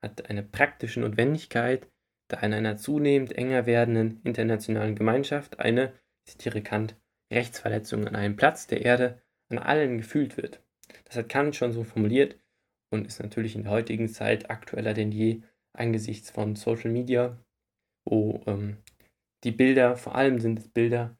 hat 0.03 0.29
eine 0.29 0.43
praktische 0.43 1.01
Notwendigkeit, 1.01 1.89
da 2.29 2.41
in 2.41 2.55
einer 2.55 2.77
zunehmend 2.77 3.33
enger 3.33 3.67
werdenden 3.67 4.21
internationalen 4.25 4.97
Gemeinschaft 4.97 5.61
eine, 5.61 5.93
ich 6.25 6.33
zitiere 6.33 6.63
Kant, 6.63 6.97
Rechtsverletzung 7.33 8.07
an 8.07 8.17
einem 8.17 8.37
Platz 8.37 8.67
der 8.67 8.83
Erde 8.83 9.23
an 9.49 9.59
allen 9.59 9.99
gefühlt 9.99 10.37
wird. 10.37 10.63
Das 11.05 11.17
hat 11.17 11.29
Kant 11.29 11.57
schon 11.57 11.73
so 11.73 11.85
formuliert 11.85 12.39
und 12.91 13.07
ist 13.07 13.23
natürlich 13.23 13.55
in 13.55 13.65
der 13.65 13.73
heutigen 13.73 14.09
Zeit 14.09 14.51
aktueller 14.51 14.95
denn 14.95 15.13
je 15.13 15.43
angesichts 15.73 16.31
von 16.31 16.57
Social 16.57 16.91
Media, 16.91 17.39
wo 18.05 18.43
ähm, 18.47 18.79
die 19.45 19.53
Bilder, 19.53 19.97
vor 19.97 20.15
allem 20.15 20.39
sind 20.39 20.59
es 20.59 20.69
Bilder 20.69 21.17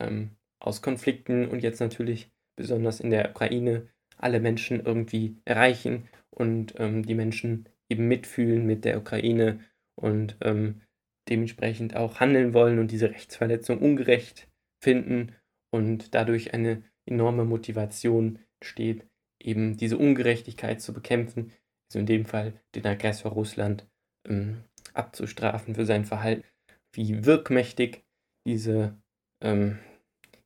ähm, 0.00 0.36
aus 0.60 0.82
Konflikten 0.82 1.48
und 1.48 1.62
jetzt 1.62 1.80
natürlich 1.80 2.30
besonders 2.56 3.00
in 3.00 3.10
der 3.10 3.30
Ukraine, 3.30 3.88
alle 4.16 4.40
Menschen 4.40 4.84
irgendwie 4.84 5.36
erreichen 5.44 6.08
und 6.30 6.74
ähm, 6.78 7.04
die 7.04 7.14
Menschen 7.14 7.68
eben 7.88 8.08
mitfühlen 8.08 8.66
mit 8.66 8.84
der 8.84 8.98
Ukraine 8.98 9.60
und 9.94 10.36
ähm, 10.40 10.82
dementsprechend 11.28 11.96
auch 11.96 12.20
handeln 12.20 12.54
wollen 12.54 12.78
und 12.78 12.90
diese 12.90 13.10
Rechtsverletzung 13.10 13.78
ungerecht 13.78 14.48
finden 14.82 15.34
und 15.70 16.14
dadurch 16.14 16.54
eine 16.54 16.82
enorme 17.06 17.44
Motivation 17.44 18.38
steht, 18.62 19.06
eben 19.40 19.76
diese 19.76 19.98
Ungerechtigkeit 19.98 20.80
zu 20.80 20.92
bekämpfen, 20.92 21.52
also 21.88 21.98
in 21.98 22.06
dem 22.06 22.26
Fall 22.26 22.54
den 22.74 22.86
Aggressor 22.86 23.32
Russland 23.32 23.86
ähm, 24.28 24.64
abzustrafen 24.94 25.74
für 25.74 25.86
sein 25.86 26.04
Verhalten. 26.04 26.44
Wie 26.92 27.24
wirkmächtig 27.24 28.04
diese, 28.46 28.96
ähm, 29.42 29.78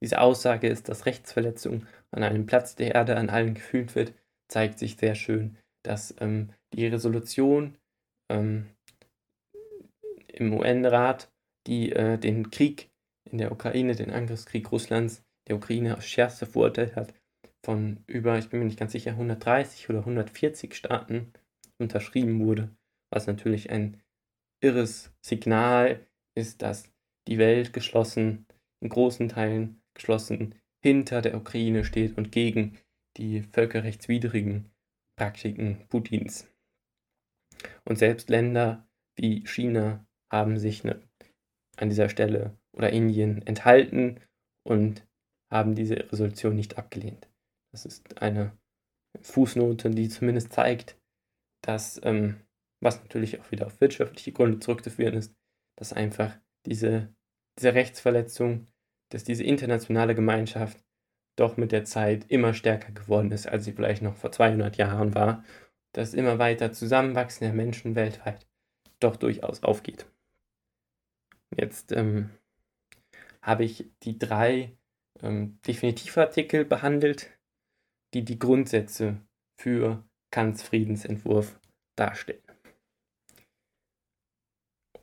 diese 0.03 0.21
Aussage 0.21 0.69
ist, 0.69 0.89
dass 0.89 1.07
Rechtsverletzung 1.07 1.87
an 2.13 2.23
einem 2.23 2.47
Platz 2.47 2.75
der 2.75 2.95
Erde 2.95 3.17
an 3.17 3.31
allen 3.31 3.55
gefühlt 3.55 3.95
wird, 3.95 4.15
zeigt 4.49 4.79
sich 4.79 4.97
sehr 4.97 5.15
schön, 5.15 5.57
dass 5.83 6.15
ähm, 6.21 6.51
die 6.75 6.87
Resolution 6.87 7.77
ähm, 8.29 8.67
im 10.29 10.53
UN-Rat, 10.53 11.31
die 11.67 11.93
äh, 11.93 12.19
den 12.19 12.51
Krieg 12.51 12.91
in 13.31 13.39
der 13.39 13.53
Ukraine, 13.53 13.95
den 13.95 14.11
Angriffskrieg 14.11 14.71
Russlands 14.73 15.23
der 15.49 15.57
Ukraine 15.57 15.97
aufs 15.97 16.09
Schärfste 16.09 16.47
verurteilt 16.47 16.97
hat, 16.97 17.15
von 17.65 18.03
über, 18.07 18.39
ich 18.39 18.49
bin 18.49 18.61
mir 18.61 18.67
nicht 18.67 18.79
ganz 18.79 18.93
sicher, 18.93 19.13
130 19.13 19.91
oder 19.91 20.01
140 20.01 20.75
Staaten 20.75 21.33
unterschrieben 21.79 22.41
wurde, 22.41 22.71
was 23.11 23.27
natürlich 23.27 23.71
ein 23.71 24.01
irres 24.63 25.13
Signal 25.21 26.07
ist, 26.35 26.63
dass 26.63 26.91
die 27.29 27.39
Welt 27.39 27.73
geschlossen, 27.73 28.47
in 28.83 28.89
großen 28.89 29.29
Teilen 29.29 29.83
geschlossen 29.95 30.55
hinter 30.83 31.23
der 31.23 31.37
Ukraine 31.37 31.85
steht 31.85 32.17
und 32.17 32.33
gegen 32.33 32.79
die 33.17 33.43
völkerrechtswidrigen 33.43 34.71
Praktiken 35.17 35.87
Putins. 35.89 36.49
Und 37.85 37.99
selbst 37.99 38.31
Länder 38.31 38.89
wie 39.17 39.47
China 39.47 40.07
haben 40.33 40.59
sich 40.59 40.85
ne, 40.85 41.03
an 41.77 41.89
dieser 41.91 42.09
Stelle 42.09 42.57
oder 42.73 42.91
Indien 42.91 43.47
enthalten 43.47 44.21
und 44.65 45.07
haben 45.51 45.75
diese 45.75 45.97
Resolution 46.11 46.55
nicht 46.55 46.79
abgelehnt. 46.79 47.29
Das 47.73 47.85
ist 47.85 48.23
eine 48.23 48.57
Fußnote, 49.21 49.91
die 49.91 50.09
zumindest 50.09 50.53
zeigt, 50.53 50.97
dass, 51.63 52.01
ähm, 52.05 52.41
was 52.81 53.01
natürlich 53.03 53.41
auch 53.41 53.51
wieder 53.51 53.67
auf 53.67 53.81
wirtschaftliche 53.81 54.33
Gründe 54.33 54.61
zurückzuführen 54.61 55.15
ist, 55.15 55.35
dass 55.77 55.93
einfach 55.93 56.39
diese, 56.67 57.13
diese 57.59 57.75
Rechtsverletzung, 57.75 58.67
dass 59.11 59.25
diese 59.25 59.45
internationale 59.45 60.15
Gemeinschaft 60.15 60.83
doch 61.37 61.57
mit 61.57 61.73
der 61.73 61.85
Zeit 61.85 62.25
immer 62.29 62.55
stärker 62.55 62.93
geworden 62.93 63.31
ist, 63.33 63.47
als 63.47 63.65
sie 63.65 63.73
vielleicht 63.73 64.03
noch 64.03 64.17
vor 64.17 64.33
200 64.33 64.77
Jahren 64.77 65.15
war, 65.15 65.45
dass 65.93 66.15
immer 66.15 66.39
weiter 66.39 66.73
Zusammenwachsen 66.73 67.47
der 67.47 67.55
Menschen 67.55 67.95
weltweit 67.95 68.47
doch 69.01 69.17
durchaus 69.17 69.63
aufgeht. 69.63 70.07
Jetzt 71.57 71.93
ähm, 71.93 72.31
habe 73.43 73.65
ich 73.65 73.91
die 74.03 74.19
drei 74.19 74.77
ähm, 75.23 75.59
Definitivartikel 75.67 76.65
behandelt, 76.65 77.31
die 78.15 78.25
die 78.25 78.39
Grundsätze 78.39 79.21
für 79.57 80.05
Kants 80.31 80.63
Friedensentwurf 80.63 81.59
darstellen. 81.97 82.43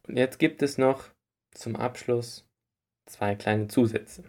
Und 0.08 0.18
jetzt 0.18 0.40
gibt 0.40 0.62
es 0.62 0.78
noch 0.78 1.10
zum 1.52 1.76
Abschluss 1.76 2.47
zwei 3.08 3.36
kleine 3.36 3.68
Zusätze. 3.68 4.24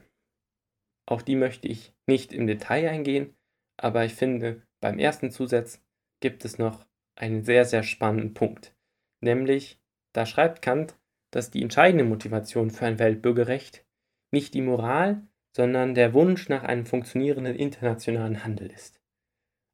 Auch 1.06 1.22
die 1.22 1.36
möchte 1.36 1.68
ich 1.68 1.94
nicht 2.06 2.32
im 2.32 2.46
Detail 2.46 2.88
eingehen, 2.88 3.34
aber 3.76 4.04
ich 4.04 4.14
finde, 4.14 4.62
beim 4.80 4.98
ersten 4.98 5.30
Zusatz 5.30 5.82
gibt 6.20 6.44
es 6.44 6.58
noch 6.58 6.86
einen 7.16 7.42
sehr, 7.42 7.64
sehr 7.64 7.82
spannenden 7.82 8.34
Punkt. 8.34 8.74
Nämlich, 9.20 9.80
da 10.12 10.26
schreibt 10.26 10.62
Kant, 10.62 10.98
dass 11.30 11.50
die 11.50 11.62
entscheidende 11.62 12.04
Motivation 12.04 12.70
für 12.70 12.86
ein 12.86 12.98
Weltbürgerrecht 12.98 13.84
nicht 14.30 14.54
die 14.54 14.62
Moral, 14.62 15.26
sondern 15.56 15.94
der 15.94 16.14
Wunsch 16.14 16.48
nach 16.48 16.62
einem 16.62 16.86
funktionierenden 16.86 17.56
internationalen 17.56 18.44
Handel 18.44 18.70
ist. 18.70 19.00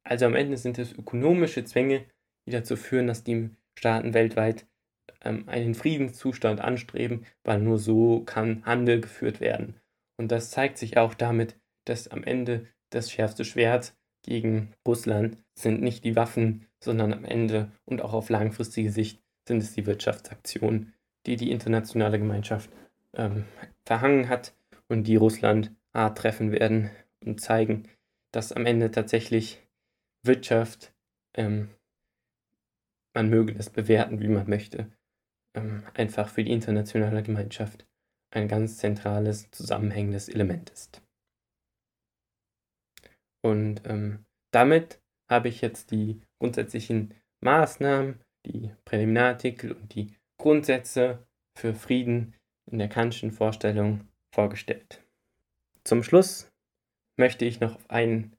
Also 0.05 0.27
am 0.27 0.35
Ende 0.35 0.57
sind 0.57 0.79
es 0.79 0.93
ökonomische 0.93 1.65
Zwänge, 1.65 2.05
die 2.47 2.53
dazu 2.53 2.77
führen, 2.77 3.07
dass 3.07 3.25
die 3.25 3.51
Staaten 3.79 4.15
weltweit 4.15 4.67
ähm, 5.25 5.49
einen 5.49 5.75
Friedenszustand 5.75 6.61
anstreben, 6.61 7.27
weil 7.43 7.61
nur 7.61 7.79
so 7.79 8.20
kann 8.20 8.64
Handel 8.64 9.01
geführt 9.01 9.41
werden. 9.41 9.81
Und 10.16 10.31
das 10.31 10.51
zeigt 10.51 10.79
sich 10.79 10.97
auch 10.97 11.14
damit, 11.14 11.57
dass 11.85 12.09
am 12.09 12.22
Ende 12.22 12.68
das 12.91 13.11
schärfste 13.11 13.45
Schwert 13.45 13.95
gegen 14.22 14.72
Russland 14.87 15.37
sind 15.59 15.83
nicht 15.83 16.05
die 16.05 16.16
Waffen, 16.16 16.66
sondern 16.83 17.12
am 17.12 17.25
Ende 17.25 17.72
und 17.85 18.03
auch 18.03 18.12
auf 18.12 18.31
langfristige 18.31 18.91
Sicht 18.91 19.22
sind 19.47 19.59
es 19.59 19.75
die 19.75 19.87
Wirtschaftsaktionen, 19.87 20.95
die 21.27 21.37
die 21.37 21.51
internationale 21.51 22.18
Gemeinschaft 22.18 22.70
ähm, 23.14 23.45
verhangen 23.85 24.29
hat 24.29 24.55
und 24.89 25.07
die 25.07 25.16
Russland 25.16 25.75
hart 25.93 26.18
treffen 26.18 26.53
werden 26.53 26.91
und 27.25 27.41
zeigen, 27.41 27.89
dass 28.33 28.53
am 28.53 28.66
Ende 28.66 28.91
tatsächlich 28.91 29.62
Wirtschaft, 30.22 30.93
ähm, 31.35 31.70
man 33.14 33.29
möge 33.29 33.55
das 33.55 33.70
bewerten, 33.70 34.20
wie 34.20 34.29
man 34.29 34.49
möchte, 34.49 34.91
einfach 35.95 36.29
für 36.29 36.45
die 36.45 36.53
internationale 36.53 37.23
Gemeinschaft 37.23 37.87
ein 38.33 38.49
ganz 38.49 38.79
zentrales, 38.79 39.51
zusammenhängendes 39.51 40.29
Element 40.29 40.71
ist. 40.71 41.03
Und 43.43 43.83
ähm, 43.87 44.25
damit 44.53 45.01
habe 45.31 45.49
ich 45.49 45.61
jetzt 45.61 45.91
die 45.91 46.21
grundsätzlichen 46.41 47.15
Maßnahmen, 47.41 48.21
die 48.47 48.75
Präliminarartikel 48.85 49.73
und 49.73 49.95
die 49.95 50.15
Grundsätze 50.41 51.27
für 51.57 51.75
Frieden 51.75 52.35
in 52.71 52.79
der 52.79 52.89
Kantischen 52.89 53.31
Vorstellung 53.31 54.09
vorgestellt. 54.35 55.05
Zum 55.85 56.03
Schluss 56.03 56.51
möchte 57.17 57.45
ich 57.45 57.61
noch 57.61 57.77
auf 57.77 57.91
einen 57.91 58.35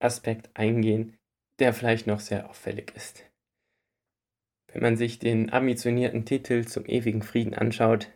Aspekt 0.00 0.50
eingehen, 0.54 1.16
der 1.58 1.72
vielleicht 1.74 2.06
noch 2.06 2.20
sehr 2.20 2.48
auffällig 2.48 2.92
ist. 2.96 3.27
Wenn 4.72 4.82
man 4.82 4.96
sich 4.96 5.18
den 5.18 5.50
ambitionierten 5.52 6.24
Titel 6.24 6.64
zum 6.64 6.84
ewigen 6.86 7.22
Frieden 7.22 7.54
anschaut, 7.54 8.10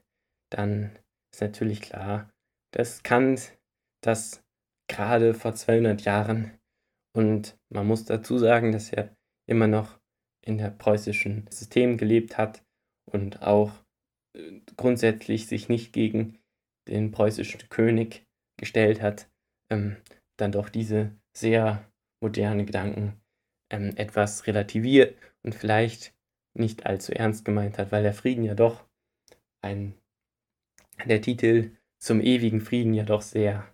dann 0.50 0.98
ist 1.32 1.40
natürlich 1.40 1.80
klar, 1.80 2.30
dass 2.72 3.02
Kant 3.02 3.58
das 4.02 4.44
gerade 4.88 5.34
vor 5.34 5.54
200 5.54 6.02
Jahren 6.02 6.58
und 7.16 7.58
man 7.70 7.86
muss 7.86 8.04
dazu 8.04 8.38
sagen, 8.38 8.72
dass 8.72 8.92
er 8.92 9.14
immer 9.48 9.66
noch 9.66 9.98
in 10.44 10.58
der 10.58 10.70
preußischen 10.70 11.46
System 11.50 11.96
gelebt 11.96 12.36
hat 12.36 12.64
und 13.10 13.42
auch 13.42 13.72
äh, 14.36 14.60
grundsätzlich 14.76 15.46
sich 15.46 15.68
nicht 15.68 15.92
gegen 15.92 16.38
den 16.88 17.12
preußischen 17.12 17.68
König 17.68 18.26
gestellt 18.58 19.00
hat, 19.00 19.30
ähm, 19.70 19.96
dann 20.38 20.52
doch 20.52 20.68
diese 20.68 21.16
sehr 21.36 21.88
modernen 22.22 22.66
Gedanken 22.66 23.20
ähm, 23.70 23.96
etwas 23.96 24.46
relativiert 24.46 25.16
und 25.42 25.54
vielleicht 25.54 26.14
nicht 26.54 26.86
allzu 26.86 27.12
ernst 27.12 27.44
gemeint 27.44 27.78
hat, 27.78 27.92
weil 27.92 28.02
der 28.02 28.14
Frieden 28.14 28.44
ja 28.44 28.54
doch 28.54 28.84
ein 29.62 29.94
der 31.06 31.20
Titel 31.20 31.72
zum 31.98 32.20
ewigen 32.20 32.60
Frieden 32.60 32.94
ja 32.94 33.04
doch 33.04 33.22
sehr, 33.22 33.66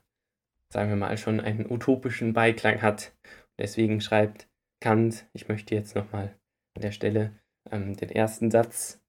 sagen 0.69 0.91
wir 0.91 0.97
mal, 0.97 1.17
schon 1.19 1.41
einen 1.41 1.71
utopischen 1.71 2.33
Beiklang 2.33 2.83
hat. 2.83 3.13
Deswegen 3.59 4.01
schreibt 4.01 4.49
Kant, 4.81 5.27
ich 5.33 5.49
möchte 5.49 5.75
jetzt 5.75 5.95
nochmal 5.95 6.39
an 6.75 6.83
der 6.83 6.93
Stelle 6.93 7.33
ähm, 7.71 7.97
den 7.97 8.11
ersten 8.11 8.51
Satz 8.51 9.01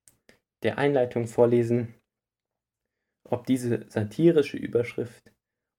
der 0.63 0.77
Einleitung 0.77 1.27
vorlesen. 1.27 1.93
Ob 3.23 3.45
diese 3.45 3.85
satirische 3.89 4.57
Überschrift 4.57 5.31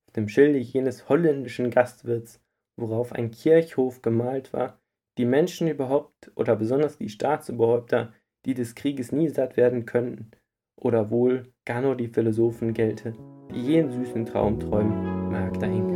auf 0.06 0.12
dem 0.12 0.28
Schilde 0.28 0.58
jenes 0.58 1.08
holländischen 1.08 1.70
Gastwirts, 1.70 2.40
worauf 2.76 3.12
ein 3.12 3.30
Kirchhof 3.30 4.02
gemalt 4.02 4.52
war, 4.52 4.79
die 5.20 5.26
Menschen 5.26 5.68
überhaupt 5.68 6.32
oder 6.34 6.56
besonders 6.56 6.96
die 6.96 7.10
Staatsoberhäupter, 7.10 8.14
die 8.46 8.54
des 8.54 8.74
Krieges 8.74 9.12
nie 9.12 9.28
satt 9.28 9.58
werden 9.58 9.84
können, 9.84 10.30
oder 10.76 11.10
wohl 11.10 11.52
gar 11.66 11.82
nur 11.82 11.94
die 11.94 12.08
Philosophen 12.08 12.72
gelte, 12.72 13.12
die 13.54 13.60
jeden 13.60 13.90
süßen 13.90 14.24
Traum 14.24 14.58
träumen, 14.58 15.30
mag 15.30 15.60
dahingestellt. 15.60 15.89